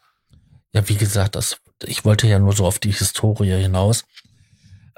Ja, 0.72 0.88
wie 0.88 0.96
gesagt, 0.96 1.36
das, 1.36 1.58
ich 1.84 2.04
wollte 2.04 2.26
ja 2.26 2.40
nur 2.40 2.52
so 2.52 2.66
auf 2.66 2.80
die 2.80 2.90
Historie 2.90 3.52
hinaus. 3.52 4.04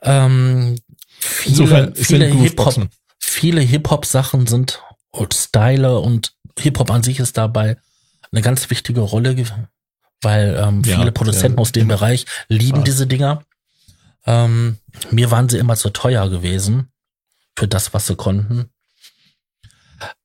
Ähm, 0.03 0.79
viele, 1.19 1.51
Insofern 1.51 1.95
viele 1.95 2.27
Hip-Hop 2.27 2.89
viele 3.19 3.61
Hip-Hop-Sachen 3.61 4.47
sind 4.47 4.83
und 5.11 5.35
Style 5.35 6.01
und 6.01 6.35
Hip-Hop 6.59 6.91
an 6.91 7.03
sich 7.03 7.21
ist 7.21 7.37
dabei 7.37 7.77
eine 8.33 8.41
ganz 8.41 8.71
wichtige 8.71 9.01
Rolle, 9.01 9.37
weil 10.23 10.57
ähm, 10.61 10.83
viele 10.85 11.07
ja, 11.07 11.11
Produzenten 11.11 11.59
ja, 11.59 11.63
aus 11.63 11.73
dem 11.73 11.89
Bereich 11.89 12.27
lieben 12.49 12.79
ja. 12.79 12.85
diese 12.85 13.07
Dinger. 13.07 13.43
Ähm, 14.25 14.79
mir 15.11 15.31
waren 15.31 15.49
sie 15.49 15.59
immer 15.59 15.77
zu 15.77 15.91
teuer 15.91 16.29
gewesen 16.29 16.91
für 17.57 17.69
das, 17.69 17.95
was 17.95 18.07
sie 18.07 18.17
konnten. 18.17 18.71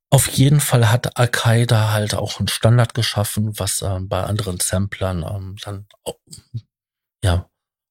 Auf 0.09 0.27
jeden 0.27 0.59
Fall 0.59 0.91
hat 0.91 1.17
Al-Qaida 1.17 1.91
halt 1.91 2.15
auch 2.15 2.39
einen 2.39 2.49
Standard 2.49 2.93
geschaffen, 2.93 3.57
was 3.57 3.81
ähm, 3.81 4.09
bei 4.09 4.23
anderen 4.23 4.59
Samplern 4.59 5.23
ähm, 5.23 5.55
dann 5.63 5.87
ja 7.23 7.49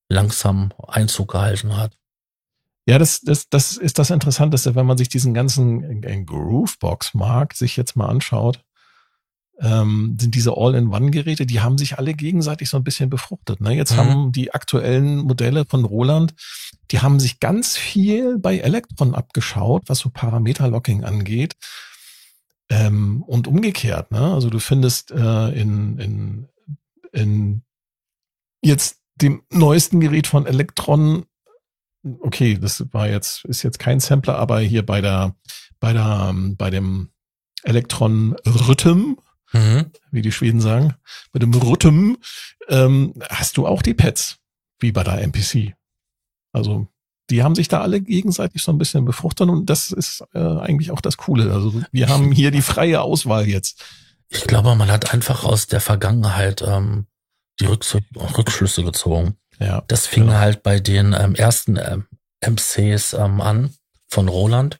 langsam 0.09 0.73
Einzug 0.87 1.33
gehalten 1.33 1.77
hat. 1.77 1.97
Ja, 2.87 2.99
das, 2.99 3.21
das, 3.21 3.49
das 3.49 3.77
ist 3.77 3.99
das 3.99 4.11
Interessanteste, 4.11 4.75
wenn 4.75 4.87
man 4.87 4.99
sich 4.99 5.09
diesen 5.09 5.33
ganzen 5.33 6.03
Groovebox-Markt 6.27 7.57
sich 7.57 7.77
jetzt 7.77 7.95
mal 7.95 8.09
anschaut, 8.09 8.65
ähm, 9.61 10.17
sind 10.21 10.35
diese 10.35 10.57
All-in-One-Geräte, 10.57 11.47
die 11.47 11.61
haben 11.61 11.79
sich 11.79 11.99
alle 11.99 12.15
gegenseitig 12.15 12.69
so 12.69 12.77
ein 12.77 12.85
bisschen 12.85 13.11
befruchtet. 13.11 13.61
Ne? 13.61 13.75
Jetzt 13.75 13.93
mhm. 13.93 13.97
haben 13.97 14.33
die 14.33 14.53
aktuellen 14.55 15.19
Modelle 15.19 15.65
von 15.65 15.85
Roland, 15.85 16.35
die 16.91 17.01
haben 17.01 17.21
sich 17.21 17.41
ganz 17.41 17.77
viel 17.77 18.39
bei 18.39 18.59
Electron 18.59 19.15
abgeschaut, 19.15 19.85
was 19.87 19.99
so 19.99 20.11
Parameter-Locking 20.11 21.05
angeht. 21.05 21.57
Ähm, 22.69 23.25
und 23.27 23.49
umgekehrt, 23.49 24.13
ne? 24.13 24.33
Also 24.33 24.49
du 24.49 24.61
findest 24.61 25.11
äh, 25.11 25.49
in, 25.49 25.99
in, 25.99 26.49
in 27.11 27.63
jetzt 28.63 29.01
dem 29.17 29.43
neuesten 29.51 29.99
Gerät 29.99 30.29
von 30.29 30.47
Electron 30.47 31.25
okay, 32.21 32.59
das 32.59 32.85
war 32.93 33.09
jetzt, 33.09 33.45
ist 33.45 33.63
jetzt 33.63 33.79
kein 33.79 34.01
Sampler, 34.01 34.37
aber 34.37 34.61
hier 34.61 34.85
bei 34.85 35.01
der, 35.01 35.35
bei 35.79 35.93
der, 35.93 36.29
ähm, 36.31 36.57
bei 36.57 36.71
dem 36.71 37.11
Elektron 37.63 38.37
Rhythm, 38.47 39.17
mhm. 39.53 39.91
wie 40.11 40.23
die 40.23 40.33
Schweden 40.33 40.61
sagen, 40.61 40.95
bei 41.33 41.39
dem 41.39 41.53
Rhythm, 41.53 42.17
ähm, 42.69 43.15
hast 43.29 43.57
du 43.57 43.67
auch 43.67 43.83
die 43.83 43.95
Pads, 43.95 44.39
wie 44.79 44.93
bei 44.93 45.05
der 45.05 45.23
MPC. 45.23 45.75
Also, 46.53 46.89
die 47.31 47.43
haben 47.43 47.55
sich 47.55 47.69
da 47.69 47.81
alle 47.81 48.01
gegenseitig 48.01 48.63
so 48.63 48.73
ein 48.73 48.79
bisschen 48.79 49.05
befruchtet 49.05 49.49
und 49.49 49.67
das 49.67 49.93
ist 49.93 50.25
äh, 50.35 50.39
eigentlich 50.39 50.91
auch 50.91 51.01
das 51.01 51.17
Coole. 51.17 51.53
Also, 51.53 51.83
wir 51.93 52.09
haben 52.09 52.33
hier 52.33 52.51
die 52.51 52.63
freie 52.63 53.01
Auswahl 53.03 53.47
jetzt. 53.49 53.85
Ich 54.29 54.45
glaube, 54.45 54.75
man 54.75 54.91
hat 54.91 55.13
einfach 55.13 55.45
aus 55.45 55.67
der 55.67 55.81
Vergangenheit 55.81 56.63
ähm, 56.63 57.07
die 57.61 57.67
Rückschlüsse 57.67 58.83
gezogen. 58.83 59.37
Ja, 59.59 59.83
das 59.89 60.07
fing 60.07 60.27
genau. 60.27 60.39
halt 60.39 60.63
bei 60.63 60.81
den 60.81 61.13
ähm, 61.13 61.35
ersten 61.35 61.77
ähm, 61.77 62.07
MCs 62.41 63.13
ähm, 63.13 63.41
an 63.41 63.75
von 64.09 64.29
Roland. 64.29 64.80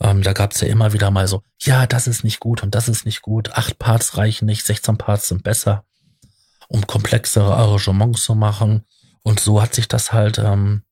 Ähm, 0.00 0.22
da 0.22 0.32
gab's 0.32 0.60
ja 0.60 0.68
immer 0.68 0.92
wieder 0.92 1.10
mal 1.10 1.28
so, 1.28 1.42
ja, 1.60 1.86
das 1.86 2.06
ist 2.06 2.24
nicht 2.24 2.40
gut 2.40 2.62
und 2.62 2.74
das 2.74 2.88
ist 2.88 3.04
nicht 3.06 3.22
gut. 3.22 3.52
Acht 3.52 3.78
Parts 3.78 4.16
reichen 4.16 4.46
nicht, 4.46 4.64
16 4.64 4.96
Parts 4.98 5.28
sind 5.28 5.42
besser, 5.42 5.84
um 6.68 6.86
komplexere 6.86 7.54
Arrangements 7.54 8.24
zu 8.24 8.34
machen. 8.34 8.84
Und 9.22 9.40
so 9.40 9.62
hat 9.62 9.74
sich 9.74 9.88
das 9.88 10.12
halt 10.12 10.38
ähm, 10.38 10.82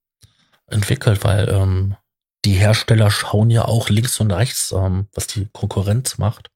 entwickelt, 0.67 1.25
weil 1.25 1.49
ähm, 1.49 1.97
die 2.45 2.55
Hersteller 2.55 3.11
schauen 3.11 3.51
ja 3.51 3.65
auch 3.67 3.89
links 3.89 4.19
und 4.21 4.31
rechts, 4.31 4.73
ähm, 4.73 5.09
was 5.15 5.27
die 5.27 5.49
Konkurrenz 5.53 6.19
macht 6.19 6.51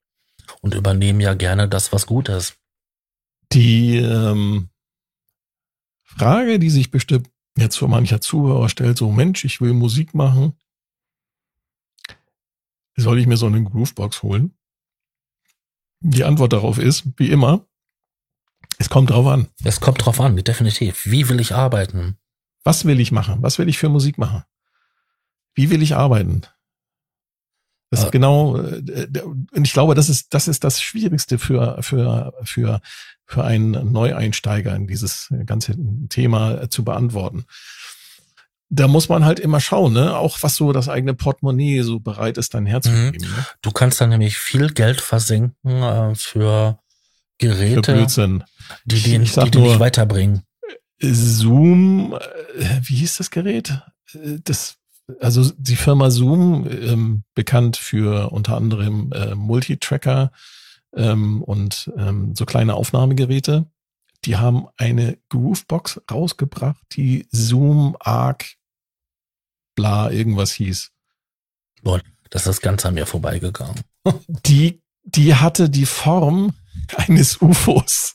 und 0.60 0.74
übernehmen 0.74 1.20
ja 1.20 1.34
gerne 1.34 1.68
das, 1.68 1.92
was 1.92 2.06
gut 2.06 2.28
ist. 2.28 2.56
Die 3.52 3.96
ähm, 3.98 4.70
Frage, 6.02 6.58
die 6.58 6.70
sich 6.70 6.90
bestimmt 6.90 7.28
jetzt 7.56 7.76
für 7.76 7.88
mancher 7.88 8.20
Zuhörer 8.20 8.68
stellt, 8.68 8.98
so 8.98 9.10
Mensch, 9.10 9.44
ich 9.44 9.60
will 9.60 9.72
Musik 9.72 10.14
machen. 10.14 10.54
Soll 12.96 13.18
ich 13.18 13.26
mir 13.26 13.36
so 13.36 13.46
eine 13.46 13.62
Groovebox 13.62 14.22
holen? 14.22 14.56
Die 16.00 16.24
Antwort 16.24 16.52
darauf 16.52 16.78
ist, 16.78 17.04
wie 17.16 17.30
immer, 17.30 17.66
Es 18.78 18.88
kommt 18.88 19.10
drauf 19.10 19.26
an. 19.26 19.48
Es 19.64 19.80
kommt 19.80 20.04
drauf 20.04 20.20
an, 20.20 20.36
definitiv. 20.36 21.06
Wie 21.06 21.28
will 21.28 21.40
ich 21.40 21.54
arbeiten? 21.54 22.18
Was 22.64 22.84
will 22.84 23.00
ich 23.00 23.12
machen? 23.12 23.42
Was 23.42 23.58
will 23.58 23.68
ich 23.68 23.78
für 23.78 23.88
Musik 23.88 24.18
machen? 24.18 24.42
Wie 25.54 25.70
will 25.70 25.82
ich 25.82 25.94
arbeiten? 25.94 26.42
Das 27.90 28.00
ist 28.00 28.08
äh, 28.08 28.10
genau, 28.10 28.56
äh, 28.58 29.06
und 29.22 29.64
ich 29.64 29.72
glaube, 29.72 29.94
das 29.94 30.08
ist, 30.08 30.34
das 30.34 30.48
ist 30.48 30.64
das 30.64 30.82
Schwierigste 30.82 31.38
für, 31.38 31.82
für, 31.82 32.34
für, 32.42 32.80
für 33.24 33.44
einen 33.44 33.92
Neueinsteiger 33.92 34.74
in 34.74 34.86
dieses 34.86 35.32
ganze 35.46 35.76
Thema 36.08 36.68
zu 36.68 36.84
beantworten. 36.84 37.46
Da 38.68 38.88
muss 38.88 39.08
man 39.08 39.24
halt 39.24 39.38
immer 39.38 39.60
schauen, 39.60 39.92
ne? 39.92 40.16
Auch 40.16 40.38
was 40.42 40.56
so 40.56 40.72
das 40.72 40.88
eigene 40.88 41.14
Portemonnaie 41.14 41.82
so 41.82 42.00
bereit 42.00 42.36
ist, 42.36 42.52
dann 42.54 42.66
herzugeben. 42.66 43.28
Mhm. 43.28 43.34
Ne? 43.36 43.46
Du 43.62 43.70
kannst 43.70 44.00
dann 44.00 44.10
nämlich 44.10 44.38
viel 44.38 44.70
Geld 44.72 45.00
versenken 45.00 45.82
äh, 45.82 46.14
für 46.16 46.78
Geräte, 47.38 47.92
für 47.92 48.42
die, 48.84 48.96
die, 48.96 49.16
ich, 49.16 49.36
ich 49.36 49.50
die, 49.50 49.50
dich 49.50 49.78
weiterbringen. 49.78 50.42
Zoom, 51.00 52.14
äh, 52.14 52.80
wie 52.82 52.96
hieß 52.96 53.18
das 53.18 53.30
Gerät? 53.30 53.82
Das 54.44 54.78
also 55.20 55.52
die 55.56 55.76
Firma 55.76 56.10
Zoom, 56.10 56.66
ähm, 56.68 57.22
bekannt 57.34 57.76
für 57.76 58.32
unter 58.32 58.56
anderem 58.56 59.12
äh, 59.12 59.34
Multitracker 59.34 60.32
ähm, 60.94 61.42
und 61.42 61.92
ähm, 61.96 62.34
so 62.34 62.44
kleine 62.44 62.74
Aufnahmegeräte, 62.74 63.66
die 64.26 64.36
haben 64.36 64.66
eine 64.76 65.18
Groovebox 65.30 66.02
rausgebracht, 66.10 66.84
die 66.92 67.26
Zoom 67.30 67.96
Arc 68.00 68.56
bla 69.76 70.10
irgendwas 70.10 70.52
hieß. 70.52 70.90
Boah, 71.82 72.00
das 72.30 72.46
ist 72.46 72.60
ganz 72.60 72.84
an 72.84 72.94
mir 72.94 73.06
vorbeigegangen. 73.06 73.80
Die, 74.46 74.82
die 75.02 75.34
hatte 75.34 75.68
die 75.68 75.86
Form 75.86 76.54
eines 76.96 77.40
UFOs. 77.42 78.14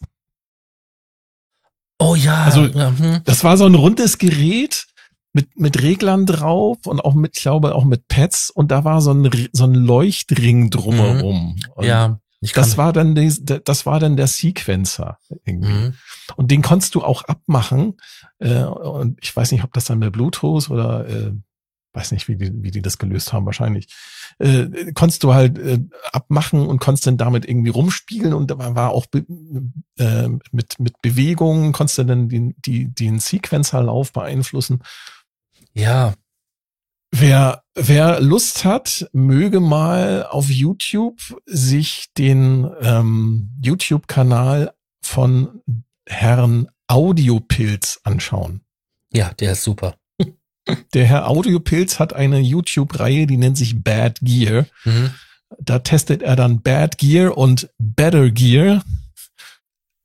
Oh 1.99 2.16
ja. 2.16 2.45
Also, 2.45 2.64
hm. 2.64 3.22
das 3.26 3.43
war 3.43 3.57
so 3.57 3.66
ein 3.66 3.76
rundes 3.76 4.18
Gerät 4.18 4.88
mit, 5.34 5.59
mit 5.59 5.82
Reglern 5.82 6.26
drauf 6.26 6.80
und 6.86 6.99
auch 7.01 7.14
mit, 7.14 7.38
ich 7.38 7.43
glaube, 7.43 7.76
auch 7.76 7.86
mit 7.86 8.07
Pads 8.07 8.49
und 8.49 8.72
da 8.72 8.84
war 8.84 9.01
so 9.01 9.14
ein, 9.14 9.49
so 9.53 9.66
ein 9.66 9.74
Leuchtring 9.74 10.70
drumherum. 10.70 11.55
Mhm. 11.78 11.84
Ja. 11.84 12.20
Das 12.41 12.77
war 12.77 12.91
dann 12.91 13.13
die, 13.13 13.31
das 13.45 13.85
war 13.85 13.99
dann 13.99 14.17
der 14.17 14.27
Sequencer 14.27 15.19
irgendwie. 15.45 15.71
Mhm. 15.71 15.93
Und 16.35 16.49
den 16.49 16.63
konntest 16.63 16.95
du 16.95 17.03
auch 17.03 17.23
abmachen. 17.23 17.97
Äh, 18.39 18.63
und 18.63 19.19
ich 19.21 19.35
weiß 19.35 19.51
nicht, 19.51 19.63
ob 19.63 19.73
das 19.73 19.85
dann 19.85 19.99
mit 19.99 20.11
Bluetooth 20.11 20.69
oder 20.69 21.07
äh, 21.07 21.33
weiß 21.93 22.11
nicht, 22.13 22.27
wie 22.27 22.37
die, 22.37 22.51
wie 22.63 22.71
die 22.71 22.81
das 22.81 22.97
gelöst 22.97 23.33
haben, 23.33 23.45
wahrscheinlich. 23.45 23.93
Äh, 24.39 24.91
konntest 24.93 25.23
du 25.23 25.33
halt 25.33 25.57
äh, 25.59 25.79
abmachen 26.13 26.65
und 26.65 26.79
konntest 26.79 27.05
dann 27.05 27.17
damit 27.17 27.47
irgendwie 27.47 27.69
rumspiegeln 27.69 28.33
und 28.33 28.49
da 28.49 28.57
war 28.75 28.91
auch 28.91 29.05
äh, 29.13 30.29
mit, 30.51 30.79
mit 30.79 31.01
Bewegungen, 31.01 31.73
konntest 31.73 31.97
du 31.97 32.03
dann 32.05 32.29
den, 32.29 32.55
die, 32.57 32.93
den 32.93 33.19
Sequencerlauf 33.19 34.13
beeinflussen. 34.13 34.81
Ja. 35.73 36.13
Wer, 37.11 37.61
wer 37.76 38.19
Lust 38.22 38.65
hat, 38.65 39.09
möge 39.13 39.59
mal 39.59 40.26
auf 40.26 40.49
YouTube 40.49 41.19
sich 41.45 42.07
den 42.17 42.69
ähm, 42.82 43.49
YouTube-Kanal 43.61 44.74
von 45.01 45.61
Herrn 46.07 46.67
Audiopilz 46.88 48.01
anschauen. 48.03 48.61
Ja, 49.13 49.34
der 49.34 49.53
ist 49.53 49.63
super. 49.63 49.95
Der 50.93 51.05
Herr 51.05 51.28
Audiopilz 51.28 51.99
hat 51.99 52.13
eine 52.13 52.39
YouTube-Reihe, 52.39 53.26
die 53.26 53.38
nennt 53.38 53.57
sich 53.57 53.84
Bad 53.84 54.19
Gear. 54.22 54.67
Mhm. 54.86 55.11
Da 55.59 55.80
testet 55.80 56.22
er 56.22 56.36
dann 56.36 56.61
Bad 56.61 56.97
Gear 56.97 57.38
und 57.38 57.69
Better 57.78 58.30
Gear. 58.30 58.84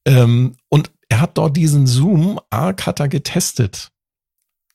Ähm, 0.07 0.57
und 0.69 0.91
er 1.09 1.21
hat 1.21 1.39
dort 1.39 1.57
diesen 1.57 1.87
Zoom 1.87 2.41
Arc 2.51 2.87
hat 2.87 3.01
er 3.01 3.09
getestet. 3.09 3.91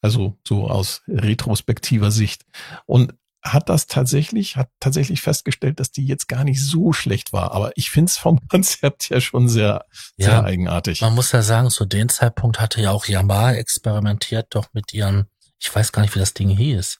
Also 0.01 0.37
so 0.47 0.67
aus 0.67 1.03
retrospektiver 1.07 2.11
Sicht. 2.11 2.43
Und 2.85 3.13
hat 3.43 3.69
das 3.69 3.87
tatsächlich, 3.87 4.55
hat 4.55 4.69
tatsächlich 4.79 5.21
festgestellt, 5.21 5.79
dass 5.79 5.91
die 5.91 6.05
jetzt 6.05 6.27
gar 6.27 6.43
nicht 6.43 6.63
so 6.63 6.93
schlecht 6.93 7.33
war. 7.33 7.53
Aber 7.53 7.71
ich 7.75 7.89
finde 7.89 8.09
es 8.09 8.17
vom 8.17 8.39
Konzept 8.49 9.09
ja 9.09 9.19
schon 9.19 9.47
sehr, 9.47 9.85
ja, 10.17 10.27
sehr 10.27 10.43
eigenartig. 10.43 11.01
Man 11.01 11.15
muss 11.15 11.31
ja 11.31 11.41
sagen, 11.41 11.69
zu 11.69 11.85
dem 11.85 12.09
Zeitpunkt 12.09 12.59
hatte 12.59 12.81
ja 12.81 12.91
auch 12.91 13.05
Yamaha 13.05 13.53
experimentiert 13.53 14.47
doch 14.51 14.67
mit 14.73 14.93
ihren, 14.93 15.25
ich 15.59 15.73
weiß 15.73 15.91
gar 15.91 16.01
nicht, 16.01 16.15
wie 16.15 16.19
das 16.19 16.33
Ding 16.33 16.49
hieß. 16.49 16.99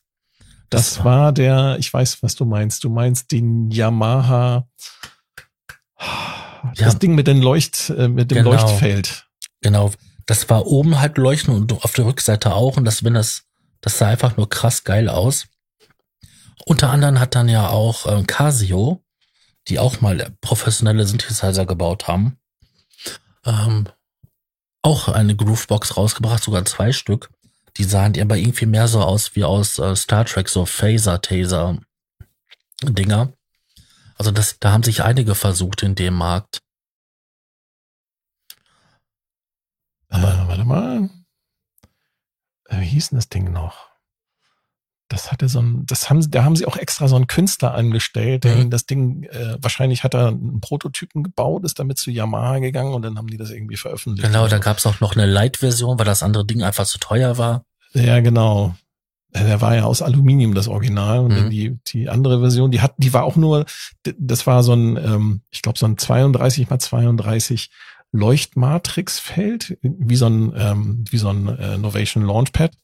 Das, 0.70 0.96
das 0.96 1.04
war 1.04 1.32
der, 1.32 1.78
ich 1.80 1.94
weiß, 1.94 2.24
was 2.24 2.36
du 2.36 2.46
meinst. 2.46 2.84
Du 2.84 2.90
meinst 2.90 3.32
den 3.32 3.70
Yamaha, 3.70 4.68
das 6.76 6.94
ja, 6.94 6.94
Ding 6.94 7.14
mit 7.14 7.28
dem 7.28 7.42
Leucht, 7.42 7.90
äh, 7.90 8.08
mit 8.08 8.32
dem 8.32 8.38
genau, 8.40 8.52
Leuchtfeld. 8.52 9.28
Genau 9.62 9.92
das 10.26 10.50
war 10.50 10.68
oben 10.68 11.00
halt 11.00 11.18
leuchten 11.18 11.54
und 11.54 11.84
auf 11.84 11.94
der 11.94 12.06
Rückseite 12.06 12.54
auch 12.54 12.78
und 12.78 12.86
das, 12.86 13.04
wenn 13.04 13.14
das, 13.14 13.44
das 13.82 13.98
sah 13.98 14.08
einfach 14.08 14.38
nur 14.38 14.50
krass 14.50 14.84
geil 14.84 15.10
aus. 15.10 15.48
Unter 16.66 16.92
anderem 16.92 17.20
hat 17.20 17.36
dann 17.36 17.50
ja 17.50 17.70
auch 17.70 18.06
äh, 18.06 18.24
Casio, 18.24 19.04
die 19.68 19.80
auch 19.80 20.02
mal 20.02 20.36
professionelle 20.42 21.06
Synthesizer 21.06 21.66
gebaut 21.66 22.08
haben, 22.08 22.38
ähm, 23.46 23.88
auch 24.82 25.08
eine 25.08 25.36
Groovebox 25.36 25.98
rausgebracht, 25.98 26.44
sogar 26.44 26.66
zwei 26.66 26.92
Stück. 26.92 27.30
Die 27.78 27.84
sahen 27.84 28.20
aber 28.20 28.38
irgendwie 28.38 28.66
mehr 28.66 28.88
so 28.88 29.02
aus 29.02 29.36
wie 29.36 29.44
aus 29.44 29.78
äh, 29.80 29.96
Star 29.96 30.26
Trek, 30.26 30.50
so 30.50 30.66
Phaser-Taser-Dinger. 30.66 33.34
Also 34.18 34.32
das, 34.32 34.58
da 34.60 34.72
haben 34.72 34.84
sich 34.84 35.04
einige 35.04 35.36
versucht 35.36 35.84
in 35.84 35.96
dem 35.96 36.16
Markt. 36.16 36.62
Aber 40.01 40.01
äh, 40.20 40.48
warte 40.48 40.66
mal. 40.66 41.10
Äh, 42.68 42.82
wie 42.82 42.86
hieß 42.86 43.10
denn 43.10 43.18
das 43.18 43.30
Ding 43.30 43.52
noch? 43.52 43.92
Das 45.10 45.30
hatte 45.30 45.50
so 45.50 45.60
ein, 45.60 45.86
das 45.86 46.10
haben, 46.10 46.32
da 46.32 46.46
haben 46.46 46.56
sie 46.56 46.66
auch 46.66 46.78
extra 46.78 47.10
so 47.10 47.18
einen 47.18 47.28
Künstler 47.28 47.74
angestellt, 47.74 48.46
der 48.46 48.56
mhm. 48.56 48.70
das 48.70 48.86
Ding, 48.86 49.24
äh, 49.24 49.58
wahrscheinlich 49.60 50.06
hat 50.06 50.14
er 50.14 50.30
einen 50.30 50.62
Prototypen 50.62 51.22
gebaut, 51.22 51.66
ist 51.66 51.80
damit 51.80 51.98
zu 51.98 52.12
Yamaha 52.12 52.60
gegangen 52.60 52.94
und 52.94 53.02
dann 53.02 53.18
haben 53.18 53.28
die 53.28 53.36
das 53.36 53.50
irgendwie 53.50 53.76
veröffentlicht. 53.76 54.26
Genau, 54.26 54.48
da 54.48 54.60
gab 54.60 54.78
es 54.78 54.86
auch 54.86 55.02
noch 55.02 55.16
eine 55.16 55.26
Light-Version, 55.26 56.00
weil 56.00 56.06
das 56.06 56.24
andere 56.24 56.46
Ding 56.46 56.64
einfach 56.64 56.86
zu 56.86 56.98
teuer 56.98 57.38
war. 57.38 57.66
Ja, 57.94 58.22
genau. 58.22 58.74
Äh, 59.34 59.44
der 59.44 59.62
war 59.62 59.76
ja 59.76 59.84
aus 59.84 60.02
Aluminium, 60.02 60.54
das 60.54 60.68
Original. 60.68 61.20
Und 61.20 61.46
mhm. 61.46 61.50
die, 61.50 61.78
die 61.88 62.10
andere 62.10 62.40
Version, 62.40 62.72
die 62.72 62.82
hat, 62.82 62.94
die 62.98 63.14
war 63.14 63.24
auch 63.24 63.36
nur, 63.36 63.66
das 64.18 64.48
war 64.48 64.64
so 64.64 64.74
ein, 64.74 64.98
ähm, 64.98 65.42
ich 65.50 65.62
glaube, 65.62 65.80
so 65.80 65.86
ein 65.86 65.98
32 65.98 66.70
mal 66.70 66.80
32 66.80 67.70
Leuchtmatrixfeld, 68.12 69.78
wie 69.82 70.16
so 70.16 70.28
ein, 70.28 70.54
ähm, 70.56 71.06
wie 71.10 71.18
so 71.18 71.30
ein 71.30 71.48
äh, 71.48 71.78
Novation 71.78 72.26
Launchpad. 72.26 72.78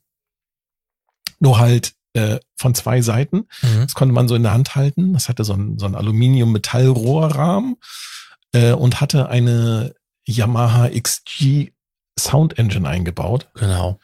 Nur 1.40 1.60
halt 1.60 1.94
äh, 2.14 2.40
von 2.56 2.74
zwei 2.74 3.02
Seiten. 3.02 3.48
Mhm. 3.62 3.82
Das 3.84 3.94
konnte 3.94 4.14
man 4.14 4.28
so 4.28 4.36
in 4.36 4.44
der 4.44 4.54
Hand 4.54 4.76
halten. 4.76 5.14
Das 5.14 5.30
hatte 5.30 5.44
so 5.44 5.54
ein, 5.54 5.78
so 5.78 5.86
ein 5.86 5.96
Aluminium-Metall-Rohrrahmen 5.96 7.76
äh, 8.54 8.72
und 8.72 9.02
hatte 9.02 9.30
eine 9.30 9.94
Yamaha 10.26 10.90
XG 10.90 11.72
Sound 12.20 12.58
Engine 12.58 12.88
eingebaut. 12.88 13.50
Genau. 13.54 14.00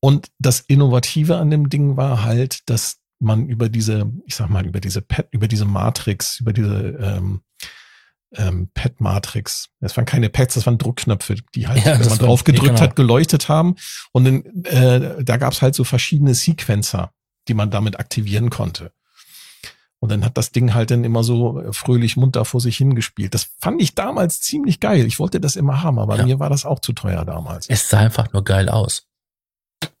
Und 0.00 0.28
das 0.38 0.60
Innovative 0.60 1.36
an 1.38 1.50
dem 1.50 1.68
Ding 1.68 1.96
war 1.96 2.22
halt, 2.22 2.68
dass 2.70 2.98
man 3.18 3.48
über 3.48 3.68
diese, 3.68 4.12
ich 4.26 4.36
sag 4.36 4.50
mal, 4.50 4.66
über 4.66 4.80
diese 4.80 5.02
Pad, 5.02 5.26
über 5.30 5.48
diese 5.48 5.64
Matrix, 5.64 6.40
über 6.40 6.52
diese 6.52 6.96
ähm, 7.00 7.40
ähm, 8.34 8.70
Pad-Matrix. 8.74 9.68
Das 9.80 9.96
waren 9.96 10.04
keine 10.04 10.28
Pads, 10.28 10.54
das 10.54 10.66
waren 10.66 10.78
Druckknöpfe, 10.78 11.36
die 11.54 11.68
halt, 11.68 11.84
ja, 11.84 11.98
wenn 11.98 12.08
man 12.08 12.18
drauf 12.18 12.44
gedrückt 12.44 12.70
genau. 12.70 12.80
hat, 12.80 12.96
geleuchtet 12.96 13.48
haben. 13.48 13.76
Und 14.12 14.26
in, 14.26 14.64
äh, 14.64 15.22
da 15.22 15.36
gab's 15.36 15.62
halt 15.62 15.74
so 15.74 15.84
verschiedene 15.84 16.34
Sequencer, 16.34 17.12
die 17.48 17.54
man 17.54 17.70
damit 17.70 17.98
aktivieren 17.98 18.50
konnte. 18.50 18.92
Und 19.98 20.10
dann 20.10 20.24
hat 20.24 20.36
das 20.36 20.52
Ding 20.52 20.74
halt 20.74 20.90
dann 20.90 21.04
immer 21.04 21.24
so 21.24 21.62
fröhlich 21.72 22.16
munter 22.16 22.44
vor 22.44 22.60
sich 22.60 22.76
hingespielt. 22.76 23.32
Das 23.34 23.48
fand 23.58 23.80
ich 23.80 23.94
damals 23.94 24.40
ziemlich 24.40 24.78
geil. 24.78 25.06
Ich 25.06 25.18
wollte 25.18 25.40
das 25.40 25.56
immer 25.56 25.82
haben, 25.82 25.98
aber 25.98 26.16
ja. 26.16 26.24
mir 26.24 26.38
war 26.38 26.50
das 26.50 26.66
auch 26.66 26.80
zu 26.80 26.92
teuer 26.92 27.24
damals. 27.24 27.66
Es 27.68 27.88
sah 27.88 28.00
einfach 28.00 28.32
nur 28.32 28.44
geil 28.44 28.68
aus. 28.68 29.06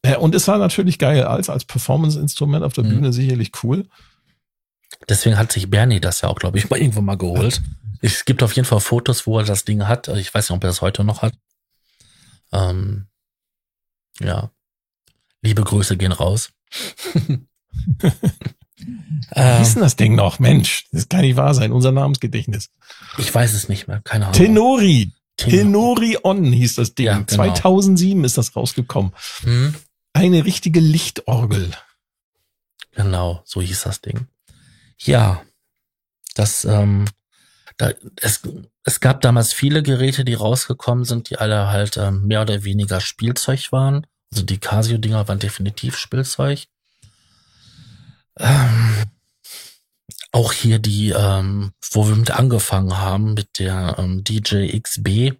Ja, 0.04 0.18
und 0.18 0.34
es 0.34 0.44
sah 0.44 0.58
natürlich 0.58 0.98
geil 0.98 1.24
als, 1.24 1.48
als 1.48 1.64
Performance-Instrument 1.64 2.62
auf 2.62 2.74
der 2.74 2.84
mhm. 2.84 2.90
Bühne 2.90 3.12
sicherlich 3.12 3.52
cool. 3.62 3.86
Deswegen 5.08 5.38
hat 5.38 5.50
sich 5.52 5.68
Bernie 5.70 6.00
das 6.00 6.20
ja 6.20 6.28
auch, 6.28 6.38
glaube 6.38 6.58
ich, 6.58 6.68
mal 6.70 6.78
irgendwo 6.78 7.00
mal 7.00 7.16
geholt. 7.16 7.62
Es 8.00 8.24
gibt 8.24 8.42
auf 8.42 8.52
jeden 8.54 8.66
Fall 8.66 8.80
Fotos, 8.80 9.26
wo 9.26 9.38
er 9.38 9.44
das 9.44 9.64
Ding 9.64 9.86
hat. 9.86 10.08
Also 10.08 10.20
ich 10.20 10.32
weiß 10.32 10.50
nicht, 10.50 10.56
ob 10.56 10.64
er 10.64 10.68
das 10.68 10.82
heute 10.82 11.04
noch 11.04 11.22
hat. 11.22 11.34
Ähm, 12.52 13.06
ja. 14.20 14.50
Liebe 15.42 15.62
Grüße 15.62 15.96
gehen 15.96 16.12
raus. 16.12 16.50
Wie 19.34 19.62
ist 19.62 19.74
denn 19.74 19.82
das 19.82 19.96
Ding 19.96 20.14
noch? 20.14 20.38
Mensch, 20.38 20.86
das 20.92 21.08
kann 21.08 21.22
nicht 21.22 21.36
wahr 21.36 21.54
sein. 21.54 21.72
Unser 21.72 21.92
Namensgedächtnis. 21.92 22.70
Ich 23.18 23.34
weiß 23.34 23.54
es 23.54 23.68
nicht 23.68 23.88
mehr. 23.88 24.00
Keine 24.02 24.26
Ahnung. 24.26 24.36
Tenori. 24.36 25.12
Tenori 25.36 26.18
On 26.22 26.44
hieß 26.44 26.76
das 26.76 26.94
Ding. 26.94 27.06
Ja, 27.06 27.18
genau. 27.18 27.26
2007 27.54 28.24
ist 28.24 28.38
das 28.38 28.56
rausgekommen. 28.56 29.12
Hm? 29.42 29.74
Eine 30.12 30.44
richtige 30.44 30.80
Lichtorgel. 30.80 31.72
Genau, 32.92 33.42
so 33.44 33.60
hieß 33.60 33.82
das 33.82 34.00
Ding. 34.00 34.26
Ja, 34.98 35.42
das 36.34 36.64
ähm, 36.64 37.04
da, 37.76 37.92
es, 38.20 38.42
es 38.84 39.00
gab 39.00 39.20
damals 39.20 39.52
viele 39.52 39.82
Geräte, 39.82 40.24
die 40.24 40.34
rausgekommen 40.34 41.04
sind, 41.04 41.30
die 41.30 41.38
alle 41.38 41.68
halt 41.68 41.96
ähm, 41.96 42.26
mehr 42.26 42.42
oder 42.42 42.64
weniger 42.64 43.00
Spielzeug 43.00 43.70
waren. 43.72 44.06
Also 44.32 44.44
die 44.44 44.58
Casio-Dinger 44.58 45.28
waren 45.28 45.38
definitiv 45.38 45.96
Spielzeug. 45.96 46.64
Ähm, 48.38 49.04
auch 50.32 50.52
hier 50.52 50.78
die, 50.78 51.10
ähm, 51.10 51.72
wo 51.92 52.08
wir 52.08 52.16
mit 52.16 52.30
angefangen 52.30 52.98
haben, 52.98 53.34
mit 53.34 53.58
der 53.58 53.96
ähm, 53.98 54.24
DJ 54.24 54.78
XB, 54.78 55.32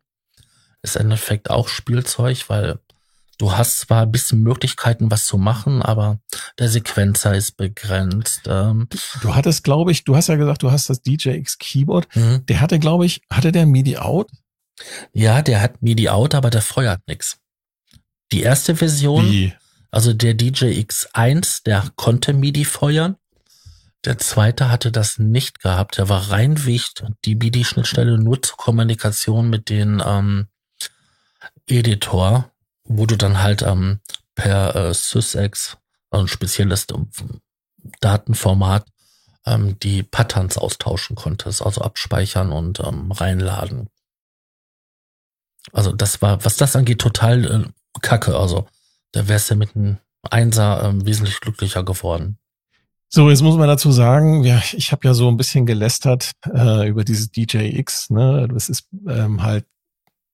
ist 0.82 0.96
im 0.96 1.02
Endeffekt 1.02 1.50
auch 1.50 1.68
Spielzeug, 1.68 2.48
weil 2.48 2.78
du 3.38 3.52
hast 3.52 3.80
zwar 3.80 4.02
ein 4.02 4.12
bisschen 4.12 4.40
Möglichkeiten, 4.42 5.10
was 5.10 5.24
zu 5.24 5.38
machen, 5.38 5.82
aber 5.82 6.18
der 6.58 6.68
Sequenzer 6.68 7.34
ist 7.34 7.56
begrenzt. 7.56 8.42
Ähm, 8.46 8.88
Du 9.20 9.34
hattest, 9.34 9.64
glaube 9.64 9.92
ich, 9.92 10.04
du 10.04 10.16
hast 10.16 10.28
ja 10.28 10.36
gesagt, 10.36 10.62
du 10.62 10.70
hast 10.70 10.88
das 10.90 11.02
DJX 11.02 11.58
Keyboard. 11.58 12.14
mhm. 12.16 12.44
Der 12.46 12.60
hatte, 12.60 12.78
glaube 12.78 13.06
ich, 13.06 13.20
hatte 13.30 13.52
der 13.52 13.66
MIDI 13.66 13.98
out? 13.98 14.30
ja, 15.14 15.40
der 15.40 15.62
hat 15.62 15.80
MIDI 15.82 16.08
out, 16.10 16.34
aber 16.34 16.50
der 16.50 16.60
feuert 16.62 17.00
nix. 17.06 17.38
Die 18.32 18.42
erste 18.42 18.76
Version, 18.76 19.24
Wie? 19.30 19.54
also 19.90 20.12
der 20.12 20.34
DJ 20.34 20.66
X1, 20.80 21.62
der 21.64 21.90
konnte 21.96 22.32
MIDI 22.34 22.64
feuern. 22.66 23.16
Der 24.04 24.18
zweite 24.18 24.70
hatte 24.70 24.92
das 24.92 25.18
nicht 25.18 25.60
gehabt. 25.60 25.96
Der 25.98 26.08
war 26.08 26.30
reinweg 26.30 26.82
die 27.24 27.34
MIDI-Schnittstelle 27.36 28.18
nur 28.18 28.42
zur 28.42 28.56
Kommunikation 28.56 29.48
mit 29.48 29.68
den 29.70 30.02
ähm, 30.04 30.48
Editor, 31.66 32.50
wo 32.88 33.06
du 33.06 33.16
dann 33.16 33.42
halt 33.42 33.62
ähm, 33.62 34.00
per 34.34 34.74
äh, 34.76 34.94
SysX, 34.94 35.76
also 36.10 36.24
ein 36.24 36.28
spezielles 36.28 36.86
ähm, 36.92 37.08
Datenformat, 38.00 38.86
ähm, 39.46 39.78
die 39.80 40.02
Patterns 40.02 40.58
austauschen 40.58 41.16
konntest, 41.16 41.62
also 41.62 41.80
abspeichern 41.82 42.52
und 42.52 42.80
ähm, 42.80 43.12
reinladen. 43.12 43.88
Also 45.72 45.92
das 45.92 46.22
war, 46.22 46.44
was 46.44 46.56
das 46.56 46.76
angeht, 46.76 47.00
total 47.00 47.44
äh, 47.44 48.00
kacke. 48.00 48.36
Also 48.36 48.66
da 49.12 49.26
wärst 49.28 49.50
du 49.50 49.56
mit 49.56 49.74
einem 49.74 49.98
Einser 50.22 50.82
ähm, 50.84 51.06
wesentlich 51.06 51.40
glücklicher 51.40 51.84
geworden. 51.84 52.38
So, 53.08 53.30
jetzt 53.30 53.42
muss 53.42 53.56
man 53.56 53.68
dazu 53.68 53.92
sagen, 53.92 54.42
ja, 54.42 54.60
ich 54.72 54.90
habe 54.90 55.06
ja 55.06 55.14
so 55.14 55.28
ein 55.28 55.36
bisschen 55.36 55.64
gelästert 55.64 56.32
äh, 56.52 56.88
über 56.88 57.04
dieses 57.04 57.30
DJX. 57.30 58.10
Ne? 58.10 58.48
Das 58.52 58.68
ist 58.68 58.88
ähm, 59.08 59.42
halt, 59.42 59.64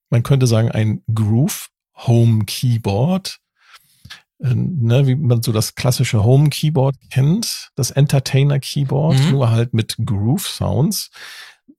man 0.09 0.23
könnte 0.23 0.47
sagen, 0.47 0.71
ein 0.71 1.03
Groove 1.13 1.69
Home 1.95 2.45
Keyboard. 2.45 3.39
Äh, 4.39 4.53
ne, 4.55 5.07
wie 5.07 5.15
man 5.15 5.41
so 5.43 5.51
das 5.51 5.75
klassische 5.75 6.23
Home 6.23 6.49
Keyboard 6.49 6.95
kennt, 7.11 7.69
das 7.75 7.91
Entertainer 7.91 8.59
Keyboard, 8.59 9.17
Mhm. 9.19 9.31
nur 9.31 9.51
halt 9.51 9.73
mit 9.73 9.95
Groove 10.03 10.47
Sounds. 10.47 11.11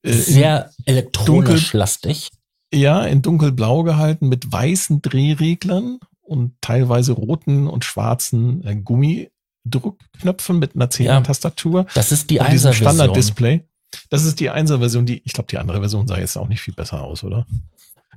Äh, 0.02 0.12
Sehr 0.12 0.70
elektronisch 0.86 1.72
lastig. 1.72 2.30
Ja, 2.72 3.02
in 3.04 3.22
dunkelblau 3.22 3.82
gehalten 3.84 4.28
mit 4.28 4.50
weißen 4.50 5.00
Drehreglern 5.02 5.98
und 6.22 6.54
teilweise 6.60 7.12
roten 7.12 7.66
und 7.68 7.84
schwarzen 7.84 8.64
äh, 8.66 8.74
Gummidruckknöpfen 8.76 10.58
mit 10.58 10.74
einer 10.74 10.88
10er 10.90 11.04
Ja. 11.04 11.20
Tastatur 11.20 11.86
Das 11.94 12.12
ist 12.12 12.30
die 12.30 12.40
Einser-Version. 12.40 12.88
Standard-Display. 12.94 13.64
Das 14.10 14.24
ist 14.24 14.40
die 14.40 14.50
1er-Version, 14.50 15.06
die, 15.06 15.22
ich 15.24 15.32
glaube, 15.34 15.46
die 15.48 15.58
andere 15.58 15.78
Version 15.80 16.08
sah 16.08 16.18
jetzt 16.18 16.36
auch 16.36 16.48
nicht 16.48 16.60
viel 16.60 16.74
besser 16.74 17.02
aus, 17.02 17.22
oder? 17.22 17.46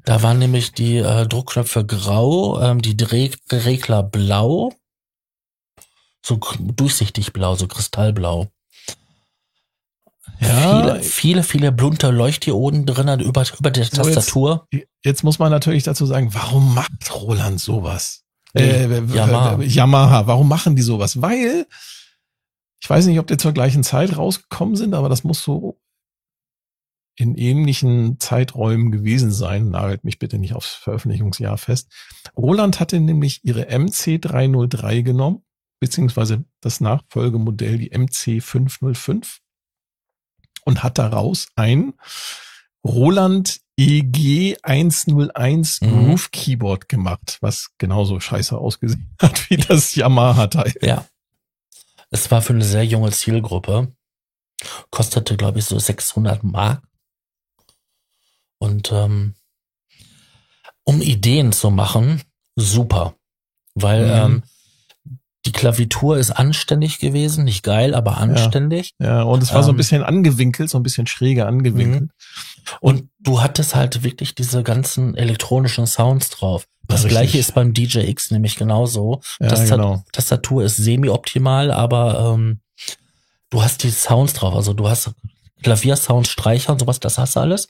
Da 0.07 0.23
waren 0.23 0.39
nämlich 0.39 0.71
die 0.71 0.99
äh, 0.99 1.27
Druckknöpfe 1.27 1.85
grau, 1.85 2.61
ähm, 2.61 2.81
die 2.81 2.95
Dreh 2.95 3.29
Regler 3.51 4.03
blau, 4.03 4.71
so 6.25 6.39
durchsichtig 6.57 7.33
blau, 7.33 7.55
so 7.55 7.67
kristallblau. 7.67 8.47
viele, 10.39 11.03
viele, 11.03 11.43
viele 11.43 11.71
bunte 11.73 12.09
Leuchtdioden 12.09 12.85
drin 12.85 13.19
über, 13.19 13.43
über 13.59 13.69
der 13.69 13.83
So, 13.83 14.03
jetzt- 14.03 14.15
Tastatur. 14.15 14.65
Jetzt 15.03 15.25
muss 15.25 15.39
man 15.39 15.51
natürlich 15.51 15.83
dazu 15.83 16.05
sagen, 16.05 16.33
warum 16.33 16.73
macht 16.73 17.13
Roland 17.13 17.59
sowas? 17.59 18.23
Äh, 18.53 18.83
Yamaha. 18.83 19.13
Yamaha. 19.13 19.61
Yamaha, 19.61 20.27
warum 20.27 20.47
machen 20.47 20.77
die 20.77 20.83
sowas? 20.83 21.21
Weil, 21.21 21.67
ich 22.79 22.89
weiß 22.89 23.07
nicht, 23.07 23.19
ob 23.19 23.27
die 23.27 23.35
zur 23.35 23.51
gleichen 23.51 23.83
Zeit 23.83 24.15
rausgekommen 24.15 24.77
sind, 24.77 24.93
aber 24.93 25.09
das 25.09 25.25
muss 25.25 25.43
so 25.43 25.77
in 27.18 27.36
ähnlichen 27.36 28.20
Zeiträumen 28.20 28.91
gewesen 28.91 29.32
sein. 29.32 29.70
Nagelt 29.70 30.03
mich 30.03 30.20
bitte 30.20 30.38
nicht 30.38 30.53
aufs 30.53 30.74
Veröffentlichungsjahr 30.74 31.57
fest. 31.57 31.91
Roland 32.38 32.80
hatte 32.80 32.99
nämlich 32.99 33.43
ihre 33.43 33.70
MC303 33.70 35.01
genommen, 35.01 35.43
beziehungsweise 35.80 36.45
das 36.61 36.80
Nachfolgemodell, 36.80 37.80
die 37.80 37.91
MC505, 37.91 39.39
und 40.63 40.84
hat 40.84 40.99
daraus 40.99 41.47
ein 41.55 41.93
Roland 42.86 43.59
E 43.80 43.99
EG 43.99 44.57
101 44.63 45.82
Mhm. 45.82 45.88
Groove 45.89 46.32
Keyboard 46.32 46.89
gemacht, 46.89 47.38
was 47.41 47.70
genauso 47.78 48.20
scheiße 48.20 48.57
ausgesehen 48.57 49.15
hat 49.22 49.49
wie 49.49 49.57
das 49.57 49.93
Yamaha-Teil. 49.95 50.74
Ja. 50.82 51.05
Es 52.09 52.32
war 52.32 52.41
für 52.41 52.53
eine 52.53 52.63
sehr 52.63 52.86
junge 52.86 53.11
Zielgruppe. 53.11 53.93
Kostete, 54.89 55.38
glaube 55.38 55.59
ich, 55.59 55.65
so 55.65 55.78
600 55.78 56.43
Mark. 56.43 56.84
Und 58.59 58.91
ähm, 58.91 59.35
um 60.83 61.01
Ideen 61.01 61.51
zu 61.51 61.69
machen, 61.69 62.21
super. 62.55 63.15
Weil 63.75 64.05
Mhm. 64.05 64.11
ähm, 64.13 64.43
die 65.45 65.51
Klavitur 65.53 66.17
ist 66.17 66.31
anständig 66.31 66.99
gewesen, 66.99 67.45
nicht 67.45 67.63
geil, 67.63 67.95
aber 67.95 68.17
anständig. 68.17 68.91
Ja, 68.99 69.21
und 69.21 69.41
es 69.43 69.53
war 69.53 69.63
so 69.63 69.69
ein 69.69 69.75
Ähm. 69.75 69.77
bisschen 69.77 70.03
angewinkelt, 70.03 70.69
so 70.69 70.77
ein 70.77 70.83
bisschen 70.83 71.07
schräger 71.07 71.47
angewinkelt. 71.47 72.09
Und 72.81 73.09
du 73.19 73.41
hattest 73.41 73.73
halt 73.75 74.03
wirklich 74.03 74.35
diese 74.35 74.61
ganzen 74.63 75.15
elektronischen 75.15 75.87
Sounds 75.87 76.29
drauf. 76.31 76.65
Das 76.87 77.01
Richtig. 77.03 77.11
gleiche 77.11 77.37
ist 77.37 77.53
beim 77.53 77.73
DJX 77.73 78.31
nämlich 78.31 78.55
genauso. 78.57 79.21
Ja, 79.39 79.47
das 79.47 79.69
genau. 79.69 80.03
Tastatur 80.11 80.63
ist 80.65 80.77
semi-optimal, 80.77 81.71
aber 81.71 82.33
ähm, 82.33 82.59
du 83.49 83.61
hast 83.63 83.83
die 83.83 83.91
Sounds 83.91 84.33
drauf. 84.33 84.53
Also 84.53 84.73
du 84.73 84.89
hast 84.89 85.11
Klaviersounds, 85.63 86.29
Streicher 86.29 86.73
und 86.73 86.79
sowas, 86.79 86.99
das 86.99 87.17
hast 87.17 87.35
du 87.37 87.39
alles. 87.39 87.69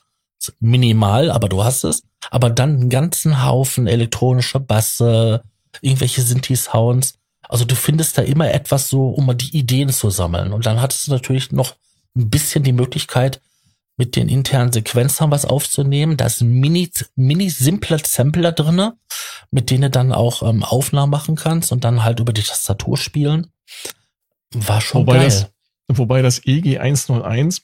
Minimal, 0.60 1.32
aber 1.32 1.50
du 1.50 1.64
hast 1.64 1.84
es. 1.84 2.04
Aber 2.32 2.50
dann 2.50 2.76
einen 2.76 2.90
ganzen 2.90 3.44
Haufen 3.46 3.88
elektronischer 3.88 4.60
Basse, 4.60 5.44
irgendwelche 5.82 6.22
Sinti-Sounds. 6.22 7.16
Also 7.50 7.66
du 7.66 7.76
findest 7.76 8.18
da 8.18 8.22
immer 8.22 8.52
etwas 8.54 8.90
so, 8.90 9.10
um 9.10 9.26
mal 9.26 9.34
die 9.34 9.56
Ideen 9.58 9.90
zu 9.90 10.10
sammeln. 10.10 10.52
Und 10.54 10.66
dann 10.66 10.82
hattest 10.82 11.08
du 11.08 11.12
natürlich 11.12 11.52
noch 11.52 11.76
ein 12.16 12.30
bisschen 12.30 12.64
die 12.64 12.74
Möglichkeit, 12.74 13.42
mit 14.00 14.16
den 14.16 14.30
internen 14.30 14.72
Sequenzern 14.72 15.32
was 15.32 15.46
aufzunehmen. 15.46 16.18
Da 16.18 16.26
ist 16.28 16.42
ein 16.42 16.52
mini, 16.52 16.92
mini 17.16 17.50
simpler 17.50 18.00
Sampler 18.06 18.52
drinne, 18.52 18.96
mit 19.50 19.70
denen 19.72 19.84
du 19.84 19.90
dann 19.90 20.12
auch 20.14 20.44
ähm, 20.44 20.64
Aufnahmen 20.64 21.10
machen 21.12 21.36
kannst 21.36 21.72
und 21.72 21.84
dann 21.84 22.04
halt 22.04 22.20
über 22.20 22.34
die 22.34 22.44
Tastatur 22.44 22.98
spielen. 22.98 23.48
War 24.54 24.82
schon 24.82 25.02
Wobei 25.02 25.14
geil. 25.18 25.26
das- 25.26 25.48
Wobei 25.90 26.22
das 26.22 26.46
E 26.46 26.58
EG 26.58 26.80
101, 26.80 27.62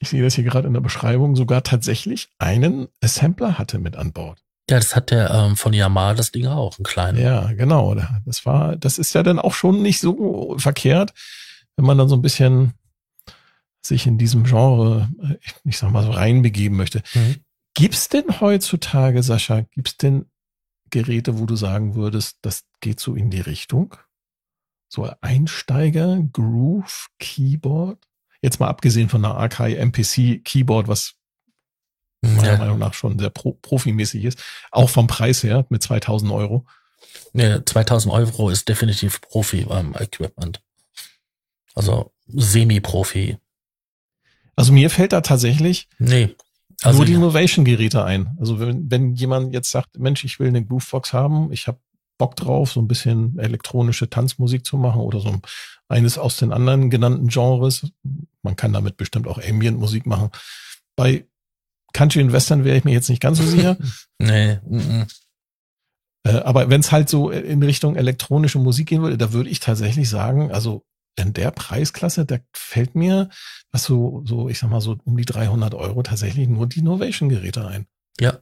ich 0.00 0.08
sehe 0.08 0.22
das 0.22 0.34
hier 0.34 0.44
gerade 0.44 0.66
in 0.66 0.74
der 0.74 0.80
Beschreibung, 0.80 1.36
sogar 1.36 1.62
tatsächlich 1.62 2.28
einen 2.38 2.88
Sampler 3.04 3.58
hatte 3.58 3.78
mit 3.78 3.96
an 3.96 4.12
Bord. 4.12 4.42
ja, 4.68 4.78
das 4.78 4.96
hat 4.96 5.10
der 5.10 5.30
ähm, 5.30 5.56
von 5.56 5.72
Yamaha 5.72 6.14
das 6.14 6.32
Ding 6.32 6.46
auch, 6.46 6.78
ein 6.78 6.84
kleiner. 6.84 7.20
Ja, 7.20 7.52
genau. 7.52 7.94
Das 8.24 8.46
war, 8.46 8.76
das 8.76 8.98
ist 8.98 9.14
ja 9.14 9.22
dann 9.22 9.38
auch 9.38 9.52
schon 9.54 9.82
nicht 9.82 10.00
so 10.00 10.56
verkehrt, 10.58 11.12
wenn 11.76 11.84
man 11.84 11.98
dann 11.98 12.08
so 12.08 12.16
ein 12.16 12.22
bisschen 12.22 12.72
sich 13.82 14.06
in 14.06 14.18
diesem 14.18 14.44
Genre, 14.44 15.08
äh, 15.22 15.36
ich 15.64 15.78
sag 15.78 15.90
mal 15.90 16.04
so 16.04 16.10
reinbegeben 16.10 16.76
möchte. 16.76 17.02
Mhm. 17.14 17.36
Gibt's 17.74 18.08
denn 18.08 18.40
heutzutage, 18.40 19.22
Sascha, 19.22 19.62
gibt's 19.74 19.96
denn 19.96 20.26
Geräte, 20.90 21.38
wo 21.38 21.46
du 21.46 21.56
sagen 21.56 21.94
würdest, 21.94 22.38
das 22.42 22.64
geht 22.80 23.00
so 23.00 23.14
in 23.14 23.30
die 23.30 23.40
Richtung? 23.40 23.96
So 24.88 25.08
Einsteiger, 25.20 26.20
Groove, 26.32 27.08
Keyboard? 27.18 28.09
Jetzt 28.42 28.60
mal 28.60 28.68
abgesehen 28.68 29.08
von 29.08 29.24
einer 29.24 29.36
Akai 29.36 29.74
MPC 29.74 30.42
Keyboard, 30.44 30.88
was 30.88 31.14
meiner 32.22 32.52
Ja, 32.52 32.58
Meinung 32.58 32.78
nach 32.78 32.94
schon 32.94 33.18
sehr 33.18 33.30
pro 33.30 33.52
profimäßig 33.54 34.24
ist. 34.24 34.42
Auch 34.70 34.90
vom 34.90 35.06
Preis 35.06 35.42
her 35.42 35.66
mit 35.68 35.82
2000 35.82 36.30
Euro. 36.32 36.66
nee, 37.32 37.60
2000 37.64 38.12
Euro 38.12 38.50
ist 38.50 38.68
definitiv 38.68 39.20
Profi-Equipment. 39.22 40.60
also 41.74 42.12
Semi-Profi. 42.26 43.38
Also 44.56 44.72
mir 44.72 44.90
fällt 44.90 45.12
da 45.12 45.20
tatsächlich 45.22 45.88
Nee. 45.98 46.34
Also 46.82 46.98
nur 46.98 47.06
die 47.06 47.12
ja. 47.12 47.18
Innovation-Geräte 47.18 48.04
ein. 48.04 48.36
Also 48.38 48.58
wenn, 48.58 48.90
wenn 48.90 49.14
jemand 49.14 49.52
jetzt 49.52 49.70
sagt, 49.70 49.98
Mensch, 49.98 50.24
ich 50.24 50.38
will 50.40 50.48
eine 50.48 50.64
Groovebox 50.64 51.12
haben, 51.12 51.52
ich 51.52 51.66
habe 51.66 51.78
Bock 52.20 52.36
drauf, 52.36 52.70
so 52.70 52.80
ein 52.82 52.86
bisschen 52.86 53.38
elektronische 53.38 54.10
Tanzmusik 54.10 54.66
zu 54.66 54.76
machen 54.76 55.00
oder 55.00 55.20
so 55.20 55.40
eines 55.88 56.18
aus 56.18 56.36
den 56.36 56.52
anderen 56.52 56.90
genannten 56.90 57.28
Genres. 57.28 57.90
Man 58.42 58.56
kann 58.56 58.74
damit 58.74 58.98
bestimmt 58.98 59.26
auch 59.26 59.42
Ambient-Musik 59.42 60.04
machen. 60.04 60.28
Bei 60.96 61.26
Country 61.94 62.22
und 62.22 62.32
Western 62.32 62.64
wäre 62.64 62.76
ich 62.76 62.84
mir 62.84 62.92
jetzt 62.92 63.08
nicht 63.08 63.22
ganz 63.22 63.38
so 63.38 63.46
sicher. 63.46 63.78
nee. 64.18 64.60
mm, 64.68 64.76
mm. 64.76 65.06
äh, 66.24 66.36
aber 66.40 66.68
wenn 66.68 66.80
es 66.80 66.92
halt 66.92 67.08
so 67.08 67.30
in 67.30 67.62
Richtung 67.62 67.96
elektronische 67.96 68.58
Musik 68.58 68.88
gehen 68.88 69.00
würde, 69.02 69.16
da 69.16 69.32
würde 69.32 69.48
ich 69.48 69.60
tatsächlich 69.60 70.10
sagen, 70.10 70.52
also 70.52 70.84
in 71.16 71.32
der 71.32 71.50
Preisklasse, 71.52 72.26
da 72.26 72.36
fällt 72.52 72.94
mir, 72.94 73.30
was 73.72 73.84
so, 73.84 74.22
so, 74.26 74.50
ich 74.50 74.58
sag 74.58 74.68
mal 74.70 74.82
so 74.82 74.98
um 75.04 75.16
die 75.16 75.24
300 75.24 75.74
Euro 75.74 76.02
tatsächlich 76.02 76.48
nur 76.48 76.66
die 76.66 76.82
Novation-Geräte 76.82 77.66
ein. 77.66 77.86
Ja. 78.20 78.38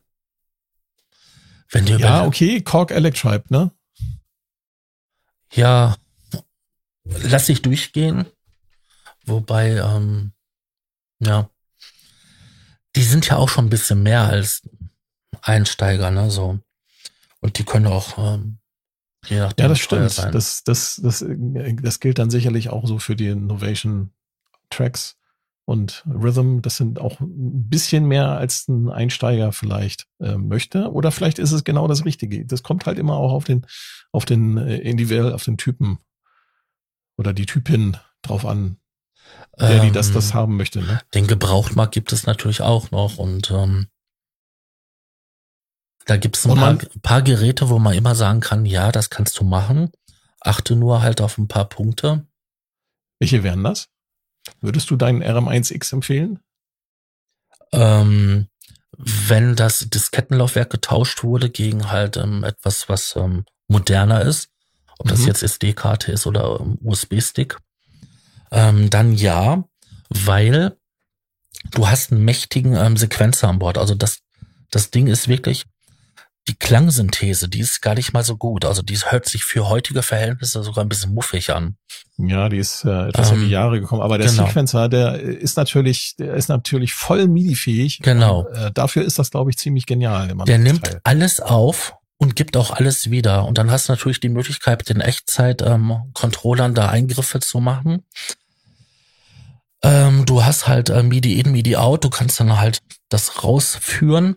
Wenn 1.70 1.84
dir 1.84 1.98
ja, 1.98 2.24
okay, 2.24 2.62
Korg 2.62 2.90
Electribe, 2.90 3.44
ne? 3.48 3.70
Ja, 5.52 5.96
lass 7.04 7.48
ich 7.48 7.62
durchgehen. 7.62 8.26
Wobei, 9.24 9.76
ähm, 9.76 10.32
ja, 11.18 11.50
die 12.96 13.02
sind 13.02 13.28
ja 13.28 13.36
auch 13.36 13.48
schon 13.48 13.66
ein 13.66 13.70
bisschen 13.70 14.02
mehr 14.02 14.22
als 14.22 14.62
Einsteiger, 15.42 16.10
ne? 16.10 16.30
So. 16.30 16.58
Und 17.40 17.58
die 17.58 17.64
können 17.64 17.86
auch 17.86 18.18
ähm, 18.18 18.58
je 19.26 19.38
nachdem. 19.38 19.64
Ja, 19.64 19.68
das 19.68 19.78
stimmt. 19.78 20.10
Sein. 20.10 20.32
Das, 20.32 20.64
das, 20.64 21.00
das, 21.02 21.24
das 21.26 22.00
gilt 22.00 22.18
dann 22.18 22.30
sicherlich 22.30 22.70
auch 22.70 22.86
so 22.86 22.98
für 22.98 23.16
die 23.16 23.28
Innovation 23.28 24.10
Tracks 24.70 25.16
und 25.68 26.02
Rhythm. 26.06 26.62
Das 26.62 26.78
sind 26.78 26.98
auch 26.98 27.20
ein 27.20 27.68
bisschen 27.68 28.06
mehr 28.06 28.30
als 28.30 28.68
ein 28.68 28.88
Einsteiger 28.88 29.52
vielleicht 29.52 30.06
äh, 30.18 30.38
möchte. 30.38 30.90
Oder 30.90 31.12
vielleicht 31.12 31.38
ist 31.38 31.52
es 31.52 31.62
genau 31.62 31.86
das 31.86 32.06
Richtige. 32.06 32.46
Das 32.46 32.62
kommt 32.62 32.86
halt 32.86 32.98
immer 32.98 33.18
auch 33.18 33.32
auf 33.32 33.44
den, 33.44 33.66
auf 34.10 34.24
den 34.24 34.56
äh, 34.56 34.78
individuell, 34.78 35.34
auf 35.34 35.44
den 35.44 35.58
Typen 35.58 35.98
oder 37.18 37.34
die 37.34 37.44
Typin 37.44 37.98
drauf 38.22 38.46
an, 38.46 38.78
der 39.60 39.80
die 39.80 39.90
das, 39.90 40.10
das 40.10 40.30
ähm, 40.30 40.34
haben 40.34 40.56
möchte. 40.56 40.80
Ne? 40.80 41.02
Den 41.12 41.26
Gebrauchtmarkt 41.26 41.92
gibt 41.92 42.14
es 42.14 42.24
natürlich 42.24 42.62
auch 42.62 42.90
noch 42.90 43.18
und 43.18 43.50
ähm, 43.50 43.88
da 46.06 46.16
gibt 46.16 46.38
es 46.38 46.46
ein 46.46 46.54
paar, 46.54 46.78
paar, 47.02 47.20
Geräte, 47.20 47.68
wo 47.68 47.78
man 47.78 47.92
immer 47.92 48.14
sagen 48.14 48.40
kann, 48.40 48.64
ja, 48.64 48.90
das 48.90 49.10
kannst 49.10 49.38
du 49.38 49.44
machen. 49.44 49.90
Achte 50.40 50.76
nur 50.76 51.02
halt 51.02 51.20
auf 51.20 51.36
ein 51.36 51.46
paar 51.46 51.66
Punkte. 51.66 52.26
Welche 53.18 53.42
wären 53.42 53.62
das? 53.62 53.90
Würdest 54.60 54.90
du 54.90 54.96
deinen 54.96 55.22
RM1X 55.22 55.92
empfehlen? 55.92 56.40
Ähm, 57.72 58.48
wenn 58.96 59.54
das 59.54 59.88
Diskettenlaufwerk 59.90 60.70
getauscht 60.70 61.22
wurde 61.22 61.50
gegen 61.50 61.90
halt 61.90 62.16
ähm, 62.16 62.42
etwas, 62.42 62.88
was 62.88 63.14
ähm, 63.16 63.44
moderner 63.68 64.22
ist, 64.22 64.48
ob 64.98 65.06
mhm. 65.06 65.10
das 65.10 65.26
jetzt 65.26 65.42
SD-Karte 65.42 66.10
ist 66.12 66.26
oder 66.26 66.58
ähm, 66.60 66.78
USB-Stick, 66.82 67.58
ähm, 68.50 68.90
dann 68.90 69.12
ja, 69.12 69.64
weil 70.08 70.76
du 71.70 71.88
hast 71.88 72.12
einen 72.12 72.24
mächtigen 72.24 72.74
ähm, 72.74 72.96
Sequenzer 72.96 73.48
an 73.48 73.58
Bord. 73.58 73.78
Also 73.78 73.94
das, 73.94 74.20
das 74.70 74.90
Ding 74.90 75.06
ist 75.06 75.28
wirklich, 75.28 75.66
die 76.48 76.54
Klangsynthese, 76.54 77.48
die 77.48 77.60
ist 77.60 77.82
gar 77.82 77.94
nicht 77.94 78.12
mal 78.12 78.24
so 78.24 78.36
gut. 78.36 78.64
Also 78.64 78.82
die 78.82 78.96
hört 78.96 79.28
sich 79.28 79.44
für 79.44 79.68
heutige 79.68 80.02
Verhältnisse 80.02 80.62
sogar 80.62 80.84
ein 80.84 80.88
bisschen 80.88 81.14
muffig 81.14 81.50
an. 81.50 81.76
Ja, 82.16 82.48
die 82.48 82.56
ist 82.56 82.84
äh, 82.84 83.08
etwas 83.08 83.30
ähm, 83.30 83.36
in 83.36 83.44
die 83.44 83.50
Jahre 83.50 83.80
gekommen. 83.80 84.02
Aber 84.02 84.18
der 84.18 84.28
genau. 84.28 84.46
Sequencer, 84.46 84.88
der 84.88 85.20
ist 85.20 85.56
natürlich, 85.56 86.16
der 86.18 86.34
ist 86.34 86.48
natürlich 86.48 86.94
voll 86.94 87.28
MIDI-fähig. 87.28 88.00
Genau. 88.02 88.46
Und, 88.46 88.56
äh, 88.56 88.72
dafür 88.72 89.04
ist 89.04 89.18
das, 89.18 89.30
glaube 89.30 89.50
ich, 89.50 89.58
ziemlich 89.58 89.86
genial. 89.86 90.34
Der 90.46 90.58
nimmt 90.58 90.84
Teil. 90.84 91.00
alles 91.04 91.40
auf 91.40 91.94
und 92.16 92.34
gibt 92.34 92.56
auch 92.56 92.70
alles 92.70 93.10
wieder. 93.10 93.44
Und 93.46 93.58
dann 93.58 93.70
hast 93.70 93.88
du 93.88 93.92
natürlich 93.92 94.20
die 94.20 94.30
Möglichkeit, 94.30 94.80
mit 94.80 94.88
den 94.88 95.00
Echtzeit-Controllern 95.00 96.70
ähm, 96.70 96.74
da 96.74 96.88
Eingriffe 96.88 97.40
zu 97.40 97.60
machen. 97.60 98.04
Ähm, 99.82 100.24
du 100.26 100.44
hast 100.44 100.66
halt 100.66 100.88
äh, 100.88 101.02
MIDI 101.02 101.38
in, 101.38 101.52
MIDI 101.52 101.76
out. 101.76 102.04
Du 102.04 102.10
kannst 102.10 102.40
dann 102.40 102.58
halt 102.58 102.78
das 103.10 103.44
rausführen 103.44 104.36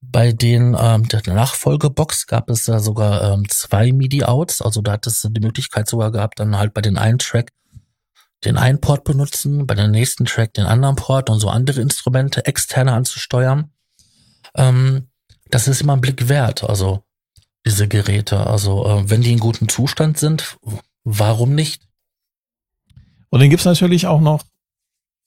bei 0.00 0.32
den 0.32 0.76
ähm, 0.78 1.08
der 1.08 1.22
Nachfolgebox 1.26 2.26
gab 2.26 2.50
es 2.50 2.66
ja 2.66 2.78
sogar 2.78 3.32
ähm, 3.32 3.48
zwei 3.48 3.92
MIDI-Outs, 3.92 4.62
also 4.62 4.82
da 4.82 4.92
hattest 4.92 5.24
du 5.24 5.28
die 5.30 5.40
Möglichkeit 5.40 5.88
sogar 5.88 6.12
gehabt, 6.12 6.38
dann 6.38 6.58
halt 6.58 6.74
bei 6.74 6.80
den 6.80 6.98
einen 6.98 7.18
Track 7.18 7.52
den 8.44 8.58
einen 8.58 8.80
Port 8.80 9.04
benutzen, 9.04 9.66
bei 9.66 9.74
der 9.74 9.88
nächsten 9.88 10.24
Track 10.24 10.54
den 10.54 10.66
anderen 10.66 10.96
Port 10.96 11.30
und 11.30 11.40
so 11.40 11.48
andere 11.48 11.80
Instrumente 11.80 12.46
externe 12.46 12.92
anzusteuern. 12.92 13.72
Ähm, 14.54 15.08
das 15.50 15.68
ist 15.68 15.80
immer 15.80 15.94
ein 15.94 16.00
Blick 16.00 16.28
wert, 16.28 16.64
also 16.64 17.02
diese 17.64 17.88
Geräte. 17.88 18.46
Also 18.46 18.86
äh, 18.86 19.10
wenn 19.10 19.22
die 19.22 19.32
in 19.32 19.40
gutem 19.40 19.68
Zustand 19.68 20.18
sind, 20.18 20.58
warum 21.04 21.54
nicht? 21.54 21.88
Und 23.30 23.40
dann 23.40 23.50
gibt's 23.50 23.64
natürlich 23.64 24.06
auch 24.06 24.20
noch, 24.20 24.44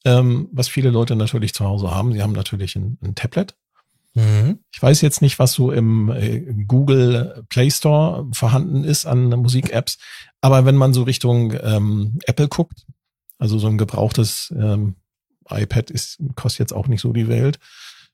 ähm, 0.05 0.47
was 0.53 0.69
viele 0.69 0.89
Leute 0.89 1.15
natürlich 1.15 1.53
zu 1.53 1.65
Hause 1.65 1.91
haben. 1.91 2.13
Sie 2.13 2.21
haben 2.21 2.31
natürlich 2.31 2.75
ein, 2.75 2.97
ein 3.01 3.15
Tablet 3.15 3.55
Mhm. 4.15 4.59
Ich 4.73 4.81
weiß 4.81 5.01
jetzt 5.01 5.21
nicht, 5.21 5.39
was 5.39 5.53
so 5.53 5.71
im 5.71 6.09
äh, 6.09 6.39
Google 6.67 7.45
Play 7.49 7.69
Store 7.69 8.27
vorhanden 8.33 8.83
ist 8.83 9.05
an 9.05 9.29
Musik-Apps, 9.29 9.97
aber 10.41 10.65
wenn 10.65 10.75
man 10.75 10.93
so 10.93 11.03
Richtung 11.03 11.53
ähm, 11.61 12.19
Apple 12.25 12.47
guckt, 12.47 12.85
also 13.37 13.57
so 13.59 13.67
ein 13.67 13.77
gebrauchtes 13.77 14.53
ähm, 14.57 14.95
iPad 15.49 15.89
ist, 15.91 16.19
kostet 16.35 16.59
jetzt 16.59 16.73
auch 16.73 16.87
nicht 16.87 17.01
so 17.01 17.13
die 17.13 17.27
Welt. 17.27 17.59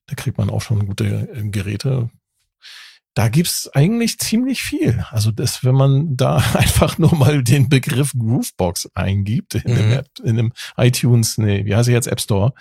Da 0.07 0.15
kriegt 0.15 0.37
man 0.37 0.49
auch 0.49 0.61
schon 0.61 0.85
gute 0.85 1.29
äh, 1.33 1.49
Geräte. 1.49 2.09
Da 3.15 3.29
gibt's 3.29 3.69
eigentlich 3.73 4.19
ziemlich 4.19 4.61
viel. 4.61 5.05
Also 5.09 5.31
das, 5.31 5.63
wenn 5.63 5.75
man 5.75 6.17
da 6.17 6.37
einfach 6.53 6.97
nur 6.97 7.15
mal 7.15 7.43
den 7.43 7.69
Begriff 7.69 8.13
Groovebox 8.13 8.89
eingibt 8.93 9.55
in, 9.55 9.71
mhm. 9.71 9.75
dem, 9.75 9.91
App, 9.91 10.07
in 10.23 10.35
dem 10.35 10.53
iTunes, 10.77 11.37
nee, 11.37 11.65
wie 11.65 11.75
heißt 11.75 11.89
er 11.89 11.95
jetzt 11.95 12.07
App 12.07 12.21
Store, 12.21 12.53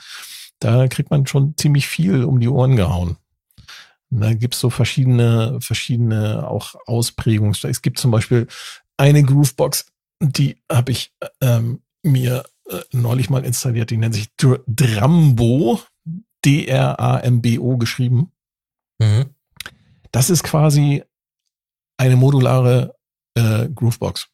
da 0.61 0.89
kriegt 0.89 1.11
man 1.11 1.27
schon 1.27 1.57
ziemlich 1.57 1.87
viel 1.87 2.25
um 2.25 2.41
die 2.41 2.49
Ohren 2.49 2.77
gehauen. 2.77 3.17
Da 4.21 4.33
gibt's 4.35 4.61
so 4.61 4.71
verschiedene, 4.71 5.59
verschiedene 5.61 6.49
auch 6.49 6.77
Ausprägungen. 6.87 7.57
Es 7.65 7.83
gibt 7.83 7.99
zum 7.99 8.11
Beispiel 8.11 8.47
eine 8.97 9.23
Groovebox, 9.23 9.87
die 10.21 10.63
habe 10.71 10.93
ich 10.93 11.13
ähm, 11.41 11.83
mir 12.03 12.45
äh, 12.71 12.81
neulich 12.93 13.29
mal 13.29 13.45
installiert, 13.45 13.91
die 13.91 13.97
nennt 13.97 14.15
sich 14.15 14.29
Dr 14.37 14.63
Drambo, 14.67 15.81
D-R-A-M-B-O 16.45 17.77
geschrieben. 17.77 18.31
Mhm. 19.01 19.31
Das 20.13 20.31
ist 20.31 20.45
quasi 20.45 21.03
eine 21.97 22.17
modulare 22.17 22.95
äh, 23.35 23.69
Groovebox. 23.69 24.29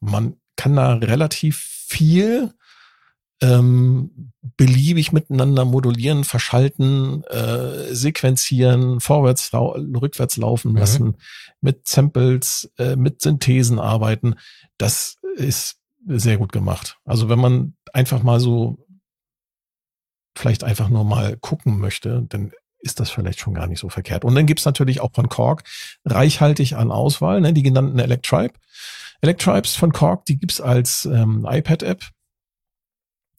Man 0.00 0.36
kann 0.56 0.76
da 0.76 0.94
relativ 0.94 1.56
viel 1.56 2.52
ähm, 3.42 4.32
beliebig 4.56 5.12
miteinander 5.12 5.64
modulieren, 5.64 6.24
verschalten, 6.24 7.22
äh, 7.24 7.94
sequenzieren, 7.94 9.00
vorwärts, 9.00 9.52
rückwärts 9.52 10.36
laufen 10.36 10.72
mhm. 10.72 10.78
lassen, 10.78 11.16
mit 11.60 11.86
Samples, 11.86 12.72
äh, 12.78 12.96
mit 12.96 13.20
Synthesen 13.20 13.78
arbeiten. 13.78 14.36
Das 14.78 15.16
ist 15.36 15.78
sehr 16.06 16.38
gut 16.38 16.52
gemacht. 16.52 16.98
Also 17.04 17.28
wenn 17.28 17.38
man 17.38 17.74
einfach 17.92 18.22
mal 18.22 18.40
so 18.40 18.78
vielleicht 20.36 20.64
einfach 20.64 20.88
nur 20.88 21.04
mal 21.04 21.36
gucken 21.36 21.78
möchte, 21.78 22.24
dann 22.28 22.52
ist 22.78 23.00
das 23.00 23.10
vielleicht 23.10 23.40
schon 23.40 23.54
gar 23.54 23.66
nicht 23.66 23.80
so 23.80 23.88
verkehrt. 23.88 24.24
Und 24.24 24.34
dann 24.34 24.46
gibt's 24.46 24.64
natürlich 24.64 25.00
auch 25.00 25.10
von 25.12 25.28
Korg 25.28 25.64
reichhaltig 26.04 26.76
an 26.76 26.90
Auswahl, 26.90 27.40
ne, 27.40 27.52
die 27.52 27.62
genannten 27.62 27.98
Electribe. 27.98 28.54
Electribes 29.22 29.74
von 29.74 29.92
Korg, 29.92 30.26
die 30.26 30.38
gibt's 30.38 30.60
als 30.60 31.06
ähm, 31.06 31.46
iPad-App 31.48 32.04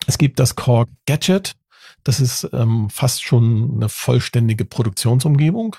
es 0.08 0.18
gibt 0.18 0.39
das 0.39 0.55
Core 0.55 0.88
Gadget. 1.05 1.55
Das 2.03 2.20
ist 2.20 2.49
ähm, 2.53 2.89
fast 2.89 3.24
schon 3.24 3.76
eine 3.76 3.89
vollständige 3.89 4.66
Produktionsumgebung. 4.66 5.76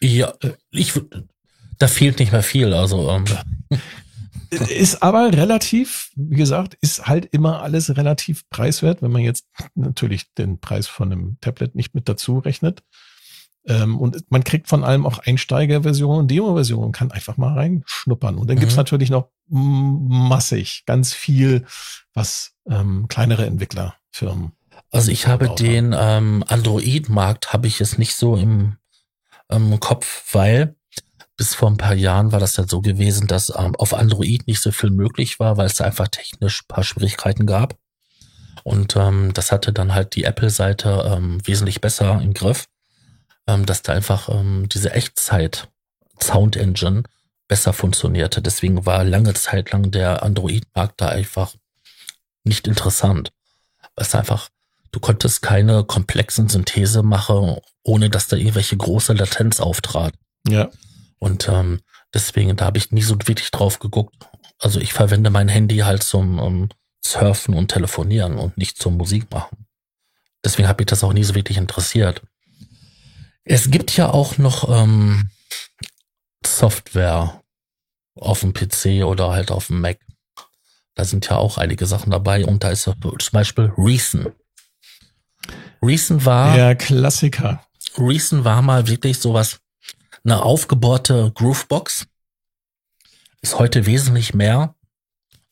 Ja, 0.00 0.34
äh, 0.42 0.52
ich, 0.70 0.92
da 1.78 1.88
fehlt 1.88 2.18
nicht 2.18 2.32
mehr 2.32 2.42
viel. 2.42 2.74
Also 2.74 3.10
ähm. 3.10 3.24
ist 4.68 5.02
aber 5.02 5.32
relativ, 5.32 6.10
wie 6.14 6.36
gesagt, 6.36 6.76
ist 6.82 7.06
halt 7.06 7.26
immer 7.32 7.62
alles 7.62 7.96
relativ 7.96 8.48
preiswert, 8.50 9.00
wenn 9.00 9.10
man 9.10 9.22
jetzt 9.22 9.46
natürlich 9.74 10.32
den 10.34 10.60
Preis 10.60 10.86
von 10.86 11.10
einem 11.10 11.38
Tablet 11.40 11.74
nicht 11.74 11.94
mit 11.94 12.08
dazu 12.08 12.38
rechnet. 12.38 12.82
Ähm, 13.66 13.98
und 13.98 14.30
man 14.30 14.44
kriegt 14.44 14.68
von 14.68 14.84
allem 14.84 15.06
auch 15.06 15.18
Einsteigerversionen, 15.18 16.28
Demo-Versionen, 16.28 16.92
kann 16.92 17.10
einfach 17.10 17.36
mal 17.36 17.54
reinschnuppern. 17.54 18.36
Und 18.36 18.48
dann 18.48 18.56
mhm. 18.56 18.60
gibt's 18.60 18.76
natürlich 18.76 19.10
noch 19.10 19.30
massig, 19.48 20.84
ganz 20.86 21.12
viel, 21.12 21.64
was 22.12 22.52
ähm, 22.68 23.06
kleinere 23.08 23.46
Entwicklerfirmen. 23.46 24.52
Also 24.90 25.10
ich 25.10 25.26
habe 25.26 25.54
den 25.54 25.94
ähm, 25.96 26.44
Android-Markt 26.46 27.52
habe 27.52 27.66
ich 27.66 27.80
es 27.80 27.98
nicht 27.98 28.14
so 28.14 28.36
im, 28.36 28.76
im 29.48 29.80
Kopf, 29.80 30.32
weil 30.32 30.76
bis 31.36 31.54
vor 31.54 31.68
ein 31.68 31.78
paar 31.78 31.94
Jahren 31.94 32.30
war 32.30 32.38
das 32.38 32.56
ja 32.56 32.64
so 32.66 32.80
gewesen, 32.80 33.26
dass 33.26 33.52
ähm, 33.56 33.74
auf 33.76 33.92
Android 33.92 34.46
nicht 34.46 34.60
so 34.60 34.70
viel 34.70 34.90
möglich 34.90 35.40
war, 35.40 35.56
weil 35.56 35.66
es 35.66 35.80
einfach 35.80 36.08
technisch 36.08 36.62
paar 36.68 36.84
Schwierigkeiten 36.84 37.44
gab. 37.44 37.76
Und 38.62 38.94
ähm, 38.96 39.32
das 39.34 39.50
hatte 39.50 39.72
dann 39.72 39.94
halt 39.94 40.14
die 40.14 40.24
Apple-Seite 40.24 41.12
ähm, 41.16 41.44
wesentlich 41.44 41.80
besser 41.80 42.20
im 42.22 42.32
Griff 42.32 42.66
ähm, 43.46 43.66
dass 43.66 43.82
da 43.82 43.92
einfach 43.92 44.28
ähm, 44.28 44.68
diese 44.68 44.92
Echtzeit 44.92 45.68
Sound 46.20 46.56
Engine 46.56 47.02
besser 47.48 47.72
funktionierte. 47.72 48.40
Deswegen 48.40 48.86
war 48.86 49.04
lange 49.04 49.34
Zeit 49.34 49.72
lang 49.72 49.90
der 49.90 50.22
Android-Markt 50.22 51.00
da 51.00 51.08
einfach 51.08 51.54
nicht 52.44 52.66
interessant. 52.66 53.32
Es 53.96 54.14
einfach, 54.14 54.48
du 54.92 55.00
konntest 55.00 55.42
keine 55.42 55.84
komplexen 55.84 56.48
Synthese 56.48 57.02
machen, 57.02 57.58
ohne 57.82 58.10
dass 58.10 58.28
da 58.28 58.36
irgendwelche 58.36 58.76
große 58.76 59.12
Latenz 59.12 59.60
auftrat. 59.60 60.14
Ja. 60.48 60.70
Und 61.18 61.48
ähm, 61.48 61.80
deswegen, 62.12 62.56
da 62.56 62.66
habe 62.66 62.78
ich 62.78 62.90
nie 62.90 63.02
so 63.02 63.16
wirklich 63.24 63.50
drauf 63.50 63.78
geguckt. 63.78 64.14
Also 64.58 64.80
ich 64.80 64.92
verwende 64.92 65.30
mein 65.30 65.48
Handy 65.48 65.78
halt 65.78 66.02
zum 66.02 66.38
um, 66.38 66.68
surfen 67.04 67.54
und 67.54 67.68
telefonieren 67.68 68.38
und 68.38 68.56
nicht 68.56 68.78
zur 68.78 68.92
Musik 68.92 69.30
machen. 69.30 69.66
Deswegen 70.44 70.68
habe 70.68 70.82
ich 70.82 70.86
das 70.86 71.04
auch 71.04 71.12
nie 71.12 71.24
so 71.24 71.34
wirklich 71.34 71.58
interessiert. 71.58 72.22
Es 73.44 73.70
gibt 73.70 73.96
ja 73.96 74.10
auch 74.10 74.38
noch 74.38 74.68
ähm, 74.70 75.28
Software 76.44 77.42
auf 78.14 78.40
dem 78.40 78.54
PC 78.54 79.04
oder 79.04 79.30
halt 79.32 79.50
auf 79.50 79.66
dem 79.66 79.80
Mac. 79.80 79.98
Da 80.94 81.04
sind 81.04 81.28
ja 81.28 81.36
auch 81.36 81.58
einige 81.58 81.86
Sachen 81.86 82.10
dabei 82.10 82.46
und 82.46 82.64
da 82.64 82.70
ist 82.70 82.84
zum 82.84 83.18
Beispiel 83.32 83.72
Reason. 83.76 84.32
Reason 85.82 86.24
war. 86.24 86.54
Der 86.56 86.76
Klassiker. 86.76 87.66
Reason 87.98 88.44
war 88.44 88.62
mal 88.62 88.88
wirklich 88.88 89.18
sowas, 89.18 89.60
eine 90.24 90.42
aufgebohrte 90.42 91.32
Groovebox. 91.34 92.06
Ist 93.42 93.58
heute 93.58 93.84
wesentlich 93.84 94.32
mehr. 94.32 94.74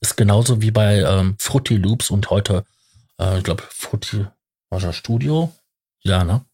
Ist 0.01 0.17
genauso 0.17 0.63
wie 0.63 0.71
bei 0.71 1.01
ähm, 1.01 1.37
Fruity 1.39 1.77
Loops 1.77 2.11
und 2.11 2.31
heute, 2.31 2.65
äh, 3.21 3.39
ich 3.39 3.45
glaube, 3.45 3.63
Fruity, 3.69 4.27
war 4.71 4.81
das 4.81 4.97
Studio? 4.97 5.53
Ja, 6.03 6.25
ne? 6.25 6.45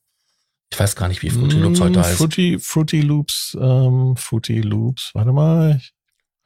Ich 0.71 0.79
weiß 0.79 0.97
gar 0.97 1.09
nicht, 1.09 1.23
wie 1.23 1.31
Fruity 1.31 1.57
Loops 1.57 1.81
heute 1.81 1.99
mm, 1.99 2.03
heißt. 2.03 2.19
Fruity, 2.19 2.59
Fruity 2.61 3.01
Loops, 3.01 3.57
ähm, 3.61 4.16
Fruity 4.16 4.61
Loops, 4.61 5.11
warte 5.14 5.33
mal. 5.33 5.81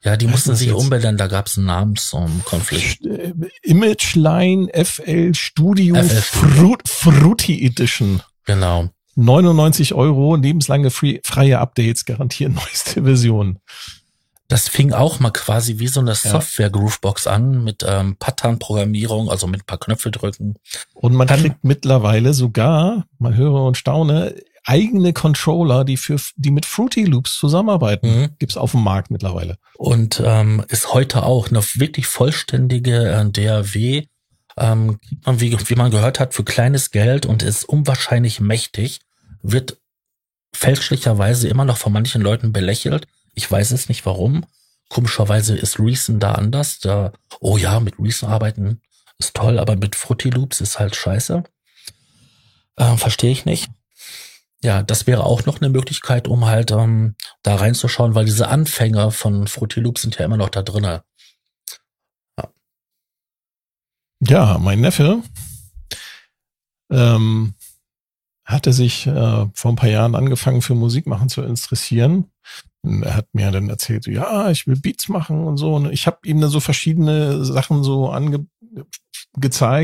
Ja, 0.03 0.17
die 0.17 0.27
mussten 0.27 0.55
sich 0.55 0.71
umbenennen, 0.71 1.17
da 1.17 1.27
gab 1.27 1.47
es 1.47 1.57
einen 1.57 1.67
Namenskonflikt. 1.67 3.05
Äh, 3.05 3.33
Imageline 3.61 4.67
FL 4.73 5.33
Studio 5.33 5.95
FL 5.95 6.21
Fru 6.21 6.75
Fruity 6.85 7.65
Edition. 7.65 8.21
Genau. 8.45 8.89
99 9.15 9.93
Euro, 9.93 10.35
lebenslange 10.35 10.89
free, 10.89 11.19
freie 11.23 11.59
Updates, 11.59 12.05
garantieren 12.05 12.53
neueste 12.55 13.03
Version. 13.03 13.59
Das 14.47 14.67
fing 14.67 14.93
auch 14.93 15.19
mal 15.19 15.31
quasi 15.31 15.79
wie 15.79 15.87
so 15.87 15.99
eine 15.99 16.15
Software 16.15 16.69
Groovebox 16.69 17.27
an 17.27 17.63
mit 17.63 17.83
ähm, 17.87 18.17
Pattern-Programmierung, 18.17 19.29
also 19.29 19.47
mit 19.47 19.61
ein 19.61 19.65
paar 19.65 19.79
Knöpfe 19.79 20.11
drücken. 20.11 20.55
Und 20.93 21.13
man 21.13 21.27
Dann, 21.27 21.39
kriegt 21.39 21.63
mittlerweile 21.63 22.33
sogar, 22.33 23.05
man 23.19 23.35
höre 23.35 23.63
und 23.63 23.77
staune, 23.77 24.35
eigene 24.65 25.13
Controller, 25.13 25.83
die 25.83 25.97
für 25.97 26.17
die 26.35 26.51
mit 26.51 26.65
Fruity 26.65 27.03
Loops 27.03 27.35
zusammenarbeiten. 27.35 28.21
Mhm. 28.21 28.29
Gibt's 28.39 28.57
auf 28.57 28.71
dem 28.71 28.83
Markt 28.83 29.11
mittlerweile. 29.11 29.57
Und 29.77 30.21
ähm, 30.23 30.63
ist 30.69 30.93
heute 30.93 31.23
auch 31.23 31.49
eine 31.49 31.61
wirklich 31.75 32.07
vollständige 32.07 33.09
äh, 33.11 33.29
DAW. 33.29 34.05
Ähm, 34.55 34.99
kriegt 35.01 35.25
man, 35.25 35.39
wie, 35.39 35.57
wie 35.67 35.75
man 35.75 35.91
gehört 35.91 36.19
hat, 36.19 36.33
für 36.33 36.43
kleines 36.43 36.91
Geld 36.91 37.25
und 37.25 37.43
ist 37.43 37.65
unwahrscheinlich 37.65 38.39
mächtig. 38.39 38.99
Wird 39.41 39.77
fälschlicherweise 40.53 41.47
immer 41.47 41.65
noch 41.65 41.77
von 41.77 41.91
manchen 41.91 42.21
Leuten 42.21 42.53
belächelt. 42.53 43.07
Ich 43.33 43.49
weiß 43.49 43.71
es 43.71 43.89
nicht 43.89 44.05
warum. 44.05 44.45
Komischerweise 44.89 45.57
ist 45.57 45.79
Reason 45.79 46.19
da 46.19 46.33
anders. 46.33 46.79
Da, 46.79 47.13
oh 47.39 47.57
ja, 47.57 47.79
mit 47.79 47.99
Reason 47.99 48.29
arbeiten 48.29 48.81
ist 49.19 49.35
toll, 49.35 49.59
aber 49.59 49.75
mit 49.75 49.95
Fruity 49.95 50.29
Loops 50.29 50.61
ist 50.61 50.79
halt 50.79 50.95
scheiße. 50.95 51.43
Äh, 52.75 52.97
Verstehe 52.97 53.31
ich 53.31 53.45
nicht. 53.45 53.69
Ja, 54.63 54.81
das 54.81 55.07
wäre 55.07 55.25
auch 55.25 55.45
noch 55.45 55.59
eine 55.59 55.69
Möglichkeit, 55.69 56.27
um 56.27 56.45
halt 56.45 56.71
ähm, 56.71 57.15
da 57.41 57.55
reinzuschauen, 57.55 58.15
weil 58.15 58.25
diese 58.25 58.47
Anfänger 58.47 59.11
von 59.11 59.47
Fruity 59.47 59.81
Loops 59.81 60.03
sind 60.03 60.17
ja 60.17 60.25
immer 60.25 60.37
noch 60.37 60.49
da 60.49 60.61
drinne. 60.61 61.03
Ja. 62.37 62.49
ja, 64.21 64.57
mein 64.59 64.79
Neffe 64.79 65.21
ähm, 66.89 67.55
hatte 68.45 68.71
sich 68.71 69.07
äh, 69.07 69.45
vor 69.53 69.71
ein 69.71 69.75
paar 69.75 69.89
Jahren 69.89 70.15
angefangen 70.15 70.61
für 70.61 70.75
Musik 70.75 71.07
machen 71.07 71.27
zu 71.27 71.41
interessieren. 71.41 72.31
Und 72.83 73.03
er 73.03 73.15
hat 73.15 73.27
mir 73.33 73.49
dann 73.51 73.69
erzählt, 73.69 74.03
so, 74.03 74.11
ja, 74.11 74.49
ich 74.51 74.67
will 74.67 74.75
Beats 74.75 75.07
machen 75.07 75.45
und 75.45 75.57
so. 75.57 75.75
Und 75.75 75.91
ich 75.91 76.05
habe 76.05 76.17
ihm 76.25 76.41
dann 76.41 76.49
so 76.49 76.59
verschiedene 76.59 77.43
Sachen 77.45 77.83
so 77.83 78.09
ange 78.09 78.45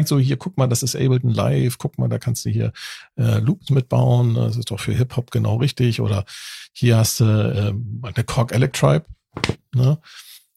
so 0.06 0.20
hier, 0.20 0.38
guck 0.38 0.58
mal, 0.58 0.68
das 0.68 0.84
ist 0.84 0.96
Ableton 0.96 1.32
Live, 1.32 1.78
guck 1.78 1.98
mal, 1.98 2.08
da 2.08 2.20
kannst 2.20 2.46
du 2.46 2.50
hier 2.50 2.72
äh, 3.18 3.40
Loops 3.40 3.70
mitbauen, 3.72 4.36
das 4.36 4.58
ist 4.58 4.70
doch 4.70 4.80
für 4.80 4.94
Hip-Hop 4.94 5.32
genau 5.32 5.56
richtig. 5.56 6.02
Oder 6.02 6.26
hier 6.72 6.98
hast 6.98 7.20
du 7.20 7.26
äh, 7.26 8.08
eine 8.08 8.24
Korg 8.26 8.52
Electribe, 8.52 9.06
ne? 9.74 10.00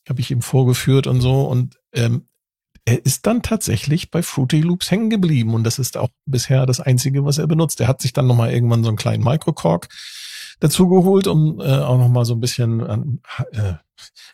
Habe 0.09 0.21
ich 0.21 0.31
ihm 0.33 0.43
vorgeführt 0.43 1.07
und 1.07 1.21
so. 1.21 1.43
Und 1.43 1.79
ähm, 1.93 2.27
er 2.85 3.05
ist 3.07 3.27
dann 3.27 3.43
tatsächlich 3.43 4.11
bei 4.11 4.23
Fruity 4.23 4.61
Loops 4.61 4.91
hängen 4.91 5.11
geblieben 5.11 5.55
und 5.55 5.63
das 5.63 5.79
ist 5.79 5.97
auch 5.97 6.09
bisher 6.27 6.67
das 6.67 6.81
Einzige, 6.81 7.25
was 7.25 7.39
er 7.39 7.47
benutzt. 7.47 7.81
Er 7.81 7.87
hat 7.87 8.03
sich 8.03 8.13
dann 8.13 8.27
nochmal 8.27 8.53
irgendwann 8.53 8.83
so 8.83 8.89
einen 8.89 8.97
kleinen 8.97 9.23
Microcorg 9.23 9.89
dazu 10.63 10.89
geholt, 10.89 11.27
um 11.27 11.61
äh, 11.61 11.79
auch 11.79 11.99
nochmal 11.99 12.25
so 12.25 12.35
ein 12.35 12.41
bisschen 12.41 13.21
äh, 13.53 13.75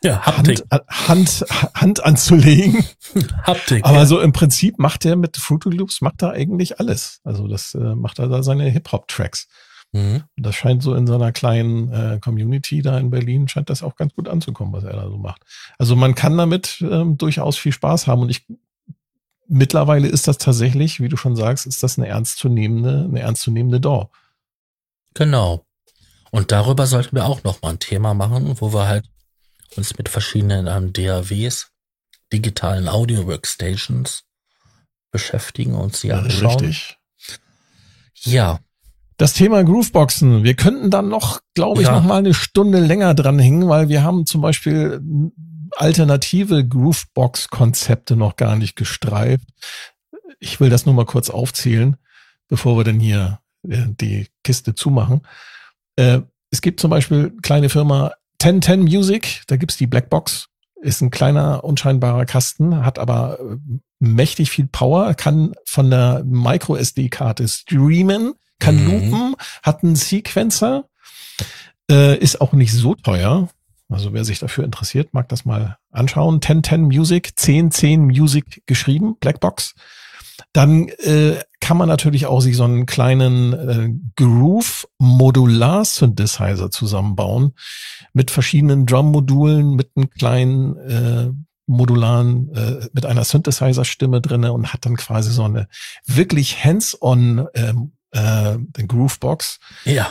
ja, 0.02 0.20
Haptik. 0.24 0.62
Hand, 0.70 0.86
Hand, 0.88 1.44
Hand 1.74 2.04
anzulegen. 2.04 2.84
Haptik. 3.42 3.84
Aber 3.84 3.98
ja. 3.98 4.06
so 4.06 4.20
im 4.20 4.32
Prinzip 4.32 4.78
macht 4.78 5.04
er 5.04 5.16
mit 5.16 5.36
Fruity 5.36 5.70
Loops 5.70 6.00
macht 6.00 6.22
er 6.22 6.32
eigentlich 6.32 6.78
alles. 6.80 7.20
Also 7.24 7.48
das 7.48 7.74
äh, 7.74 7.94
macht 7.94 8.18
er 8.18 8.28
da 8.28 8.42
seine 8.42 8.68
Hip-Hop-Tracks. 8.68 9.48
Mhm. 9.92 10.24
Und 10.36 10.46
das 10.46 10.54
scheint 10.54 10.82
so 10.82 10.94
in 10.94 11.06
seiner 11.06 11.32
kleinen 11.32 11.90
äh, 11.92 12.18
Community 12.20 12.82
da 12.82 12.98
in 12.98 13.10
Berlin, 13.10 13.48
scheint 13.48 13.70
das 13.70 13.82
auch 13.82 13.96
ganz 13.96 14.14
gut 14.14 14.28
anzukommen, 14.28 14.72
was 14.72 14.84
er 14.84 14.92
da 14.92 15.08
so 15.08 15.16
macht. 15.16 15.42
Also 15.78 15.96
man 15.96 16.14
kann 16.14 16.36
damit 16.36 16.84
ähm, 16.88 17.16
durchaus 17.16 17.56
viel 17.56 17.72
Spaß 17.72 18.06
haben 18.06 18.22
und 18.22 18.28
ich 18.28 18.46
mittlerweile 19.48 20.08
ist 20.08 20.28
das 20.28 20.36
tatsächlich, 20.36 21.00
wie 21.00 21.08
du 21.08 21.16
schon 21.16 21.34
sagst, 21.34 21.66
ist 21.66 21.82
das 21.82 21.98
eine 21.98 22.08
ernstzunehmende, 22.08 23.06
eine 23.08 23.20
ernstzunehmende 23.20 23.80
DAW. 23.80 24.08
Genau. 25.14 25.64
Und 26.30 26.52
darüber 26.52 26.86
sollten 26.86 27.16
wir 27.16 27.26
auch 27.26 27.42
noch 27.44 27.62
mal 27.62 27.70
ein 27.70 27.78
Thema 27.78 28.14
machen, 28.14 28.60
wo 28.60 28.72
wir 28.72 28.86
halt 28.86 29.06
uns 29.76 29.96
mit 29.98 30.08
verschiedenen 30.08 30.66
ähm, 30.66 30.92
DAWs, 30.92 31.70
digitalen 32.32 32.88
Audio 32.88 33.26
Workstations 33.26 34.24
beschäftigen 35.10 35.74
und 35.74 35.96
sie 35.96 36.12
anschauen. 36.12 36.66
Richtig. 36.66 36.98
Ja. 38.14 38.60
Das 39.16 39.32
Thema 39.32 39.64
Grooveboxen. 39.64 40.44
Wir 40.44 40.54
könnten 40.54 40.90
dann 40.90 41.08
noch, 41.08 41.40
glaube 41.54 41.82
ich, 41.82 41.88
ja. 41.88 41.94
noch 41.94 42.04
mal 42.04 42.18
eine 42.18 42.34
Stunde 42.34 42.78
länger 42.78 43.14
dranhängen, 43.14 43.68
weil 43.68 43.88
wir 43.88 44.02
haben 44.02 44.26
zum 44.26 44.42
Beispiel 44.42 45.00
alternative 45.76 46.66
Groovebox-Konzepte 46.66 48.16
noch 48.16 48.36
gar 48.36 48.56
nicht 48.56 48.76
gestreift. 48.76 49.44
Ich 50.38 50.60
will 50.60 50.70
das 50.70 50.86
nur 50.86 50.94
mal 50.94 51.04
kurz 51.04 51.30
aufzählen, 51.30 51.96
bevor 52.46 52.76
wir 52.76 52.84
denn 52.84 53.00
hier 53.00 53.40
äh, 53.68 53.86
die 53.88 54.28
Kiste 54.44 54.74
zumachen. 54.74 55.22
Äh, 55.98 56.22
es 56.50 56.62
gibt 56.62 56.80
zum 56.80 56.90
Beispiel 56.90 57.36
kleine 57.42 57.68
Firma 57.68 58.12
1010 58.40 58.82
Music, 58.82 59.42
da 59.48 59.56
gibt's 59.56 59.76
die 59.76 59.88
Blackbox, 59.88 60.48
ist 60.80 61.02
ein 61.02 61.10
kleiner, 61.10 61.64
unscheinbarer 61.64 62.24
Kasten, 62.24 62.84
hat 62.84 63.00
aber 63.00 63.38
äh, 63.40 63.56
mächtig 63.98 64.50
viel 64.50 64.68
Power, 64.68 65.14
kann 65.14 65.54
von 65.64 65.90
der 65.90 66.22
Micro 66.24 66.76
SD-Karte 66.76 67.48
streamen, 67.48 68.34
kann 68.60 68.76
mhm. 68.76 68.86
loopen, 68.86 69.34
hat 69.64 69.82
einen 69.82 69.96
Sequencer, 69.96 70.84
äh, 71.90 72.16
ist 72.16 72.40
auch 72.40 72.52
nicht 72.52 72.72
so 72.72 72.94
teuer. 72.94 73.48
Also 73.88 74.12
wer 74.12 74.24
sich 74.24 74.38
dafür 74.38 74.64
interessiert, 74.64 75.14
mag 75.14 75.28
das 75.28 75.44
mal 75.44 75.78
anschauen. 75.90 76.36
1010 76.36 76.82
Music, 76.82 77.32
1010 77.36 78.02
Music 78.02 78.62
geschrieben, 78.66 79.16
Blackbox. 79.18 79.74
Dann 80.52 80.88
äh, 80.88 81.36
kann 81.60 81.76
man 81.76 81.88
natürlich 81.88 82.26
auch 82.26 82.40
sich 82.40 82.56
so 82.56 82.64
einen 82.64 82.86
kleinen 82.86 83.52
äh, 83.52 83.90
Groove-Modular-Synthesizer 84.16 86.70
zusammenbauen 86.70 87.52
mit 88.12 88.30
verschiedenen 88.30 88.86
Drum-Modulen, 88.86 89.74
mit 89.74 89.90
einem 89.94 90.08
kleinen 90.10 90.76
äh, 90.78 91.30
modularen, 91.66 92.54
äh, 92.54 92.88
mit 92.92 93.06
einer 93.06 93.24
Synthesizer-Stimme 93.24 94.20
drinne 94.20 94.52
und 94.52 94.72
hat 94.72 94.86
dann 94.86 94.96
quasi 94.96 95.30
so 95.30 95.44
eine 95.44 95.68
wirklich 96.06 96.64
hands-on 96.64 97.46
ähm, 97.54 97.92
äh, 98.12 98.56
Groovebox. 98.82 99.60
Ja. 99.84 100.10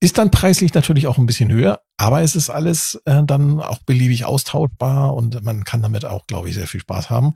Ist 0.00 0.18
dann 0.18 0.30
preislich 0.30 0.74
natürlich 0.74 1.06
auch 1.06 1.18
ein 1.18 1.26
bisschen 1.26 1.50
höher, 1.50 1.80
aber 1.96 2.22
es 2.22 2.36
ist 2.36 2.50
alles 2.50 3.00
äh, 3.06 3.22
dann 3.24 3.60
auch 3.60 3.78
beliebig 3.78 4.24
austauschbar 4.24 5.14
und 5.14 5.42
man 5.42 5.64
kann 5.64 5.82
damit 5.82 6.04
auch, 6.04 6.26
glaube 6.26 6.48
ich, 6.48 6.54
sehr 6.54 6.66
viel 6.66 6.80
Spaß 6.80 7.10
haben. 7.10 7.34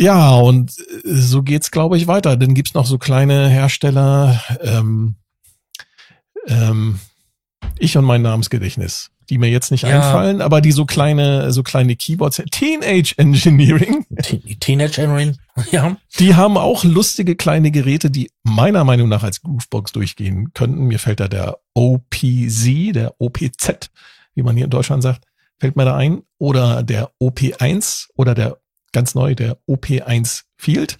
Ja, 0.00 0.36
und 0.36 0.78
äh, 0.78 1.14
so 1.14 1.42
geht's, 1.42 1.70
glaube 1.70 1.96
ich, 1.96 2.06
weiter. 2.06 2.36
Dann 2.36 2.54
gibt's 2.54 2.74
noch 2.74 2.86
so 2.86 2.98
kleine 2.98 3.48
Hersteller, 3.48 4.40
ähm, 4.60 5.16
ähm, 6.46 7.00
ich 7.78 7.96
und 7.96 8.04
mein 8.04 8.22
Namensgedächtnis, 8.22 9.10
die 9.28 9.38
mir 9.38 9.50
jetzt 9.50 9.70
nicht 9.70 9.82
ja. 9.82 9.96
einfallen, 9.96 10.40
aber 10.40 10.60
die 10.60 10.72
so 10.72 10.84
kleine, 10.84 11.52
so 11.52 11.62
kleine 11.62 11.96
Keyboards, 11.96 12.42
Teenage 12.50 13.14
Engineering. 13.16 14.06
Teenage 14.60 15.00
Engineering, 15.02 15.36
ja. 15.70 15.96
Die 16.18 16.34
haben 16.34 16.56
auch 16.56 16.84
lustige 16.84 17.36
kleine 17.36 17.70
Geräte, 17.70 18.10
die 18.10 18.30
meiner 18.42 18.84
Meinung 18.84 19.08
nach 19.08 19.22
als 19.22 19.42
Groovebox 19.42 19.92
durchgehen 19.92 20.52
könnten. 20.54 20.84
Mir 20.84 20.98
fällt 20.98 21.20
da 21.20 21.28
der 21.28 21.58
OPZ, 21.74 22.94
der 22.94 23.14
OPZ, 23.18 23.90
wie 24.34 24.42
man 24.42 24.56
hier 24.56 24.64
in 24.64 24.70
Deutschland 24.70 25.02
sagt, 25.02 25.24
fällt 25.58 25.76
mir 25.76 25.84
da 25.84 25.96
ein, 25.96 26.22
oder 26.38 26.82
der 26.82 27.10
OP1 27.20 28.08
oder 28.14 28.34
der 28.34 28.58
ganz 28.92 29.14
neu, 29.14 29.34
der 29.34 29.58
OP1 29.68 30.42
Field. 30.56 30.98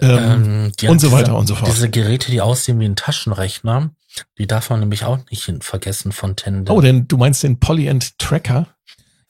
Ähm, 0.00 0.72
ähm, 0.82 0.90
und 0.90 1.00
so 1.00 1.12
weiter 1.12 1.36
und 1.36 1.46
so 1.46 1.54
fort. 1.54 1.70
Diese 1.70 1.88
Geräte, 1.88 2.30
die 2.30 2.40
aussehen 2.40 2.80
wie 2.80 2.84
ein 2.84 2.96
Taschenrechner, 2.96 3.90
die 4.38 4.46
darf 4.46 4.70
man 4.70 4.80
nämlich 4.80 5.04
auch 5.04 5.18
nicht 5.30 5.50
vergessen 5.64 6.12
von 6.12 6.36
Tender. 6.36 6.72
Oh, 6.74 6.80
denn 6.80 7.06
du 7.06 7.16
meinst 7.16 7.42
den 7.42 7.60
Polyend 7.60 8.18
Tracker? 8.18 8.66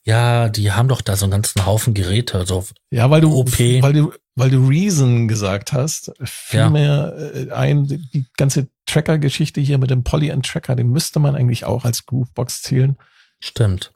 Ja, 0.05 0.49
die 0.51 0.73
haben 0.73 0.89
doch 0.89 1.01
da 1.01 1.17
so 1.17 1.25
einen 1.25 1.33
ganzen 1.33 1.65
Haufen 1.65 1.95
Geräte, 1.95 2.45
so 2.47 2.65
Ja, 2.91 3.11
weil 3.11 3.23
du, 3.23 3.35
OP. 3.35 3.59
weil 3.59 3.93
du, 3.95 4.13
weil 4.35 4.51
du 4.51 4.67
Reason 4.67 5.29
gesagt 5.29 5.73
hast, 5.73 6.13
fiel 6.23 6.61
Ja. 6.61 6.71
mir 6.71 7.33
äh, 7.35 7.51
ein, 7.53 7.87
die 7.89 8.27
ganze 8.37 8.69
Tracker-Geschichte 8.87 9.63
hier 9.63 9.79
mit 9.79 9.91
dem 9.91 10.05
Poly 10.05 10.31
and 10.31 10.45
Tracker, 10.47 10.77
den 10.77 10.91
müsste 10.91 11.21
man 11.21 11.35
eigentlich 11.35 11.65
auch 11.65 11.87
als 11.87 12.05
Groovebox 12.05 12.61
zählen. 12.63 12.99
Stimmt. 13.41 13.94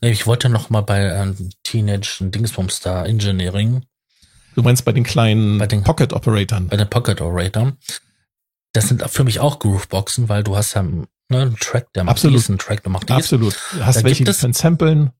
Ich 0.00 0.26
wollte 0.26 0.48
noch 0.48 0.70
mal 0.70 0.82
bei 0.82 1.02
ähm, 1.04 1.50
Teenage 1.62 2.18
Dingsbums 2.20 2.80
da 2.80 3.04
Engineering, 3.04 3.84
Du 4.54 4.62
meinst 4.62 4.86
bei 4.86 4.92
den 4.92 5.04
kleinen 5.04 5.58
Bei 5.58 5.66
den- 5.66 5.84
Pocket-Operatoren. 5.84 6.68
bei 6.68 6.78
den 6.78 6.88
Pocket 6.88 7.20
Orator. 7.20 7.76
Das 8.72 8.88
sind 8.88 9.02
für 9.10 9.22
mich 9.22 9.38
auch 9.38 9.58
Grooveboxen, 9.58 10.30
weil 10.30 10.44
du 10.44 10.56
hast 10.56 10.72
ja 10.74 10.82
ne, 10.82 11.04
einen 11.28 11.56
Track, 11.58 11.92
der 11.92 12.04
macht 12.04 12.12
Absolut. 12.16 12.38
diesen 12.38 12.56
Track, 12.56 12.82
der 12.82 12.90
macht 12.90 13.08
dies. 13.10 13.16
Absolut. 13.16 13.54
Du 13.74 13.84
hast 13.84 13.96
Da 13.98 14.04
welche, 14.04 14.18
gibt 14.24 14.28
die 14.28 14.30
es- 14.30 14.40
können 14.40 14.54
samplen. 14.54 15.10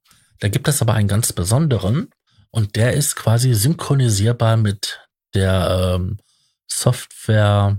Da 0.41 0.49
gibt 0.49 0.69
es 0.69 0.81
aber 0.81 0.95
einen 0.95 1.09
ganz 1.09 1.35
besonderen 1.35 2.09
und 2.51 2.77
der 2.77 2.95
ist 2.95 3.15
quasi 3.17 3.53
synchronisierbar 3.53 4.57
mit 4.57 5.01
der 5.35 5.97
ähm, 5.97 6.17
Software 6.67 7.79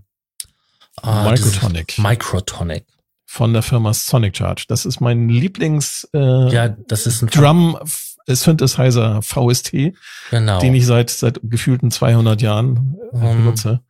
dieses- 1.03 1.53
Microtonic. 1.56 1.98
Microtonic. 1.98 2.86
Von 3.27 3.53
der 3.53 3.61
Firma 3.61 3.93
Sonic 3.93 4.37
Charge. 4.37 4.65
Das 4.67 4.85
ist 4.85 5.01
mein 5.01 5.29
Lieblings 5.29 6.09
äh, 6.13 6.49
Ja, 6.51 6.69
das 6.69 7.05
ist 7.05 7.21
ein 7.21 7.27
Drum 7.27 7.77
Synthesizer 8.25 9.21
VST, 9.21 9.93
genau. 10.31 10.59
den 10.59 10.73
ich 10.73 10.85
seit 10.85 11.09
seit 11.09 11.39
gefühlten 11.43 11.91
200 11.91 12.41
Jahren 12.41 12.97
äh, 13.13 13.17
Ähm. 13.17 13.37
benutze. 13.37 13.81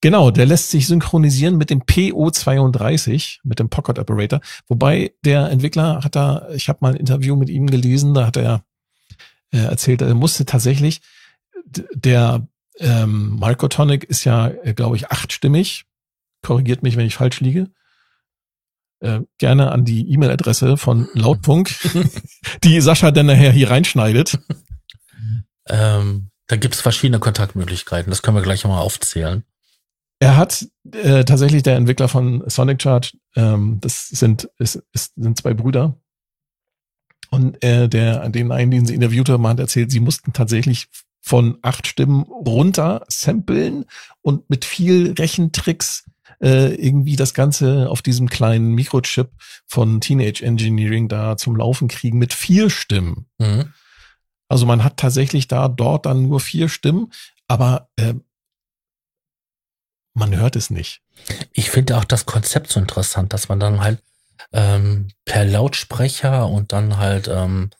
Genau, 0.00 0.32
der 0.32 0.46
lässt 0.46 0.70
sich 0.70 0.88
synchronisieren 0.88 1.56
mit 1.56 1.70
dem 1.70 1.82
PO32, 1.82 3.38
mit 3.44 3.60
dem 3.60 3.68
Pocket 3.68 4.00
Operator. 4.00 4.40
Wobei 4.66 5.12
der 5.24 5.48
Entwickler 5.50 6.02
hat 6.02 6.16
da, 6.16 6.48
ich 6.54 6.68
habe 6.68 6.78
mal 6.80 6.92
ein 6.92 6.98
Interview 6.98 7.36
mit 7.36 7.48
ihm 7.48 7.68
gelesen, 7.68 8.12
da 8.12 8.26
hat 8.26 8.36
er 8.36 8.64
äh, 9.52 9.58
erzählt, 9.58 10.02
er 10.02 10.14
musste 10.14 10.44
tatsächlich, 10.44 11.02
der 11.94 12.48
ähm, 12.80 13.38
Microtonic 13.38 14.02
ist 14.04 14.24
ja, 14.24 14.48
äh, 14.48 14.74
glaube 14.74 14.96
ich, 14.96 15.12
achtstimmig. 15.12 15.84
Korrigiert 16.42 16.82
mich, 16.82 16.96
wenn 16.96 17.06
ich 17.06 17.14
falsch 17.14 17.38
liege. 17.40 17.70
Äh, 19.02 19.22
gerne 19.38 19.72
an 19.72 19.84
die 19.84 20.08
E-Mail-Adresse 20.12 20.76
von 20.76 21.08
Lautpunkt, 21.12 21.88
die 22.64 22.80
Sascha 22.80 23.10
dann 23.10 23.26
nachher 23.26 23.50
hier 23.50 23.68
reinschneidet. 23.68 24.38
ähm, 25.68 26.30
da 26.46 26.54
gibt 26.54 26.76
es 26.76 26.80
verschiedene 26.80 27.18
Kontaktmöglichkeiten. 27.18 28.10
Das 28.10 28.22
können 28.22 28.36
wir 28.36 28.44
gleich 28.44 28.64
mal 28.64 28.78
aufzählen. 28.78 29.42
Er 30.20 30.36
hat 30.36 30.68
äh, 30.92 31.24
tatsächlich 31.24 31.64
der 31.64 31.74
Entwickler 31.74 32.06
von 32.06 32.48
Sonic 32.48 32.80
Charge, 32.80 33.18
ähm, 33.34 33.78
das 33.80 34.06
sind, 34.06 34.48
ist, 34.58 34.80
ist, 34.92 35.14
sind 35.16 35.36
zwei 35.36 35.52
Brüder. 35.52 35.98
Und 37.30 37.60
äh, 37.64 37.88
der, 37.88 38.28
den 38.28 38.52
einen, 38.52 38.70
den 38.70 38.86
sie 38.86 38.94
interviewt 38.94 39.30
haben, 39.30 39.44
hat 39.48 39.58
erzählt, 39.58 39.90
sie 39.90 39.98
mussten 39.98 40.32
tatsächlich 40.32 40.86
von 41.22 41.58
acht 41.62 41.88
Stimmen 41.88 42.22
runter 42.22 43.04
samplen 43.08 43.84
und 44.20 44.48
mit 44.48 44.64
viel 44.64 45.12
Rechentricks 45.18 46.04
äh, 46.42 46.74
irgendwie 46.74 47.16
das 47.16 47.34
Ganze 47.34 47.88
auf 47.88 48.02
diesem 48.02 48.28
kleinen 48.28 48.74
Mikrochip 48.74 49.30
von 49.66 50.00
Teenage 50.00 50.44
Engineering 50.44 51.08
da 51.08 51.36
zum 51.36 51.56
Laufen 51.56 51.88
kriegen 51.88 52.18
mit 52.18 52.34
vier 52.34 52.68
Stimmen. 52.68 53.26
Mhm. 53.38 53.72
Also 54.48 54.66
man 54.66 54.84
hat 54.84 54.98
tatsächlich 54.98 55.48
da 55.48 55.68
dort 55.68 56.04
dann 56.06 56.28
nur 56.28 56.40
vier 56.40 56.68
Stimmen, 56.68 57.12
aber 57.48 57.88
äh, 57.96 58.14
man 60.14 60.36
hört 60.36 60.56
es 60.56 60.68
nicht. 60.68 61.00
Ich 61.52 61.70
finde 61.70 61.96
auch 61.96 62.04
das 62.04 62.26
Konzept 62.26 62.70
so 62.70 62.80
interessant, 62.80 63.32
dass 63.32 63.48
man 63.48 63.60
dann 63.60 63.80
halt 63.80 64.02
ähm, 64.52 65.08
per 65.24 65.44
Lautsprecher 65.44 66.48
und 66.48 66.72
dann 66.72 66.98
halt 66.98 67.28
ähm, 67.28 67.70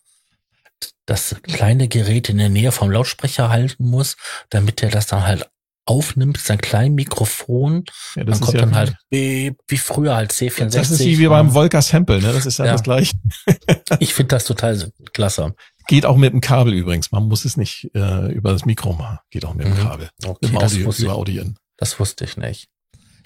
das 1.04 1.36
kleine 1.42 1.88
Gerät 1.88 2.28
in 2.28 2.38
der 2.38 2.48
Nähe 2.48 2.72
vom 2.72 2.90
Lautsprecher 2.90 3.50
halten 3.50 3.84
muss, 3.90 4.16
damit 4.50 4.82
er 4.82 4.90
das 4.90 5.06
dann 5.06 5.26
halt 5.26 5.50
aufnimmt, 5.84 6.38
sein 6.38 6.58
kleines 6.60 6.94
Mikrofon. 6.94 7.84
Ja, 8.14 8.24
Dann 8.24 8.40
kommt 8.40 8.56
dann 8.58 8.74
halt 8.74 8.94
beep, 9.10 9.56
wie 9.66 9.76
früher 9.78 10.14
halt 10.14 10.32
C64. 10.32 10.70
Das 10.70 10.90
ist 10.90 11.00
wie, 11.00 11.18
wie 11.18 11.26
beim 11.26 11.50
Volker 11.50 11.82
Sample, 11.82 12.20
ne? 12.20 12.32
Das 12.32 12.46
ist 12.46 12.58
ja, 12.58 12.66
Ja. 12.66 12.72
das 12.72 12.82
gleiche. 12.82 13.12
Ich 13.98 14.14
finde 14.14 14.28
das 14.28 14.44
total 14.44 14.92
klasse. 15.12 15.54
Geht 15.88 16.06
auch 16.06 16.16
mit 16.16 16.32
dem 16.32 16.40
Kabel 16.40 16.72
übrigens. 16.72 17.10
Man 17.12 17.24
muss 17.28 17.44
es 17.44 17.56
nicht 17.56 17.90
äh, 17.94 18.32
über 18.32 18.52
das 18.52 18.64
Mikro 18.64 18.92
machen. 18.92 19.18
Geht 19.30 19.44
auch 19.44 19.54
mit 19.54 19.66
dem 19.66 19.74
Mhm. 19.74 19.78
Kabel. 19.78 20.08
Okay, 20.24 20.46
Im 20.46 20.58
das 20.58 20.72
Audio, 20.72 20.86
wusste, 20.86 21.04
über 21.04 21.28
in. 21.28 21.56
das 21.76 21.98
wusste 21.98 22.24
ich 22.24 22.36
nicht. 22.36 22.68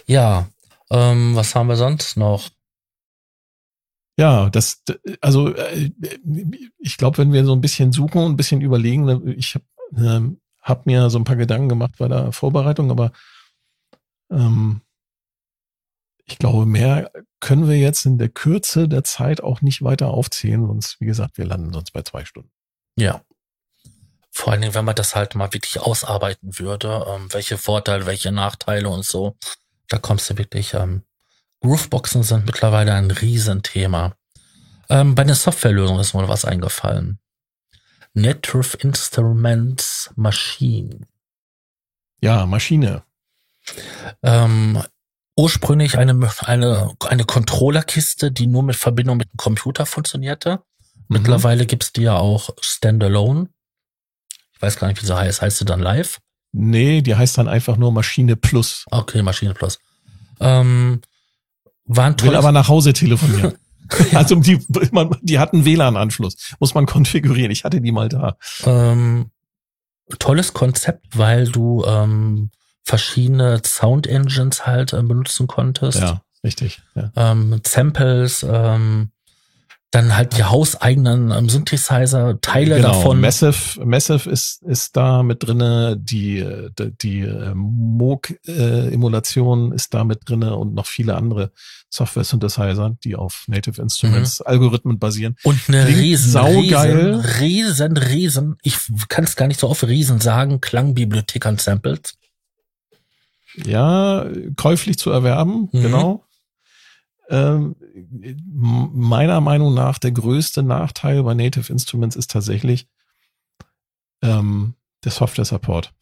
Ja, 0.07 0.49
ähm, 0.91 1.37
was 1.37 1.55
haben 1.55 1.69
wir 1.69 1.77
sonst 1.77 2.17
noch? 2.17 2.49
Ja, 4.19 4.49
das, 4.49 4.83
also 5.21 5.55
äh, 5.55 5.91
ich 6.79 6.97
glaube, 6.97 7.19
wenn 7.19 7.33
wir 7.35 7.45
so 7.45 7.53
ein 7.53 7.61
bisschen 7.61 7.93
suchen 7.93 8.23
und 8.23 8.33
ein 8.33 8.37
bisschen 8.37 8.63
überlegen, 8.63 9.35
ich 9.39 9.55
habe 9.55 9.65
ähm, 9.99 10.41
hab 10.67 10.85
mir 10.85 11.09
so 11.11 11.19
ein 11.19 11.25
paar 11.25 11.37
Gedanken 11.37 11.69
gemacht 11.69 11.95
bei 11.97 12.09
der 12.09 12.33
Vorbereitung, 12.33 12.91
aber 12.91 13.13
ähm, 14.31 14.81
ich 16.25 16.39
glaube, 16.39 16.67
mehr 16.67 17.13
können 17.39 17.69
wir 17.69 17.79
jetzt 17.79 18.05
in 18.05 18.19
der 18.19 18.29
Kürze 18.29 18.89
der 18.89 19.05
Zeit 19.05 19.41
auch 19.41 19.63
nicht 19.63 19.83
weiter 19.83 20.09
aufzählen, 20.09 20.67
sonst, 20.67 21.01
wie 21.01 21.07
gesagt, 21.07 21.39
wir 21.39 21.47
landen 21.47 21.73
sonst 21.73 21.93
bei 21.93 22.03
zwei 22.03 22.25
Stunden. 22.25 22.51
Ja. 22.99 23.23
Vor 24.33 24.53
allen 24.53 24.63
Dingen, 24.63 24.75
wenn 24.75 24.85
man 24.85 24.97
das 24.97 25.15
halt 25.15 25.37
mal 25.37 25.53
wirklich 25.55 25.81
ausarbeiten 25.81 26.59
würde, 26.59 27.07
ähm, 27.09 27.33
welche 27.33 27.59
Vorteile, 27.59 28.07
welche 28.07 28.33
Nachteile 28.33 28.89
und 28.89 29.05
so, 29.05 29.37
da 29.89 29.99
kommst 29.99 30.29
du 30.29 30.37
wirklich, 30.37 30.75
ähm, 30.75 31.05
Grooveboxen 31.61 32.25
sind 32.25 32.45
mittlerweile 32.45 32.93
ein 32.93 33.11
Riesenthema. 33.13 34.17
Ähm, 34.89 35.15
bei 35.15 35.23
der 35.23 35.37
Softwarelösung 35.37 36.01
ist 36.01 36.13
mir 36.13 36.29
was 36.29 36.45
eingefallen. 36.45 37.21
Native 38.17 38.79
Instruments 38.79 40.11
Machine. 40.17 41.01
Ja, 42.23 42.47
Maschine. 42.47 43.03
Ähm, 44.23 44.83
ursprünglich 45.37 45.99
eine, 45.99 46.19
eine, 46.41 46.95
eine 47.01 47.25
Controllerkiste, 47.25 48.33
die 48.33 48.47
nur 48.47 48.63
mit 48.63 48.77
Verbindung 48.77 49.19
mit 49.19 49.31
dem 49.31 49.37
Computer 49.37 49.85
funktionierte. 49.85 50.63
Mhm. 51.09 51.19
Mittlerweile 51.19 51.67
gibt's 51.67 51.93
die 51.93 52.03
ja 52.03 52.17
auch 52.17 52.49
standalone. 52.61 53.51
Ich 54.55 54.63
weiß 54.63 54.79
gar 54.79 54.89
nicht, 54.89 55.03
wie 55.03 55.07
sie 55.07 55.15
heißt. 55.15 55.43
Heißt 55.43 55.59
sie 55.59 55.67
dann 55.67 55.81
live? 55.81 56.19
Nee, 56.53 57.03
die 57.03 57.15
heißt 57.15 57.37
dann 57.37 57.49
einfach 57.49 57.77
nur 57.77 57.93
Maschine 57.93 58.35
Plus. 58.35 58.87
Okay, 58.91 59.21
Maschine 59.21 59.53
Plus. 59.53 59.79
Ähm, 60.41 61.03
war 61.85 62.07
ein 62.07 62.19
Will 62.23 62.35
aber 62.35 62.51
nach 62.51 62.69
Hause 62.69 62.95
telefonieren. 62.95 63.59
Also 64.15 64.37
die, 64.37 64.59
man, 64.93 65.17
die 65.23 65.39
hatten 65.39 65.65
WLAN-Anschluss. 65.65 66.55
Muss 66.61 66.75
man 66.75 66.87
konfigurieren. 66.87 67.51
Ich 67.51 67.65
hatte 67.65 67.81
die 67.81 67.93
mal 67.93 68.09
da. 68.09 68.37
ähm, 68.65 69.31
tolles 70.19 70.53
Konzept, 70.53 71.19
weil 71.19 71.49
du 71.49 71.85
ähm, 71.85 72.51
verschiedene 72.85 73.61
Sound 73.65 74.07
Engines 74.07 74.67
halt 74.67 74.93
äh, 74.93 75.03
benutzen 75.03 75.47
konntest. 75.47 76.01
Ja, 76.01 76.23
richtig. 76.45 76.81
Ja. 76.95 77.11
Ähm, 77.17 77.61
Samples, 77.65 78.47
ähm, 78.49 79.11
dann 79.93 80.17
halt 80.17 80.37
die 80.37 80.43
hauseigenen 80.45 81.31
ähm, 81.31 81.49
Synthesizer, 81.49 82.41
Teile 82.41 82.75
genau. 82.77 82.89
davon. 82.89 83.21
Massive, 83.21 83.85
Massive 83.85 84.29
ist, 84.29 84.63
ist 84.65 84.97
da 84.97 85.23
mit 85.23 85.45
drinne, 85.47 85.97
die, 85.99 86.45
die, 86.79 86.91
die 86.99 87.21
äh, 87.21 87.53
Moog-Emulation 87.55 89.73
ist 89.73 89.95
da 89.95 90.03
mit 90.05 90.29
drinne 90.29 90.57
und 90.57 90.75
noch 90.75 90.87
viele 90.87 91.15
andere 91.17 91.53
Software-Synthesizer, 91.91 92.97
die 93.05 93.15
auf 93.17 93.45
Native 93.47 93.81
Instruments 93.81 94.41
Algorithmen 94.43 94.99
basieren. 94.99 95.37
Und 95.45 95.61
eine 95.69 95.85
Klingt 95.85 96.01
riesen, 96.01 96.31
saugeil. 96.33 97.15
riesen, 97.15 97.21
riesen, 97.41 97.97
riesen, 97.97 98.57
ich 98.63 98.77
kann 99.09 99.23
es 99.25 99.37
gar 99.37 99.47
nicht 99.47 99.61
so 99.61 99.69
oft 99.69 99.85
riesen 99.85 100.21
sagen, 100.21 100.61
Klangbibliothek 100.61 101.47
an 101.47 101.59
Samples. 101.59 102.19
Ja, 103.65 104.27
käuflich 104.57 104.99
zu 104.99 105.11
erwerben, 105.11 105.69
Mhm. 105.73 105.83
genau. 105.83 106.23
Ähm, 107.29 107.75
meiner 108.93 109.41
Meinung 109.41 109.75
nach 109.75 109.99
der 109.99 110.13
größte 110.13 110.63
Nachteil 110.63 111.23
bei 111.25 111.35
Native 111.35 111.73
Instruments 111.73 112.15
ist 112.17 112.31
tatsächlich 112.31 112.87
ähm, 114.23 114.75
der 115.05 115.13
Software-Support. 115.13 115.93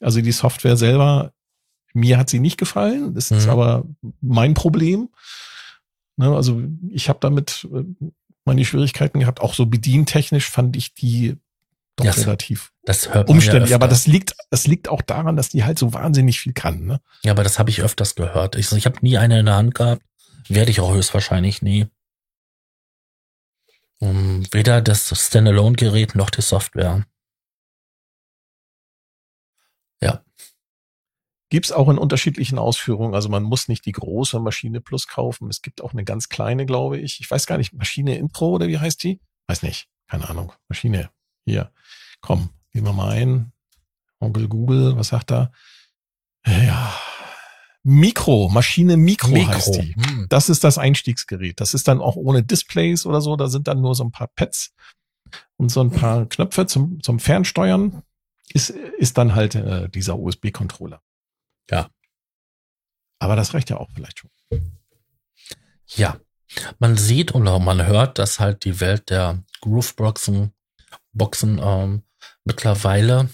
Also 0.00 0.20
die 0.20 0.32
Software 0.32 0.76
selber, 0.76 1.32
mir 1.94 2.18
hat 2.18 2.30
sie 2.30 2.40
nicht 2.40 2.58
gefallen, 2.58 3.14
das 3.14 3.30
ist 3.30 3.44
Mhm. 3.46 3.50
aber 3.50 3.84
mein 4.20 4.54
Problem. 4.54 5.08
Ne, 6.16 6.34
also 6.34 6.62
ich 6.90 7.08
habe 7.08 7.18
damit 7.20 7.66
äh, 7.72 7.84
meine 8.44 8.64
Schwierigkeiten 8.64 9.20
gehabt, 9.20 9.40
auch 9.40 9.54
so 9.54 9.66
bedientechnisch 9.66 10.48
fand 10.48 10.76
ich 10.76 10.94
die 10.94 11.36
doch 11.96 12.04
Ja, 12.04 12.10
es- 12.12 12.26
relativ 12.26 12.72
Das 12.84 13.12
hört 13.12 13.28
man 13.28 13.36
umständlich. 13.38 13.70
ja 13.70 13.76
aber 13.76 13.88
das 13.88 14.06
liegt, 14.06 14.34
das 14.50 14.66
liegt 14.66 14.88
auch 14.88 15.02
daran, 15.02 15.36
dass 15.36 15.48
die 15.48 15.64
halt 15.64 15.78
so 15.78 15.92
wahnsinnig 15.94 16.38
viel 16.40 16.52
kann. 16.52 16.84
Ne? 16.84 17.00
Ja, 17.22 17.32
aber 17.32 17.42
das 17.42 17.58
habe 17.58 17.70
ich 17.70 17.82
öfters 17.82 18.14
gehört. 18.14 18.54
Ich, 18.56 18.70
ich 18.72 18.86
habe 18.86 18.98
nie 19.02 19.16
eine 19.18 19.40
in 19.40 19.46
der 19.46 19.56
Hand 19.56 19.74
gehabt. 19.74 20.02
Werde 20.48 20.70
ich 20.70 20.80
auch 20.80 20.92
höchstwahrscheinlich 20.92 21.62
nie. 21.62 21.86
Um, 23.98 24.44
weder 24.52 24.82
das 24.82 25.08
Standalone-Gerät 25.26 26.14
noch 26.14 26.30
die 26.30 26.42
Software. 26.42 27.06
Ja. 30.02 30.22
Gibt's 31.48 31.72
auch 31.72 31.88
in 31.88 31.96
unterschiedlichen 31.96 32.58
Ausführungen. 32.58 33.14
Also 33.14 33.28
man 33.28 33.42
muss 33.42 33.68
nicht 33.68 33.86
die 33.86 33.92
große 33.92 34.38
Maschine 34.40 34.80
Plus 34.80 35.06
kaufen. 35.06 35.48
Es 35.48 35.62
gibt 35.62 35.80
auch 35.80 35.92
eine 35.92 36.04
ganz 36.04 36.28
kleine, 36.28 36.66
glaube 36.66 36.98
ich. 36.98 37.20
Ich 37.20 37.30
weiß 37.30 37.46
gar 37.46 37.56
nicht, 37.56 37.72
Maschine 37.72 38.18
Intro 38.18 38.50
oder 38.50 38.68
wie 38.68 38.78
heißt 38.78 39.02
die? 39.02 39.20
Weiß 39.46 39.62
nicht. 39.62 39.88
keine 40.08 40.28
Ahnung, 40.28 40.52
Maschine. 40.68 41.10
Hier, 41.46 41.72
komm, 42.20 42.50
gehen 42.72 42.84
wir 42.84 42.92
mal 42.92 43.12
ein. 43.12 43.52
Onkel 44.18 44.48
Google, 44.48 44.96
was 44.96 45.08
sagt 45.08 45.30
er? 45.30 45.52
Ja, 46.46 47.00
Mikro, 47.88 48.48
Maschine 48.48 48.96
Mikro, 48.96 49.28
Mikro. 49.30 49.52
heißt 49.52 49.76
die. 49.76 49.94
Hm. 49.94 50.26
Das 50.28 50.48
ist 50.48 50.64
das 50.64 50.76
Einstiegsgerät. 50.76 51.60
Das 51.60 51.72
ist 51.72 51.86
dann 51.86 52.00
auch 52.00 52.16
ohne 52.16 52.42
Displays 52.42 53.06
oder 53.06 53.20
so. 53.20 53.36
Da 53.36 53.46
sind 53.46 53.68
dann 53.68 53.80
nur 53.80 53.94
so 53.94 54.02
ein 54.02 54.10
paar 54.10 54.26
Pads 54.26 54.74
und 55.56 55.70
so 55.70 55.82
ein 55.82 55.92
paar 55.92 56.26
Knöpfe 56.26 56.66
zum, 56.66 57.00
zum 57.00 57.20
Fernsteuern. 57.20 58.02
Ist, 58.52 58.70
ist 58.70 59.18
dann 59.18 59.36
halt 59.36 59.54
äh, 59.54 59.88
dieser 59.88 60.18
USB-Controller. 60.18 61.00
Ja. 61.70 61.88
Aber 63.20 63.36
das 63.36 63.54
reicht 63.54 63.70
ja 63.70 63.76
auch 63.76 63.90
vielleicht 63.94 64.18
schon. 64.18 64.30
Ja. 65.94 66.18
Man 66.80 66.96
sieht 66.96 67.36
oder 67.36 67.60
man 67.60 67.86
hört, 67.86 68.18
dass 68.18 68.40
halt 68.40 68.64
die 68.64 68.80
Welt 68.80 69.10
der 69.10 69.44
Grooveboxen 69.60 70.52
Boxen 71.12 71.60
ähm, 71.62 72.02
mittlerweile 72.44 73.30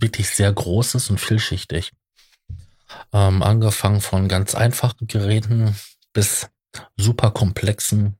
wirklich 0.00 0.28
sehr 0.30 0.52
groß 0.52 0.96
ist 0.96 1.08
und 1.08 1.20
vielschichtig. 1.20 1.92
Ähm, 3.12 3.42
angefangen 3.42 4.00
von 4.00 4.28
ganz 4.28 4.54
einfachen 4.54 5.06
Geräten 5.06 5.74
bis 6.12 6.48
super 6.96 7.30
komplexen. 7.30 8.16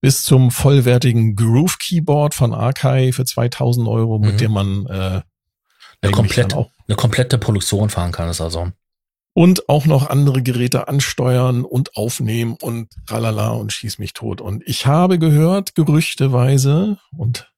Bis 0.00 0.22
zum 0.22 0.50
vollwertigen 0.50 1.34
Groove 1.34 1.78
Keyboard 1.78 2.34
von 2.34 2.52
Arkai 2.52 3.12
für 3.12 3.24
2000 3.24 3.88
Euro, 3.88 4.18
mit 4.18 4.34
mhm. 4.34 4.38
dem 4.38 4.52
man 4.52 4.86
äh, 4.86 5.22
eine, 6.02 6.12
komplett, 6.12 6.54
eine 6.54 6.96
komplette 6.96 7.38
Produktion 7.38 7.88
fahren 7.88 8.12
kann, 8.12 8.28
ist 8.28 8.40
also. 8.40 8.70
Und 9.32 9.68
auch 9.68 9.86
noch 9.86 10.10
andere 10.10 10.42
Geräte 10.42 10.86
ansteuern 10.86 11.64
und 11.64 11.96
aufnehmen 11.96 12.56
und 12.60 12.88
tralala 13.06 13.50
und 13.50 13.72
schieß 13.72 13.98
mich 13.98 14.12
tot. 14.12 14.40
Und 14.40 14.62
ich 14.66 14.86
habe 14.86 15.18
gehört, 15.18 15.74
gerüchteweise, 15.74 16.98
und 17.16 17.50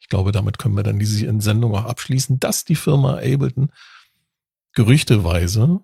ich 0.00 0.08
glaube, 0.08 0.32
damit 0.32 0.58
können 0.58 0.76
wir 0.76 0.82
dann 0.82 0.98
diese 0.98 1.26
Sendung 1.40 1.74
auch 1.74 1.84
abschließen, 1.84 2.40
dass 2.40 2.64
die 2.64 2.76
Firma 2.76 3.14
Ableton 3.18 3.70
gerüchteweise 4.74 5.80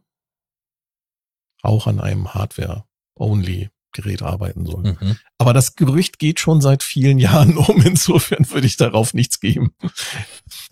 auch 1.63 1.87
an 1.87 2.01
einem 2.01 2.35
Hardware-Only-Gerät 2.35 4.23
arbeiten 4.23 4.67
soll. 4.67 4.97
Mhm. 5.01 5.17
Aber 5.39 5.53
das 5.53 5.77
Gerücht 5.77 6.19
geht 6.19 6.41
schon 6.41 6.61
seit 6.61 6.83
vielen 6.83 7.19
Jahren 7.21 7.57
um. 7.57 7.83
Insofern 7.83 8.49
würde 8.51 8.67
ich 8.67 8.77
darauf 8.77 9.15
nichts 9.15 9.41
geben. 9.41 9.75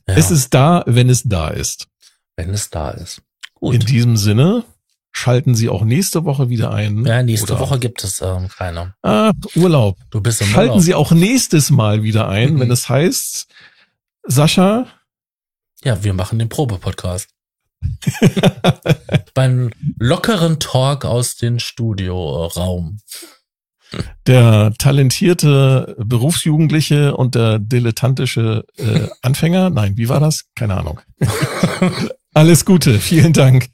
Ja. 0.09 0.15
Es 0.15 0.31
ist 0.31 0.55
da, 0.55 0.85
wenn 0.87 1.09
es 1.09 1.23
da 1.25 1.49
ist. 1.49 1.89
Wenn 2.37 2.51
es 2.51 2.71
da 2.71 2.91
ist. 2.91 3.23
Gut. 3.55 3.75
In 3.75 3.81
diesem 3.81 4.17
Sinne, 4.17 4.65
schalten 5.13 5.55
Sie 5.55 5.69
auch 5.69 5.85
nächste 5.85 6.25
Woche 6.25 6.49
wieder 6.49 6.73
ein. 6.73 7.05
Ja, 7.05 7.23
nächste 7.23 7.59
Woche 7.59 7.79
gibt 7.79 8.03
es 8.03 8.21
ähm, 8.21 8.49
keine. 8.49 8.95
Ah, 9.03 9.33
Urlaub. 9.55 9.99
Du 10.11 10.21
bist 10.21 10.41
im 10.41 10.49
Schalten 10.49 10.71
Urlaub. 10.71 10.85
Sie 10.85 10.95
auch 10.95 11.13
nächstes 11.13 11.71
Mal 11.71 12.03
wieder 12.03 12.29
ein, 12.29 12.55
mhm. 12.55 12.61
wenn 12.61 12.71
es 12.71 12.89
heißt, 12.89 13.47
Sascha. 14.25 14.87
Ja, 15.85 16.03
wir 16.03 16.15
machen 16.15 16.39
den 16.39 16.49
Probe-Podcast. 16.49 17.29
Beim 19.35 19.71
lockeren 19.99 20.59
Talk 20.61 21.05
aus 21.05 21.37
dem 21.37 21.59
Studioraum. 21.59 22.99
Der 24.27 24.73
talentierte 24.79 25.97
Berufsjugendliche 25.99 27.17
und 27.17 27.35
der 27.35 27.59
dilettantische 27.59 28.65
äh, 28.79 29.09
Anfänger. 29.21 29.71
Nein, 29.71 29.97
wie 29.97 30.09
war 30.09 30.21
das? 30.21 30.47
Keine 30.55 30.79
Ahnung. 30.79 31.01
Alles 32.35 32.65
Gute, 32.65 32.99
vielen 32.99 33.35
Dank. 33.35 33.69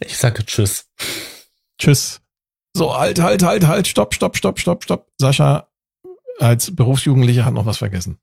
Ich 0.00 0.16
sage 0.16 0.46
Tschüss. 0.46 0.86
Tschüss. 1.78 2.20
So, 2.74 2.96
halt, 2.96 3.20
halt, 3.20 3.42
halt, 3.42 3.66
halt, 3.66 3.86
stopp, 3.88 4.14
stopp, 4.14 4.36
stopp, 4.36 4.58
stopp, 4.60 4.84
stopp. 4.84 5.06
Sascha 5.18 5.68
als 6.38 6.74
Berufsjugendlicher 6.74 7.44
hat 7.44 7.54
noch 7.54 7.66
was 7.66 7.78
vergessen. 7.78 8.18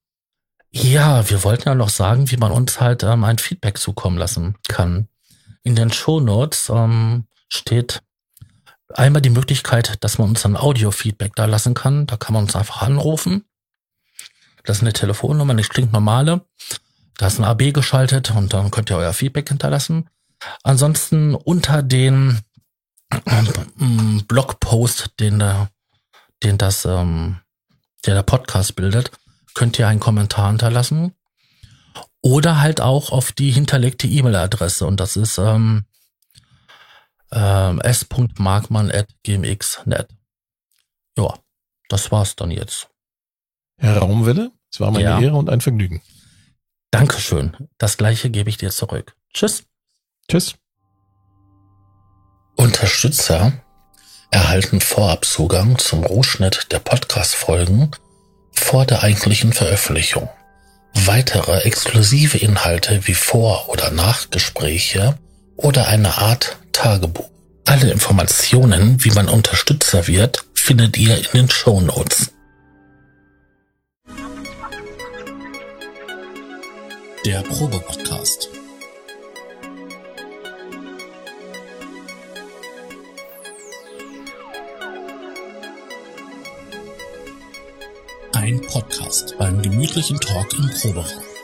Ja, 0.78 1.30
wir 1.30 1.46
wollten 1.46 1.70
ja 1.70 1.74
noch 1.74 1.88
sagen, 1.88 2.30
wie 2.32 2.38
man 2.38 2.52
uns 2.52 2.82
halt 2.82 3.02
ähm, 3.04 3.24
ein 3.24 3.38
Feedback 3.38 3.78
zukommen 3.78 4.18
lassen 4.18 4.58
kann. 4.68 5.08
In 5.64 5.74
den 5.74 5.90
Show 5.90 6.20
Notes 6.20 6.68
ähm, 6.68 7.28
steht 7.48 8.04
einmal 8.94 9.22
die 9.22 9.30
Möglichkeit, 9.30 10.04
dass 10.04 10.18
man 10.18 10.28
uns 10.28 10.46
ein 10.46 10.58
Audio-Feedback 10.58 11.34
da 11.34 11.46
lassen 11.46 11.76
kann. 11.76 12.08
Da 12.08 12.18
kann 12.18 12.34
man 12.34 12.44
uns 12.44 12.58
einfach 12.58 12.82
anrufen. 12.82 13.46
Das 14.66 14.78
ist 14.78 14.84
eine 14.84 14.92
Telefonnummer, 14.92 15.54
nicht 15.54 15.70
klingt 15.70 15.94
normale. 15.94 16.46
Da 17.18 17.28
ist 17.28 17.40
ein 17.40 17.46
AB 17.46 17.74
geschaltet 17.74 18.32
und 18.32 18.52
dann 18.54 18.70
könnt 18.70 18.90
ihr 18.90 18.98
euer 18.98 19.14
Feedback 19.14 19.48
hinterlassen. 19.48 20.10
Ansonsten 20.62 21.36
unter 21.36 21.84
den 21.84 22.42
ähm, 23.28 24.26
Blogpost, 24.28 25.12
den 25.22 25.40
der, 25.40 25.70
den 26.44 26.58
das, 26.58 26.84
ähm, 26.84 27.40
der 28.06 28.16
der 28.16 28.24
Podcast 28.24 28.76
bildet, 28.76 29.12
könnt 29.56 29.80
ihr 29.80 29.88
einen 29.88 30.00
Kommentar 30.00 30.50
hinterlassen. 30.50 31.16
Oder 32.22 32.62
halt 32.62 32.80
auch 32.82 33.12
auf 33.12 33.32
die 33.32 33.50
hinterlegte 33.52 34.06
E-Mail-Adresse 34.08 34.86
und 34.86 35.00
das 35.00 35.16
ist 35.16 35.40
ähm, 35.40 35.86
ähm, 37.32 37.82
s.markmann.gmx.net. 37.82 40.08
Ja, 41.18 41.34
das 41.90 42.12
war's 42.12 42.36
dann 42.36 42.52
jetzt. 42.52 42.90
Herr 43.78 43.98
Raumwelle, 43.98 44.52
es 44.72 44.80
war 44.80 44.92
meine 44.92 45.04
ja. 45.04 45.20
Ehre 45.20 45.36
und 45.36 45.50
ein 45.50 45.60
Vergnügen. 45.62 46.04
Dankeschön. 46.92 47.58
Das 47.78 47.98
gleiche 47.98 48.30
gebe 48.30 48.50
ich 48.50 48.58
dir 48.58 48.70
zurück. 48.72 49.16
Tschüss. 49.34 49.64
Tschüss. 50.30 50.56
Unterstützer 52.56 53.52
erhalten 54.32 54.80
Vorabzugang 54.82 55.78
zum 55.78 56.04
Rohschnitt 56.04 56.72
der 56.72 56.80
Podcast-Folgen 56.80 57.92
vor 58.60 58.86
der 58.86 59.04
eigentlichen 59.04 59.54
Veröffentlichung. 59.54 60.30
Weitere 60.94 61.60
exklusive 61.62 62.38
Inhalte 62.38 63.08
wie 63.08 63.14
Vor- 63.14 63.70
oder 63.70 63.92
Nachgespräche 63.92 65.18
oder 65.58 65.88
eine 65.88 66.18
Art 66.18 66.58
Tagebuch. 66.72 67.30
Alle 67.66 67.92
Informationen, 67.92 69.04
wie 69.04 69.12
man 69.12 69.28
Unterstützer 69.28 70.08
wird, 70.08 70.46
findet 70.54 70.98
ihr 70.98 71.18
in 71.18 71.26
den 71.34 71.50
Show 71.50 71.82
Notes. 71.82 72.32
Der 77.26 77.42
Probe-Podcast. 77.42 78.50
Ein 88.46 88.62
Podcast 88.62 89.36
beim 89.40 89.60
gemütlichen 89.60 90.20
Talk 90.20 90.54
im 90.54 90.70
Proberaum. 90.80 91.35